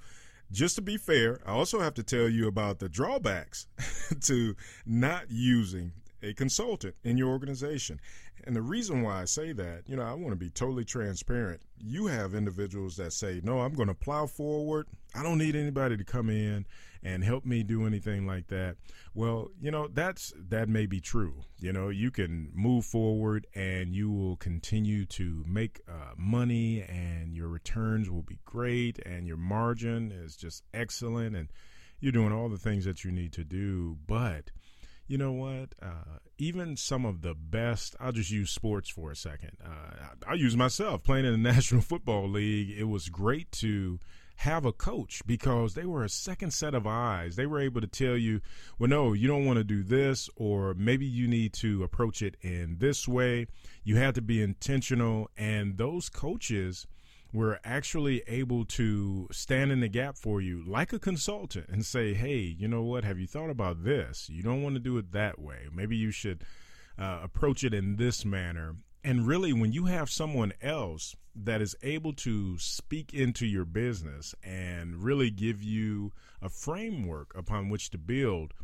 just 0.51 0.75
to 0.75 0.81
be 0.81 0.97
fair, 0.97 1.39
I 1.45 1.51
also 1.51 1.79
have 1.79 1.93
to 1.95 2.03
tell 2.03 2.29
you 2.29 2.47
about 2.47 2.79
the 2.79 2.89
drawbacks 2.89 3.67
to 4.21 4.55
not 4.85 5.25
using 5.29 5.91
a 6.23 6.33
consultant 6.33 6.95
in 7.03 7.17
your 7.17 7.29
organization. 7.29 7.99
And 8.45 8.55
the 8.55 8.61
reason 8.61 9.01
why 9.01 9.21
I 9.21 9.25
say 9.25 9.53
that, 9.53 9.83
you 9.87 9.95
know, 9.95 10.03
I 10.03 10.13
want 10.13 10.31
to 10.31 10.35
be 10.35 10.49
totally 10.49 10.85
transparent. 10.85 11.61
You 11.79 12.07
have 12.07 12.35
individuals 12.35 12.95
that 12.97 13.13
say, 13.13 13.41
no, 13.43 13.61
I'm 13.61 13.73
going 13.73 13.87
to 13.87 13.95
plow 13.95 14.27
forward. 14.27 14.87
I 15.15 15.23
don't 15.23 15.37
need 15.37 15.55
anybody 15.55 15.97
to 15.97 16.03
come 16.03 16.29
in 16.29 16.65
and 17.05 17.23
help 17.23 17.45
me 17.45 17.61
do 17.61 17.85
anything 17.85 18.25
like 18.25 18.47
that. 18.47 18.77
Well, 19.13 19.49
you 19.61 19.69
know, 19.69 19.87
that's 19.87 20.33
that 20.49 20.67
may 20.67 20.87
be 20.87 20.99
true. 20.99 21.43
You 21.59 21.71
know, 21.71 21.89
you 21.89 22.09
can 22.09 22.49
move 22.53 22.83
forward 22.83 23.45
and 23.53 23.93
you 23.93 24.11
will 24.11 24.37
continue 24.37 25.05
to 25.05 25.45
make 25.47 25.81
uh, 25.87 26.13
money 26.17 26.81
and 26.81 27.35
your 27.35 27.47
returns 27.47 28.09
will 28.09 28.23
be 28.23 28.39
great 28.43 28.97
and 29.05 29.27
your 29.27 29.37
margin 29.37 30.11
is 30.11 30.35
just 30.35 30.63
excellent 30.73 31.35
and 31.35 31.53
you're 31.99 32.11
doing 32.11 32.33
all 32.33 32.49
the 32.49 32.57
things 32.57 32.85
that 32.85 33.03
you 33.03 33.11
need 33.11 33.31
to 33.33 33.43
do. 33.43 33.97
But 34.07 34.49
you 35.07 35.19
know 35.19 35.31
what? 35.31 35.75
Uh, 35.79 36.17
even 36.39 36.75
some 36.75 37.05
of 37.05 37.21
the 37.21 37.35
best, 37.35 37.95
I'll 37.99 38.13
just 38.13 38.31
use 38.31 38.49
sports 38.49 38.89
for 38.89 39.11
a 39.11 39.15
second. 39.15 39.57
Uh, 39.63 40.07
I, 40.27 40.31
I 40.31 40.33
use 40.33 40.57
myself 40.57 41.03
playing 41.03 41.25
in 41.25 41.33
the 41.33 41.37
National 41.53 41.81
Football 41.81 42.27
League. 42.29 42.75
It 42.75 42.85
was 42.85 43.09
great 43.09 43.51
to 43.53 43.99
have 44.37 44.65
a 44.65 44.73
coach 44.73 45.21
because 45.25 45.73
they 45.73 45.85
were 45.85 46.03
a 46.03 46.09
second 46.09 46.51
set 46.51 46.73
of 46.73 46.85
eyes. 46.85 47.35
They 47.35 47.45
were 47.45 47.59
able 47.59 47.81
to 47.81 47.87
tell 47.87 48.17
you, 48.17 48.41
well, 48.77 48.89
no, 48.89 49.13
you 49.13 49.27
don't 49.27 49.45
want 49.45 49.57
to 49.57 49.63
do 49.63 49.83
this, 49.83 50.29
or 50.35 50.73
maybe 50.73 51.05
you 51.05 51.27
need 51.27 51.53
to 51.53 51.83
approach 51.83 52.21
it 52.21 52.35
in 52.41 52.77
this 52.79 53.07
way. 53.07 53.47
You 53.83 53.97
had 53.97 54.15
to 54.15 54.21
be 54.21 54.41
intentional. 54.41 55.29
And 55.37 55.77
those 55.77 56.09
coaches 56.09 56.85
we're 57.35 57.59
actually 57.65 58.23
able 58.27 58.63
to 58.63 59.27
stand 59.29 59.69
in 59.69 59.81
the 59.81 59.89
gap 59.89 60.17
for 60.17 60.39
you 60.39 60.63
like 60.65 60.93
a 60.93 60.99
consultant 60.99 61.67
and 61.67 61.85
say, 61.85 62.13
hey, 62.13 62.37
you 62.37 62.65
know 62.65 62.81
what? 62.81 63.03
Have 63.03 63.19
you 63.19 63.27
thought 63.27 63.49
about 63.49 63.83
this? 63.83 64.29
You 64.29 64.41
don't 64.41 64.63
want 64.63 64.75
to 64.75 64.79
do 64.79 64.97
it 64.97 65.11
that 65.11 65.37
way. 65.37 65.67
Maybe 65.73 65.97
you 65.97 66.11
should 66.11 66.43
uh, 66.97 67.19
approach 67.23 67.65
it 67.65 67.73
in 67.73 67.97
this 67.97 68.23
manner. 68.23 68.77
And 69.05 69.27
really, 69.27 69.53
when 69.53 69.71
you 69.71 69.85
have 69.85 70.09
someone 70.09 70.51
else 70.63 71.15
that 71.35 71.61
is 71.61 71.75
able 71.83 72.11
to 72.13 72.57
speak 72.57 73.13
into 73.13 73.45
your 73.45 73.63
business 73.63 74.33
and 74.43 75.03
really 75.03 75.29
give 75.29 75.61
you 75.61 76.11
a 76.41 76.49
framework 76.49 77.31
upon 77.37 77.69
which 77.69 77.91
to 77.91 77.99
build, 77.99 78.55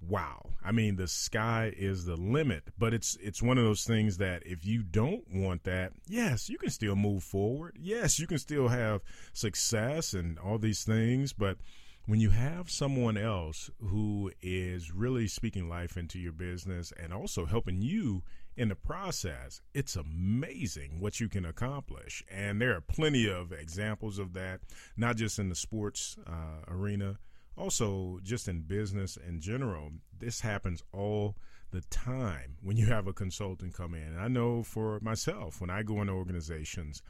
wow. 0.00 0.48
I 0.64 0.72
mean, 0.72 0.96
the 0.96 1.08
sky 1.08 1.74
is 1.76 2.06
the 2.06 2.16
limit, 2.16 2.70
but 2.78 2.94
it's 2.94 3.18
it's 3.20 3.42
one 3.42 3.58
of 3.58 3.64
those 3.64 3.84
things 3.84 4.16
that 4.16 4.46
if 4.46 4.64
you 4.64 4.82
don't 4.82 5.30
want 5.30 5.64
that, 5.64 5.92
yes, 6.08 6.48
you 6.48 6.56
can 6.56 6.70
still 6.70 6.96
move 6.96 7.22
forward. 7.22 7.76
Yes, 7.78 8.18
you 8.18 8.26
can 8.26 8.38
still 8.38 8.68
have 8.68 9.02
success 9.34 10.14
and 10.14 10.38
all 10.38 10.56
these 10.56 10.84
things, 10.84 11.34
but 11.34 11.58
when 12.06 12.18
you 12.18 12.30
have 12.30 12.70
someone 12.70 13.18
else 13.18 13.70
who 13.78 14.32
is 14.40 14.90
really 14.90 15.28
speaking 15.28 15.68
life 15.68 15.98
into 15.98 16.18
your 16.18 16.32
business 16.32 16.94
and 16.98 17.12
also 17.12 17.44
helping 17.44 17.82
you 17.82 18.22
in 18.56 18.68
the 18.68 18.74
process, 18.74 19.60
it's 19.72 19.96
amazing 19.96 21.00
what 21.00 21.20
you 21.20 21.28
can 21.28 21.44
accomplish. 21.44 22.22
And 22.30 22.60
there 22.60 22.76
are 22.76 22.80
plenty 22.80 23.28
of 23.28 23.52
examples 23.52 24.18
of 24.18 24.34
that, 24.34 24.60
not 24.96 25.16
just 25.16 25.38
in 25.38 25.48
the 25.48 25.54
sports 25.54 26.16
uh, 26.26 26.64
arena, 26.68 27.18
also 27.56 28.18
just 28.22 28.48
in 28.48 28.60
business 28.60 29.16
in 29.16 29.40
general. 29.40 29.90
This 30.18 30.40
happens 30.40 30.82
all 30.92 31.36
the 31.70 31.80
time 31.82 32.56
when 32.62 32.76
you 32.76 32.86
have 32.86 33.06
a 33.06 33.12
consultant 33.12 33.74
come 33.74 33.94
in. 33.94 34.18
I 34.18 34.28
know 34.28 34.62
for 34.62 35.00
myself, 35.00 35.60
when 35.60 35.70
I 35.70 35.82
go 35.82 36.00
into 36.02 36.12
organizations 36.12 37.02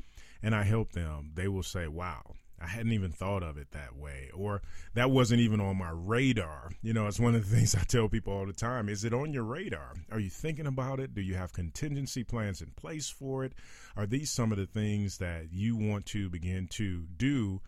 and 0.43 0.55
I 0.55 0.63
help 0.63 0.93
them, 0.93 1.33
they 1.35 1.49
will 1.49 1.65
say, 1.65 1.89
wow, 1.89 2.35
I 2.63 2.69
hadn't 2.69 2.93
even 2.93 3.11
thought 3.11 3.43
of 3.43 3.57
it 3.57 3.73
that 3.73 3.97
way, 3.97 4.31
or 4.35 4.63
that 4.95 5.11
wasn't 5.11 5.41
even 5.41 5.61
on 5.61 5.77
my 5.77 5.91
radar. 5.93 6.71
You 6.83 6.93
know, 6.93 7.07
it's 7.07 7.21
one 7.21 7.35
of 7.35 7.49
the 7.49 7.57
things 7.57 7.75
I 7.75 7.83
tell 7.83 8.09
people 8.09 8.33
all 8.33 8.47
the 8.47 8.53
time. 8.53 8.89
Is 8.89 9.05
it 9.05 9.13
on 9.13 9.33
your 9.33 9.45
radar? 9.45 9.95
Are 10.11 10.21
you 10.21 10.31
thinking 10.31 10.67
about 10.67 11.01
it? 11.01 11.15
Do 11.15 11.21
you 11.21 11.35
have 11.35 11.53
contingency 11.53 12.25
plans 12.25 12.61
in 12.61 12.71
place 12.71 13.11
for 13.11 13.45
it? 13.45 13.55
Are 13.97 14.07
these 14.07 14.31
some 14.31 14.53
of 14.53 14.59
the 14.59 14.67
things 14.67 15.19
that 15.19 15.53
you 15.53 15.77
want 15.77 16.07
to 16.07 16.31
begin 16.31 16.69
to 16.73 17.07
do 17.17 17.61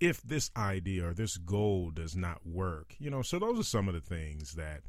if 0.00 0.22
this 0.22 0.50
idea 0.56 1.08
or 1.08 1.14
this 1.14 1.36
goal 1.36 1.90
does 1.90 2.14
not 2.14 2.46
work? 2.46 2.94
You 2.98 3.10
know, 3.10 3.22
so 3.22 3.38
those 3.38 3.58
are 3.58 3.64
some 3.64 3.88
of 3.88 3.94
the 3.94 4.00
things 4.00 4.54
that 4.54 4.82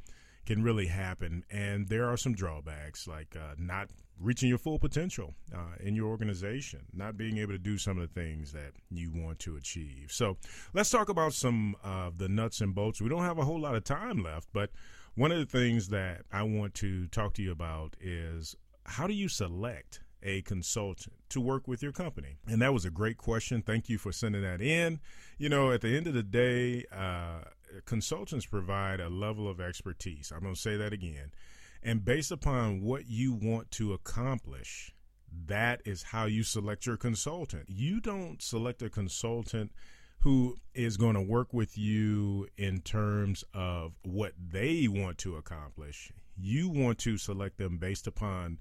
can 0.46 0.64
really 0.64 0.88
happen. 0.88 1.44
And 1.52 1.88
there 1.90 2.10
are 2.10 2.18
some 2.18 2.34
drawbacks, 2.34 3.08
like 3.08 3.36
uh, 3.36 3.56
not 3.58 3.90
reaching 4.20 4.50
your 4.50 4.58
full 4.58 4.80
potential 4.80 5.34
uh, 5.54 5.76
in 5.80 5.96
your 5.96 6.08
organization, 6.08 6.82
not 6.94 7.18
being 7.18 7.38
able 7.38 7.54
to 7.54 7.60
do 7.60 7.78
some 7.78 7.98
of 7.98 8.08
the 8.08 8.20
things 8.22 8.52
that 8.52 8.74
you 8.90 9.12
want 9.14 9.40
to 9.40 9.56
achieve. 9.56 10.12
So 10.12 10.38
let's 10.74 10.90
talk 10.90 11.10
about 11.10 11.34
some 11.34 11.76
of 11.84 12.18
the 12.18 12.28
nuts 12.28 12.62
and 12.62 12.76
bolts. 12.76 13.02
We 13.02 13.10
don't 13.10 13.24
have 13.24 13.38
a 13.38 13.46
whole 13.46 13.60
lot 13.60 13.76
of 13.76 13.84
time 13.84 14.22
left, 14.22 14.50
but 14.54 14.72
one 15.16 15.32
of 15.32 15.40
the 15.40 15.46
things 15.46 15.90
that 15.90 16.22
I 16.32 16.44
want 16.44 16.74
to 16.76 17.08
talk 17.08 17.34
to 17.36 17.42
you 17.42 17.52
about 17.52 17.96
is 18.00 18.56
how 18.86 19.08
do 19.08 19.14
you 19.14 19.28
select 19.28 20.02
a 20.22 20.42
consultant 20.42 21.16
to 21.30 21.40
work 21.40 21.68
with 21.68 21.82
your 21.82 21.92
company? 21.92 22.38
And 22.48 22.62
that 22.62 22.74
was 22.74 22.86
a 22.86 22.90
great 22.90 23.18
question. 23.18 23.62
Thank 23.62 23.88
you 23.88 23.98
for 23.98 24.12
sending 24.12 24.42
that 24.42 24.62
in. 24.62 25.00
You 25.38 25.50
know, 25.50 25.72
at 25.72 25.82
the 25.82 25.96
end 25.96 26.08
of 26.08 26.14
the 26.14 26.24
day, 26.24 26.86
uh, 26.92 27.44
consultants 27.86 28.46
provide 28.46 29.00
a 29.00 29.10
level 29.10 29.48
of 29.48 29.62
expertise. 29.62 30.32
I'm 30.36 30.42
going 30.42 30.56
to 30.56 30.60
say 30.60 30.76
that 30.76 30.92
again 30.92 31.32
and 31.84 32.04
based 32.04 32.32
upon 32.32 32.82
what 32.82 33.08
you 33.08 33.34
want 33.34 33.72
to 33.72 33.94
accomplish, 33.94 34.94
that 35.46 35.82
is 35.86 36.04
how 36.04 36.26
you 36.26 36.44
select 36.44 36.86
your 36.86 36.98
consultant. 36.98 37.66
You 37.68 38.00
don't 38.02 38.42
select 38.42 38.82
a 38.82 38.90
consultant 38.90 39.72
who 40.20 40.58
is 40.74 40.98
going 40.98 41.14
to 41.14 41.22
work 41.22 41.54
with 41.54 41.78
you 41.78 42.48
in 42.58 42.82
terms 42.82 43.44
of 43.54 43.94
what 44.04 44.34
they 44.38 44.88
want 44.90 45.18
to 45.20 45.36
accomplish. 45.36 46.12
You 46.38 46.70
want 46.70 47.00
to 47.00 47.18
select 47.18 47.58
them 47.58 47.78
based 47.78 48.08
upon 48.08 48.60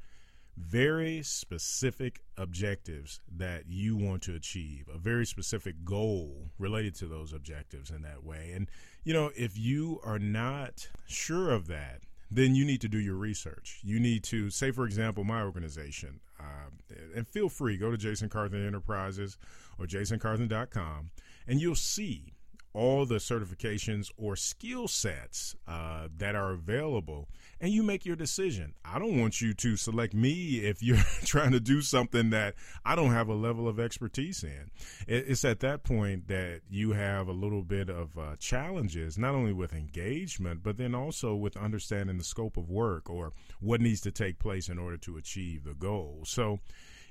very 0.57 1.23
specific 1.23 2.21
objectives 2.37 3.21
that 3.37 3.65
you 3.69 3.97
want 3.97 4.23
to 4.23 4.35
achieve, 4.35 4.89
a 4.93 4.99
very 4.99 5.25
specific 5.25 5.85
goal 5.85 6.51
related 6.59 6.95
to 6.97 7.07
those 7.07 7.33
objectives 7.33 7.91
in 7.91 8.03
that 8.03 8.25
way. 8.25 8.53
And, 8.55 8.69
you 9.05 9.13
know, 9.13 9.31
if 9.37 9.57
you 9.57 10.01
are 10.05 10.19
not 10.19 10.89
sure 11.07 11.51
of 11.51 11.69
that, 11.69 12.03
then 12.31 12.55
you 12.55 12.65
need 12.65 12.81
to 12.83 12.89
do 12.89 12.99
your 12.99 13.15
research. 13.15 13.81
You 13.83 13.99
need 13.99 14.23
to, 14.25 14.51
say, 14.51 14.71
for 14.71 14.85
example, 14.85 15.25
my 15.25 15.43
organization, 15.43 16.21
uh, 16.39 16.71
and 17.15 17.27
feel 17.27 17.49
free, 17.49 17.77
go 17.77 17.91
to 17.91 17.97
Jason 17.97 18.29
Carthen 18.29 18.67
Enterprises 18.67 19.39
or 19.79 19.87
jasoncarthen.com, 19.87 21.11
and 21.47 21.61
you'll 21.61 21.75
see 21.75 22.35
all 22.73 23.07
the 23.07 23.17
certifications 23.17 24.11
or 24.17 24.37
skill 24.37 24.89
sets 24.89 25.57
uh, 25.67 26.09
that 26.17 26.35
are 26.35 26.53
available 26.53 27.29
and 27.61 27.73
you 27.73 27.83
make 27.83 28.07
your 28.07 28.17
decision. 28.17 28.75
I 28.85 28.99
don't 28.99 29.21
want 29.21 29.41
you 29.41 29.53
to 29.55 29.77
select 29.77 30.15
me 30.15 30.59
if 30.59 30.83
you're 30.83 30.97
trying 31.25 31.53
to 31.53 31.61
do 31.61 31.83
something 31.83 32.31
that 32.31 32.55
I 32.85 32.95
don't 32.95 33.13
have 33.13 33.29
a 33.29 33.35
level 33.35 33.67
of 33.67 33.81
expertise 33.81 34.45
in. 34.45 34.71
It's 35.07 35.45
at 35.45 35.61
that 35.61 35.83
point 35.83 36.29
that 36.29 36.61
you 36.69 36.93
have 36.93 37.29
a 37.29 37.33
little 37.33 37.63
bit 37.63 37.89
of 37.89 38.17
uh, 38.17 38.37
challenges, 38.39 39.19
not 39.19 39.35
only 39.35 39.53
with 39.53 39.73
engagement, 39.73 40.63
but 40.63 40.77
then 40.77 40.95
also 40.95 41.35
with 41.35 41.57
understanding 41.57 42.19
the 42.19 42.25
scope 42.25 42.57
of 42.57 42.71
work 42.71 43.11
or 43.11 43.33
what 43.61 43.81
needs 43.81 44.01
to 44.03 44.11
take 44.11 44.39
place 44.39 44.69
in 44.69 44.79
order 44.79 44.97
to 44.99 45.17
achieve 45.17 45.65
the 45.65 45.75
goal. 45.75 46.21
So 46.25 46.61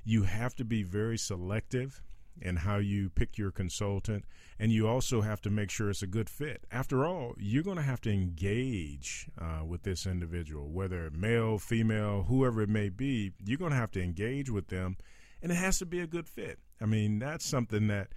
you 0.04 0.22
have 0.22 0.54
to 0.56 0.64
be 0.64 0.82
very 0.82 1.18
selective 1.18 2.02
and 2.42 2.60
how 2.60 2.76
you 2.76 3.10
pick 3.10 3.38
your 3.38 3.50
consultant. 3.50 4.24
And 4.58 4.72
you 4.72 4.88
also 4.88 5.20
have 5.20 5.40
to 5.42 5.50
make 5.50 5.70
sure 5.70 5.90
it's 5.90 6.02
a 6.02 6.06
good 6.06 6.28
fit. 6.28 6.64
After 6.70 7.06
all, 7.06 7.34
you're 7.38 7.62
going 7.62 7.76
to 7.76 7.82
have 7.82 8.00
to 8.02 8.10
engage 8.10 9.28
uh, 9.40 9.64
with 9.64 9.82
this 9.82 10.06
individual, 10.06 10.70
whether 10.70 11.10
male, 11.10 11.58
female, 11.58 12.24
whoever 12.28 12.62
it 12.62 12.68
may 12.68 12.88
be, 12.88 13.32
you're 13.44 13.58
going 13.58 13.70
to 13.70 13.76
have 13.76 13.92
to 13.92 14.02
engage 14.02 14.50
with 14.50 14.68
them. 14.68 14.96
And 15.42 15.52
it 15.52 15.56
has 15.56 15.78
to 15.78 15.86
be 15.86 16.00
a 16.00 16.06
good 16.06 16.28
fit. 16.28 16.58
I 16.80 16.86
mean, 16.86 17.18
that's 17.20 17.46
something 17.46 17.86
that 17.88 18.08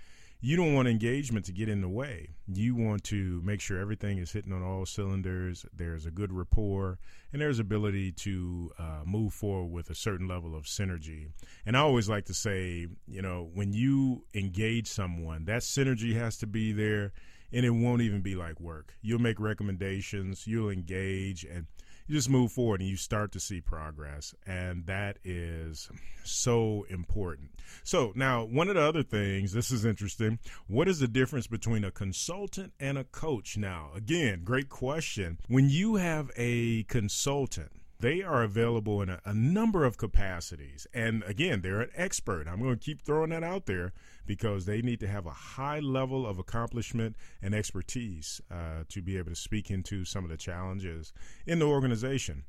you 0.43 0.57
don't 0.57 0.73
want 0.73 0.87
engagement 0.87 1.45
to 1.45 1.51
get 1.51 1.69
in 1.69 1.81
the 1.81 1.87
way. 1.87 2.29
You 2.47 2.75
want 2.75 3.03
to 3.05 3.41
make 3.43 3.61
sure 3.61 3.79
everything 3.79 4.17
is 4.17 4.31
hitting 4.31 4.51
on 4.51 4.63
all 4.63 4.87
cylinders. 4.87 5.67
There's 5.71 6.07
a 6.07 6.11
good 6.11 6.33
rapport, 6.33 6.97
and 7.31 7.39
there's 7.39 7.59
ability 7.59 8.11
to 8.13 8.71
uh, 8.79 9.01
move 9.05 9.33
forward 9.33 9.71
with 9.71 9.91
a 9.91 9.95
certain 9.95 10.27
level 10.27 10.55
of 10.55 10.63
synergy. 10.63 11.27
And 11.63 11.77
I 11.77 11.81
always 11.81 12.09
like 12.09 12.25
to 12.25 12.33
say, 12.33 12.87
you 13.07 13.21
know, 13.21 13.51
when 13.53 13.71
you 13.71 14.25
engage 14.33 14.87
someone, 14.87 15.45
that 15.45 15.61
synergy 15.61 16.15
has 16.15 16.37
to 16.37 16.47
be 16.47 16.73
there, 16.73 17.13
and 17.53 17.63
it 17.63 17.69
won't 17.69 18.01
even 18.01 18.21
be 18.21 18.33
like 18.33 18.59
work. 18.59 18.95
You'll 19.03 19.19
make 19.19 19.39
recommendations, 19.39 20.47
you'll 20.47 20.71
engage, 20.71 21.43
and 21.43 21.67
you 22.11 22.17
just 22.17 22.29
move 22.29 22.51
forward 22.51 22.81
and 22.81 22.89
you 22.89 22.97
start 22.97 23.31
to 23.31 23.39
see 23.39 23.61
progress. 23.61 24.35
And 24.45 24.85
that 24.85 25.17
is 25.23 25.89
so 26.25 26.85
important. 26.89 27.51
So, 27.83 28.11
now, 28.15 28.43
one 28.43 28.67
of 28.67 28.75
the 28.75 28.81
other 28.81 29.01
things, 29.01 29.53
this 29.53 29.71
is 29.71 29.85
interesting. 29.85 30.39
What 30.67 30.89
is 30.89 30.99
the 30.99 31.07
difference 31.07 31.47
between 31.47 31.85
a 31.85 31.91
consultant 31.91 32.73
and 32.81 32.97
a 32.97 33.05
coach? 33.05 33.55
Now, 33.55 33.91
again, 33.95 34.41
great 34.43 34.67
question. 34.67 35.39
When 35.47 35.69
you 35.69 35.95
have 35.95 36.31
a 36.35 36.83
consultant, 36.83 37.71
they 38.01 38.21
are 38.21 38.43
available 38.43 39.01
in 39.01 39.09
a, 39.09 39.21
a, 39.23 39.33
number 39.33 39.85
of 39.85 39.97
capacities. 39.97 40.87
And 40.93 41.23
again, 41.23 41.61
they're 41.61 41.81
an 41.81 41.91
expert. 41.95 42.47
I'm 42.47 42.61
going 42.61 42.77
to 42.77 42.83
keep 42.83 43.03
throwing 43.03 43.29
that 43.29 43.43
out 43.43 43.67
there 43.67 43.93
because 44.25 44.65
they 44.65 44.81
need 44.81 44.99
to 44.99 45.07
have 45.07 45.25
a 45.25 45.31
high 45.31 45.79
level 45.79 46.25
of 46.25 46.39
accomplishment 46.39 47.15
and 47.41 47.53
expertise 47.53 48.41
uh, 48.51 48.83
to 48.89 49.01
be 49.01 49.17
able 49.17 49.29
to 49.29 49.35
speak 49.35 49.69
into 49.71 50.05
some 50.05 50.23
of 50.23 50.29
the 50.29 50.37
challenges 50.37 51.13
in 51.45 51.59
the 51.59 51.65
organization. 51.65 52.43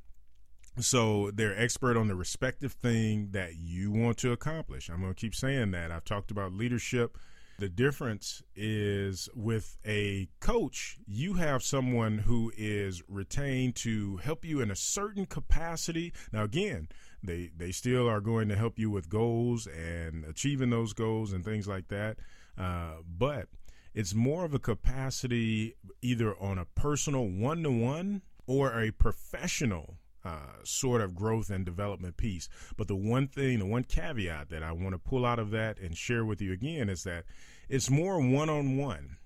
So 0.79 1.31
they're 1.31 1.59
expert 1.59 1.99
on 1.99 2.09
the 2.09 2.14
respective 2.14 2.73
thing 2.73 3.29
that 3.33 3.57
you 3.57 3.91
want 3.91 4.16
to 4.18 4.33
accomplish. 4.33 4.89
I'm 4.89 5.01
going 5.01 5.12
to 5.12 5.20
keep 5.20 5.35
saying 5.35 5.73
that. 5.73 5.91
I've 5.91 6.05
talked 6.05 6.31
about 6.31 6.53
leadership 6.53 7.18
the 7.62 7.68
difference 7.68 8.43
is 8.57 9.29
with 9.37 9.77
a 9.87 10.29
coach, 10.41 10.99
you 11.07 11.35
have 11.35 11.62
someone 11.62 12.18
who 12.18 12.53
is 12.57 13.03
retained 13.09 13.77
to 13.77 14.16
help 14.16 14.45
you 14.45 14.61
in 14.61 14.70
a 14.70 14.75
certain 14.75 15.27
capacity. 15.27 16.12
Now, 16.33 16.43
again, 16.43 16.89
they, 17.23 17.51
they 17.57 17.73
still 17.73 18.09
are 18.09 18.20
going 18.20 18.49
to 18.49 18.57
help 18.57 18.79
you 18.79 18.91
with 18.91 19.09
goals 19.09 19.66
and 19.66 20.25
achieving 20.25 20.70
those 20.70 20.93
goals 20.93 21.33
and 21.33 21.45
things 21.45 21.68
like 21.68 21.89
that. 21.89 22.18
Uh, 22.59 22.97
but 23.07 23.49
it's 23.95 24.14
more 24.14 24.45
of 24.45 24.55
a 24.55 24.59
capacity 24.59 25.77
either 26.01 26.35
on 26.41 26.59
a 26.59 26.64
personal 26.64 27.27
one 27.27 27.62
to 27.62 27.70
one 27.70 28.23
or 28.47 28.81
a 28.81 28.91
professional 28.91 29.99
uh, 30.25 30.62
sort 30.64 31.01
of 31.01 31.14
growth 31.14 31.51
and 31.51 31.64
development 31.64 32.16
piece. 32.16 32.49
But 32.77 32.89
the 32.89 32.97
one 32.97 33.27
thing, 33.29 33.59
the 33.59 33.66
one 33.66 33.85
caveat 33.85 34.51
that 34.51 34.62
I 34.62 34.73
want 34.73 34.93
to 34.93 34.99
pull 34.99 35.27
out 35.27 35.39
of 35.39 35.51
that 35.51 35.79
and 35.79 35.97
share 35.97 36.25
with 36.25 36.41
you 36.41 36.53
again 36.53 36.89
is 36.89 37.03
that 37.05 37.25
it's 37.68 37.91
more 37.91 38.20
one 38.20 38.49
on 38.49 38.77
one. 38.77 39.16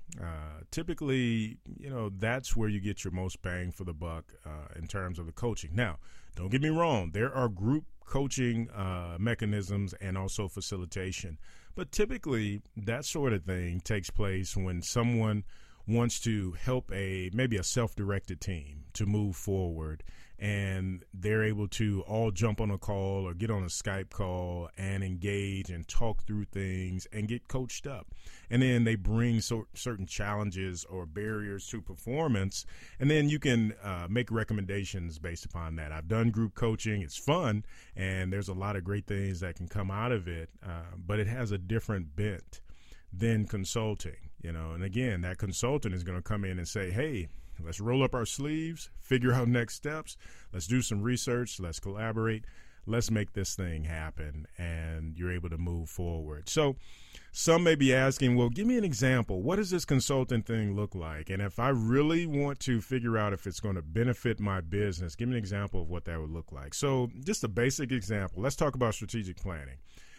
Typically, 0.70 1.58
you 1.78 1.90
know, 1.90 2.10
that's 2.10 2.56
where 2.56 2.68
you 2.68 2.80
get 2.80 3.04
your 3.04 3.12
most 3.12 3.42
bang 3.42 3.72
for 3.72 3.84
the 3.84 3.92
buck 3.92 4.32
uh, 4.44 4.68
in 4.74 4.86
terms 4.86 5.18
of 5.18 5.26
the 5.26 5.32
coaching. 5.32 5.70
Now, 5.74 5.98
don't 6.36 6.50
get 6.50 6.62
me 6.62 6.68
wrong, 6.68 7.10
there 7.12 7.34
are 7.34 7.48
group 7.48 7.84
coaching 8.06 8.70
uh, 8.70 9.16
mechanisms 9.18 9.94
and 10.00 10.16
also 10.16 10.48
facilitation. 10.48 11.38
But 11.74 11.90
typically, 11.90 12.62
that 12.76 13.04
sort 13.04 13.32
of 13.32 13.44
thing 13.44 13.80
takes 13.80 14.10
place 14.10 14.56
when 14.56 14.82
someone 14.82 15.44
wants 15.88 16.20
to 16.20 16.52
help 16.52 16.90
a 16.92 17.30
maybe 17.32 17.56
a 17.56 17.64
self-directed 17.64 18.40
team 18.40 18.84
to 18.92 19.06
move 19.06 19.36
forward 19.36 20.02
and 20.38 21.02
they're 21.14 21.44
able 21.44 21.66
to 21.66 22.02
all 22.02 22.30
jump 22.30 22.60
on 22.60 22.70
a 22.70 22.78
call 22.78 23.26
or 23.26 23.32
get 23.32 23.50
on 23.50 23.62
a 23.62 23.66
Skype 23.66 24.10
call 24.10 24.68
and 24.76 25.02
engage 25.02 25.70
and 25.70 25.88
talk 25.88 26.24
through 26.24 26.44
things 26.44 27.06
and 27.12 27.26
get 27.26 27.48
coached 27.48 27.86
up. 27.86 28.08
And 28.50 28.60
then 28.60 28.84
they 28.84 28.96
bring 28.96 29.40
so, 29.40 29.66
certain 29.74 30.06
challenges 30.06 30.84
or 30.84 31.06
barriers 31.06 31.66
to 31.68 31.80
performance, 31.80 32.66
and 33.00 33.10
then 33.10 33.28
you 33.28 33.38
can 33.38 33.72
uh, 33.82 34.06
make 34.10 34.30
recommendations 34.30 35.18
based 35.18 35.44
upon 35.44 35.76
that. 35.76 35.90
I've 35.90 36.08
done 36.08 36.30
group 36.30 36.54
coaching, 36.54 37.02
it's 37.02 37.16
fun, 37.16 37.64
and 37.96 38.32
there's 38.32 38.48
a 38.48 38.54
lot 38.54 38.76
of 38.76 38.84
great 38.84 39.06
things 39.06 39.40
that 39.40 39.56
can 39.56 39.68
come 39.68 39.90
out 39.90 40.12
of 40.12 40.28
it, 40.28 40.50
uh, 40.64 40.94
but 40.96 41.18
it 41.18 41.26
has 41.26 41.50
a 41.50 41.58
different 41.58 42.14
bent 42.14 42.60
than 43.12 43.46
consulting, 43.46 44.16
you 44.42 44.52
know. 44.52 44.72
And 44.72 44.84
again, 44.84 45.22
that 45.22 45.38
consultant 45.38 45.94
is 45.94 46.04
going 46.04 46.18
to 46.18 46.22
come 46.22 46.44
in 46.44 46.58
and 46.58 46.68
say, 46.68 46.90
hey, 46.90 47.28
Let's 47.64 47.80
roll 47.80 48.02
up 48.02 48.14
our 48.14 48.26
sleeves, 48.26 48.90
figure 49.00 49.32
out 49.32 49.48
next 49.48 49.74
steps. 49.74 50.16
Let's 50.52 50.66
do 50.66 50.82
some 50.82 51.02
research. 51.02 51.58
Let's 51.60 51.80
collaborate. 51.80 52.44
Let's 52.86 53.10
make 53.10 53.32
this 53.32 53.56
thing 53.56 53.84
happen. 53.84 54.46
And 54.58 55.16
you're 55.18 55.32
able 55.32 55.50
to 55.50 55.58
move 55.58 55.88
forward. 55.88 56.48
So, 56.48 56.76
some 57.32 57.64
may 57.64 57.74
be 57.74 57.92
asking, 57.94 58.36
well, 58.36 58.48
give 58.48 58.66
me 58.66 58.78
an 58.78 58.84
example. 58.84 59.42
What 59.42 59.56
does 59.56 59.70
this 59.70 59.84
consultant 59.84 60.46
thing 60.46 60.74
look 60.74 60.94
like? 60.94 61.28
And 61.28 61.42
if 61.42 61.58
I 61.58 61.68
really 61.68 62.24
want 62.24 62.60
to 62.60 62.80
figure 62.80 63.18
out 63.18 63.34
if 63.34 63.46
it's 63.46 63.60
going 63.60 63.74
to 63.74 63.82
benefit 63.82 64.40
my 64.40 64.60
business, 64.62 65.14
give 65.14 65.28
me 65.28 65.34
an 65.34 65.38
example 65.38 65.82
of 65.82 65.90
what 65.90 66.06
that 66.06 66.18
would 66.18 66.30
look 66.30 66.52
like. 66.52 66.72
So, 66.72 67.10
just 67.24 67.44
a 67.44 67.48
basic 67.48 67.92
example. 67.92 68.42
Let's 68.42 68.56
talk 68.56 68.74
about 68.74 68.94
strategic 68.94 69.36
planning. 69.36 69.76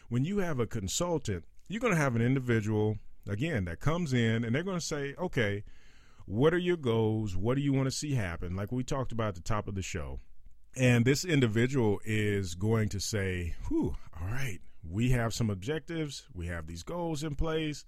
When 0.10 0.26
you 0.26 0.40
have 0.40 0.60
a 0.60 0.68
consultant, 0.68 1.46
you're 1.70 1.82
going 1.82 1.94
to 1.94 2.00
have 2.00 2.16
an 2.16 2.22
individual, 2.22 2.98
again, 3.28 3.66
that 3.66 3.80
comes 3.80 4.14
in 4.14 4.44
and 4.44 4.54
they're 4.54 4.64
going 4.64 4.80
to 4.80 4.86
say, 4.86 5.16
okay, 5.18 5.64
what 6.28 6.54
are 6.54 6.60
your 6.60 6.78
goals? 6.78 7.38
What 7.38 7.56
do 7.56 7.62
you 7.62 7.72
want 7.72 7.88
to 7.88 7.92
see 7.92 8.14
happen? 8.14 8.56
Like 8.56 8.72
we 8.72 8.84
talked 8.84 9.14
about 9.14 9.30
at 9.30 9.36
the 9.36 9.42
top 9.42 9.68
of 9.68 9.76
the 9.76 9.82
show. 9.82 10.20
And 10.76 11.06
this 11.06 11.26
individual 11.26 12.02
is 12.06 12.54
going 12.54 12.90
to 12.90 13.00
say, 13.00 13.56
whew, 13.68 13.96
all 14.20 14.28
right, 14.28 14.60
we 14.88 15.12
have 15.12 15.34
some 15.34 15.50
objectives, 15.50 16.28
we 16.36 16.48
have 16.48 16.68
these 16.68 16.84
goals 16.84 17.24
in 17.24 17.36
place. 17.36 17.86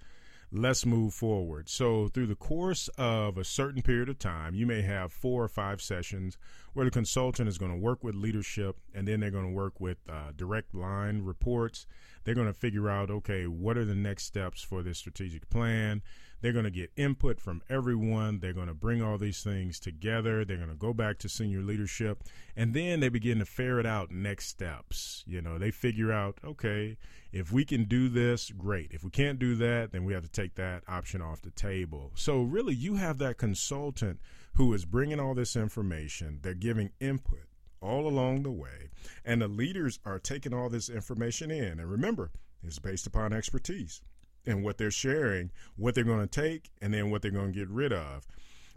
Let's 0.52 0.84
move 0.84 1.14
forward. 1.14 1.70
So, 1.70 2.08
through 2.08 2.26
the 2.26 2.36
course 2.36 2.88
of 2.98 3.38
a 3.38 3.44
certain 3.44 3.84
period 3.84 4.10
of 4.10 4.18
time, 4.18 4.56
you 4.56 4.66
may 4.66 4.82
have 4.82 5.14
four 5.14 5.44
or 5.44 5.48
five 5.48 5.80
sessions 5.80 6.40
where 6.74 6.86
the 6.86 6.92
consultant 6.92 7.48
is 7.48 7.60
going 7.60 7.72
to 7.72 7.78
work 7.78 8.04
with 8.04 8.16
leadership 8.16 8.78
and 8.96 9.08
then 9.08 9.20
they're 9.20 9.30
going 9.30 9.46
to 9.46 9.52
work 9.52 9.80
with 9.80 9.98
uh, 10.10 10.32
direct 10.36 10.74
line 10.74 11.22
reports. 11.22 11.86
They're 12.24 12.34
going 12.34 12.48
to 12.48 12.54
figure 12.54 12.90
out, 12.90 13.12
okay, 13.12 13.46
what 13.46 13.78
are 13.78 13.86
the 13.86 13.94
next 13.94 14.24
steps 14.24 14.64
for 14.64 14.82
this 14.82 14.98
strategic 14.98 15.48
plan? 15.52 16.02
They're 16.42 16.54
going 16.54 16.66
to 16.66 16.72
get 16.72 16.92
input 16.96 17.40
from 17.40 17.62
everyone. 17.70 18.40
They're 18.40 18.54
going 18.54 18.68
to 18.68 18.74
bring 18.74 19.02
all 19.02 19.18
these 19.18 19.44
things 19.44 19.80
together. 19.80 20.46
They're 20.46 20.58
going 20.58 20.70
to 20.70 20.76
go 20.76 20.94
back 20.94 21.18
to 21.20 21.30
senior 21.30 21.62
leadership. 21.62 22.24
And 22.56 22.74
then 22.74 23.00
they 23.00 23.10
begin 23.10 23.40
to 23.40 23.46
ferret 23.46 23.86
out 23.86 24.12
next 24.12 24.48
steps. 24.48 25.24
You 25.28 25.42
know, 25.42 25.58
they 25.58 25.72
figure 25.72 26.12
out, 26.12 26.38
okay, 26.44 26.98
if 27.32 27.52
we 27.52 27.66
can 27.66 27.86
do 27.86 28.10
this, 28.10 28.52
great. 28.52 28.92
If 28.92 29.04
we 29.04 29.10
can't 29.10 29.40
do 29.40 29.56
that, 29.56 29.92
then 29.92 30.06
we 30.06 30.14
have 30.14 30.24
to 30.24 30.32
take 30.32 30.56
that 30.56 30.84
option 30.88 31.22
off 31.22 31.42
the 31.42 31.52
table. 31.52 32.12
So, 32.16 32.42
really, 32.42 32.74
you 32.74 32.96
have 32.96 33.18
that 33.20 33.38
consultant 33.38 34.20
who 34.54 34.74
is 34.74 34.86
bringing 34.86 35.20
all 35.20 35.36
this 35.36 35.56
information, 35.56 36.40
they're 36.42 36.54
giving 36.54 36.92
input 37.00 37.46
all 37.82 38.08
along 38.08 38.44
the 38.44 38.52
way, 38.52 38.90
and 39.24 39.42
the 39.42 39.48
leaders 39.48 40.00
are 40.06 40.20
taking 40.20 40.54
all 40.54 40.70
this 40.70 40.90
information 40.90 41.52
in. 41.52 41.80
And 41.80 41.90
remember, 41.90 42.32
it's 42.64 42.80
based 42.80 43.08
upon 43.08 43.32
expertise 43.32 44.02
and 44.46 44.64
what 44.64 44.78
they're 44.78 44.92
sharing, 44.92 45.52
what 45.76 45.96
they're 45.96 46.04
going 46.04 46.28
to 46.28 46.42
take, 46.42 46.70
and 46.82 46.94
then 46.94 47.10
what 47.10 47.22
they're 47.22 47.32
going 47.32 47.54
to 47.54 47.60
get 47.60 47.70
rid 47.70 47.94
of. 47.94 48.28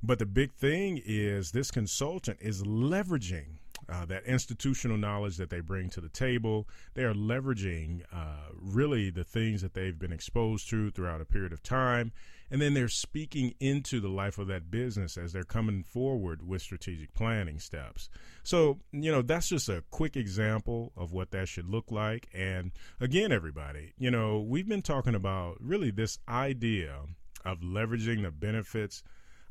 But 0.02 0.18
the 0.18 0.26
big 0.26 0.52
thing 0.52 1.00
is 1.04 1.52
this 1.52 1.70
consultant 1.70 2.38
is 2.40 2.62
leveraging 2.62 3.58
uh, 3.92 4.06
that 4.06 4.24
institutional 4.24 4.96
knowledge 4.96 5.36
that 5.36 5.50
they 5.50 5.60
bring 5.60 5.90
to 5.90 6.00
the 6.00 6.08
table. 6.08 6.66
They 6.94 7.04
are 7.04 7.14
leveraging 7.14 8.02
uh, 8.12 8.52
really 8.60 9.10
the 9.10 9.24
things 9.24 9.60
that 9.62 9.74
they've 9.74 9.98
been 9.98 10.12
exposed 10.12 10.68
to 10.70 10.90
throughout 10.90 11.20
a 11.20 11.26
period 11.26 11.52
of 11.52 11.62
time. 11.62 12.12
And 12.50 12.60
then 12.60 12.74
they're 12.74 12.88
speaking 12.88 13.54
into 13.60 13.98
the 14.00 14.08
life 14.08 14.38
of 14.38 14.46
that 14.48 14.70
business 14.70 15.16
as 15.16 15.32
they're 15.32 15.42
coming 15.42 15.82
forward 15.82 16.46
with 16.46 16.60
strategic 16.60 17.14
planning 17.14 17.58
steps. 17.58 18.10
So, 18.42 18.80
you 18.92 19.10
know, 19.10 19.22
that's 19.22 19.48
just 19.48 19.68
a 19.68 19.84
quick 19.90 20.16
example 20.16 20.92
of 20.96 21.12
what 21.12 21.30
that 21.30 21.48
should 21.48 21.68
look 21.68 21.90
like. 21.90 22.28
And 22.34 22.72
again, 23.00 23.32
everybody, 23.32 23.92
you 23.98 24.10
know, 24.10 24.40
we've 24.40 24.68
been 24.68 24.82
talking 24.82 25.14
about 25.14 25.56
really 25.60 25.90
this 25.90 26.18
idea 26.28 26.96
of 27.44 27.60
leveraging 27.60 28.22
the 28.22 28.30
benefits 28.30 29.02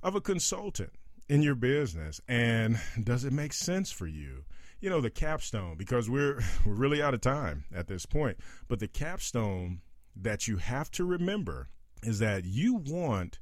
of 0.03 0.15
a 0.15 0.21
consultant 0.21 0.93
in 1.31 1.41
your 1.41 1.55
business 1.55 2.19
and 2.27 2.77
does 3.01 3.23
it 3.23 3.31
make 3.31 3.53
sense 3.53 3.89
for 3.89 4.05
you? 4.05 4.43
You 4.81 4.89
know 4.89 4.99
the 4.99 5.09
capstone 5.09 5.77
because 5.77 6.09
we're 6.09 6.41
we're 6.65 6.73
really 6.73 7.01
out 7.01 7.13
of 7.13 7.21
time 7.21 7.63
at 7.73 7.87
this 7.87 8.05
point 8.05 8.37
but 8.67 8.79
the 8.79 8.89
capstone 8.89 9.79
that 10.13 10.45
you 10.45 10.57
have 10.57 10.91
to 10.91 11.05
remember 11.05 11.69
is 12.03 12.19
that 12.19 12.43
you 12.43 12.75
want 12.75 13.39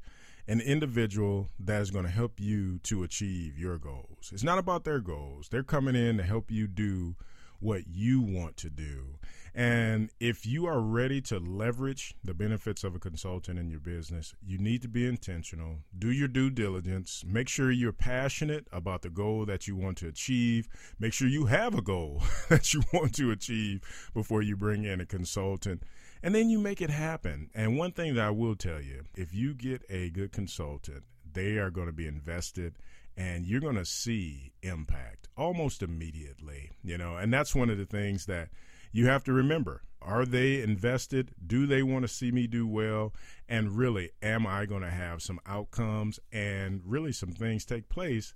an 0.47 0.61
individual 0.61 1.49
that 1.59 1.81
is 1.81 1.89
going 1.89 2.05
to 2.05 2.11
help 2.11 2.39
you 2.39 2.77
to 2.79 3.01
achieve 3.03 3.57
your 3.57 3.79
goals. 3.79 4.29
It's 4.31 4.43
not 4.43 4.57
about 4.59 4.83
their 4.83 4.99
goals. 4.99 5.47
They're 5.49 5.63
coming 5.63 5.95
in 5.95 6.17
to 6.17 6.23
help 6.23 6.51
you 6.51 6.67
do 6.67 7.15
what 7.59 7.87
you 7.87 8.21
want 8.21 8.55
to 8.57 8.69
do 8.69 9.17
and 9.53 10.09
if 10.19 10.45
you 10.45 10.65
are 10.65 10.79
ready 10.79 11.21
to 11.21 11.39
leverage 11.39 12.15
the 12.23 12.33
benefits 12.33 12.83
of 12.83 12.95
a 12.95 12.99
consultant 12.99 13.59
in 13.59 13.69
your 13.69 13.79
business, 13.79 14.33
you 14.45 14.57
need 14.57 14.81
to 14.81 14.87
be 14.87 15.07
intentional. 15.07 15.77
Do 15.97 16.11
your 16.11 16.27
due 16.27 16.49
diligence. 16.49 17.23
Make 17.27 17.49
sure 17.49 17.71
you're 17.71 17.91
passionate 17.91 18.67
about 18.71 19.01
the 19.01 19.09
goal 19.09 19.45
that 19.45 19.67
you 19.67 19.75
want 19.75 19.97
to 19.99 20.07
achieve. 20.07 20.67
Make 20.99 21.13
sure 21.13 21.27
you 21.27 21.45
have 21.45 21.75
a 21.75 21.81
goal 21.81 22.23
that 22.49 22.73
you 22.73 22.83
want 22.93 23.15
to 23.15 23.31
achieve 23.31 23.81
before 24.13 24.41
you 24.41 24.55
bring 24.55 24.83
in 24.83 25.01
a 25.01 25.05
consultant. 25.05 25.83
And 26.21 26.35
then 26.35 26.49
you 26.49 26.59
make 26.59 26.81
it 26.81 26.89
happen. 26.89 27.49
And 27.55 27.77
one 27.77 27.91
thing 27.91 28.15
that 28.15 28.25
I 28.25 28.31
will 28.31 28.55
tell 28.55 28.81
you 28.81 29.03
if 29.15 29.33
you 29.33 29.53
get 29.53 29.83
a 29.89 30.09
good 30.09 30.31
consultant, 30.31 31.03
they 31.31 31.57
are 31.57 31.69
going 31.69 31.87
to 31.87 31.93
be 31.93 32.07
invested 32.07 32.75
and 33.15 33.45
you're 33.45 33.59
going 33.59 33.75
to 33.75 33.85
see 33.85 34.53
impact 34.63 35.27
almost 35.37 35.83
immediately, 35.83 36.71
you 36.83 36.97
know. 36.97 37.17
And 37.17 37.33
that's 37.33 37.53
one 37.53 37.69
of 37.69 37.77
the 37.77 37.85
things 37.85 38.25
that 38.27 38.49
you 38.91 39.07
have 39.07 39.23
to 39.25 39.33
remember 39.33 39.83
are 40.01 40.25
they 40.25 40.61
invested? 40.61 41.31
Do 41.45 41.65
they 41.65 41.83
want 41.83 42.03
to 42.03 42.07
see 42.07 42.31
me 42.31 42.47
do 42.47 42.67
well? 42.67 43.13
And 43.47 43.75
really, 43.75 44.11
am 44.21 44.47
I 44.47 44.65
going 44.65 44.81
to 44.81 44.89
have 44.89 45.21
some 45.21 45.39
outcomes 45.45 46.19
and 46.31 46.81
really 46.85 47.11
some 47.11 47.31
things 47.31 47.65
take 47.65 47.89
place 47.89 48.33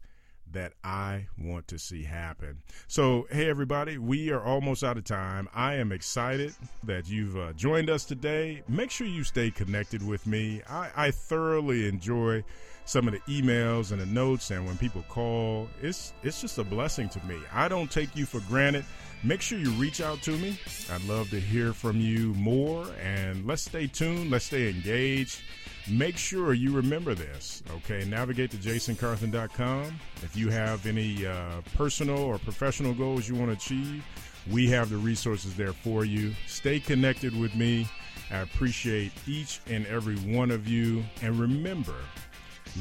that 0.51 0.73
I 0.83 1.27
want 1.37 1.67
to 1.69 1.79
see 1.79 2.03
happen? 2.03 2.61
So, 2.87 3.27
hey, 3.31 3.49
everybody, 3.49 3.97
we 3.97 4.29
are 4.29 4.43
almost 4.43 4.83
out 4.83 4.97
of 4.97 5.05
time. 5.05 5.47
I 5.53 5.75
am 5.75 5.91
excited 5.91 6.53
that 6.83 7.09
you've 7.09 7.37
uh, 7.37 7.53
joined 7.53 7.89
us 7.89 8.03
today. 8.03 8.61
Make 8.67 8.91
sure 8.91 9.07
you 9.07 9.23
stay 9.23 9.49
connected 9.49 10.05
with 10.05 10.27
me. 10.27 10.61
I, 10.69 10.89
I 10.95 11.11
thoroughly 11.11 11.87
enjoy 11.87 12.43
some 12.85 13.07
of 13.07 13.13
the 13.13 13.19
emails 13.21 13.93
and 13.93 14.01
the 14.01 14.05
notes 14.05 14.51
and 14.51 14.65
when 14.65 14.77
people 14.77 15.05
call 15.07 15.69
it's 15.81 16.11
it's 16.21 16.41
just 16.41 16.57
a 16.57 16.63
blessing 16.65 17.07
to 17.07 17.25
me 17.25 17.37
i 17.53 17.69
don't 17.69 17.89
take 17.89 18.13
you 18.13 18.25
for 18.25 18.41
granted 18.41 18.83
Make 19.25 19.41
sure 19.41 19.57
you 19.57 19.71
reach 19.71 20.01
out 20.01 20.21
to 20.23 20.31
me. 20.31 20.59
I'd 20.91 21.03
love 21.05 21.29
to 21.29 21.39
hear 21.39 21.71
from 21.71 22.01
you 22.01 22.33
more. 22.33 22.85
And 23.01 23.47
let's 23.47 23.61
stay 23.61 23.87
tuned. 23.87 24.29
Let's 24.29 24.45
stay 24.45 24.69
engaged. 24.69 25.41
Make 25.89 26.17
sure 26.17 26.53
you 26.53 26.73
remember 26.73 27.13
this. 27.13 27.63
Okay, 27.71 28.05
navigate 28.05 28.51
to 28.51 28.57
jasoncarthen.com. 28.57 29.99
If 30.23 30.35
you 30.35 30.49
have 30.49 30.85
any 30.85 31.25
uh, 31.25 31.61
personal 31.75 32.19
or 32.19 32.37
professional 32.37 32.93
goals 32.93 33.27
you 33.27 33.35
want 33.35 33.51
to 33.51 33.57
achieve, 33.57 34.03
we 34.51 34.69
have 34.69 34.89
the 34.89 34.97
resources 34.97 35.55
there 35.55 35.73
for 35.73 36.03
you. 36.03 36.33
Stay 36.47 36.79
connected 36.79 37.37
with 37.37 37.55
me. 37.55 37.87
I 38.29 38.39
appreciate 38.39 39.11
each 39.25 39.61
and 39.67 39.85
every 39.87 40.15
one 40.17 40.51
of 40.51 40.67
you. 40.67 41.03
And 41.21 41.39
remember, 41.39 41.95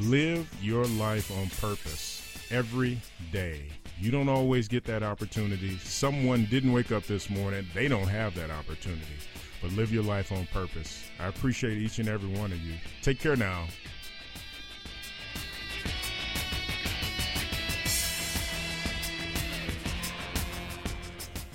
live 0.00 0.52
your 0.60 0.84
life 0.84 1.30
on 1.30 1.48
purpose 1.50 2.36
every 2.50 2.98
day. 3.32 3.66
You 3.98 4.10
don't 4.10 4.28
always 4.28 4.68
get 4.68 4.84
that 4.84 5.02
opportunity. 5.02 5.78
Someone 5.78 6.46
didn't 6.46 6.72
wake 6.72 6.92
up 6.92 7.04
this 7.04 7.30
morning, 7.30 7.66
they 7.74 7.88
don't 7.88 8.08
have 8.08 8.34
that 8.34 8.50
opportunity. 8.50 9.16
But 9.60 9.72
live 9.72 9.92
your 9.92 10.02
life 10.02 10.32
on 10.32 10.46
purpose. 10.46 11.04
I 11.20 11.28
appreciate 11.28 11.78
each 11.78 11.98
and 12.00 12.08
every 12.08 12.28
one 12.38 12.50
of 12.50 12.60
you. 12.60 12.74
Take 13.00 13.20
care 13.20 13.36
now. 13.36 13.66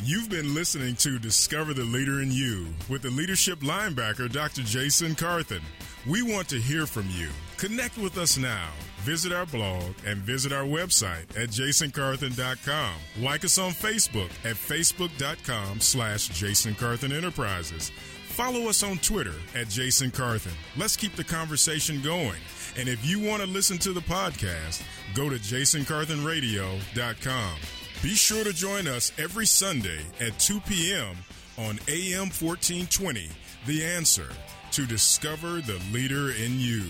You've 0.07 0.29
been 0.29 0.53
listening 0.53 0.95
to 0.97 1.19
Discover 1.19 1.73
the 1.73 1.83
Leader 1.83 2.21
in 2.21 2.31
You 2.31 2.67
with 2.87 3.01
the 3.01 3.09
leadership 3.09 3.59
linebacker, 3.59 4.31
Dr. 4.31 4.61
Jason 4.61 5.15
Carthen. 5.15 5.61
We 6.07 6.21
want 6.21 6.47
to 6.47 6.61
hear 6.61 6.85
from 6.85 7.09
you. 7.09 7.27
Connect 7.57 7.97
with 7.97 8.17
us 8.19 8.37
now. 8.37 8.69
Visit 8.99 9.33
our 9.33 9.47
blog 9.47 9.95
and 10.05 10.19
visit 10.19 10.53
our 10.53 10.65
website 10.65 11.23
at 11.35 11.49
jasoncarthen.com. 11.49 12.93
Like 13.19 13.43
us 13.43 13.57
on 13.57 13.71
Facebook 13.71 14.29
at 14.45 14.55
facebook.com 14.55 15.81
slash 15.81 16.27
Jason 16.27 16.75
Carthen 16.75 17.11
Enterprises. 17.11 17.91
Follow 18.27 18.69
us 18.69 18.83
on 18.83 18.99
Twitter 18.99 19.33
at 19.55 19.69
Jason 19.69 20.11
Carthen. 20.11 20.53
Let's 20.77 20.95
keep 20.95 21.15
the 21.15 21.23
conversation 21.23 21.99
going. 22.03 22.37
And 22.77 22.87
if 22.87 23.03
you 23.03 23.19
want 23.19 23.41
to 23.41 23.47
listen 23.47 23.79
to 23.79 23.91
the 23.91 24.01
podcast, 24.01 24.83
go 25.15 25.27
to 25.27 25.37
jasoncarthenradio.com. 25.37 27.57
Be 28.03 28.13
sure 28.13 28.43
to 28.43 28.53
join 28.53 28.87
us 28.87 29.11
every 29.17 29.47
Sunday 29.47 30.05
at 30.19 30.37
2 30.37 30.59
p.m. 30.59 31.15
on 31.57 31.79
AM 31.87 32.29
1420, 32.29 33.29
The 33.65 33.83
Answer, 33.83 34.29
to 34.73 34.85
discover 34.85 35.59
the 35.61 35.81
leader 35.91 36.29
in 36.29 36.59
you. 36.59 36.83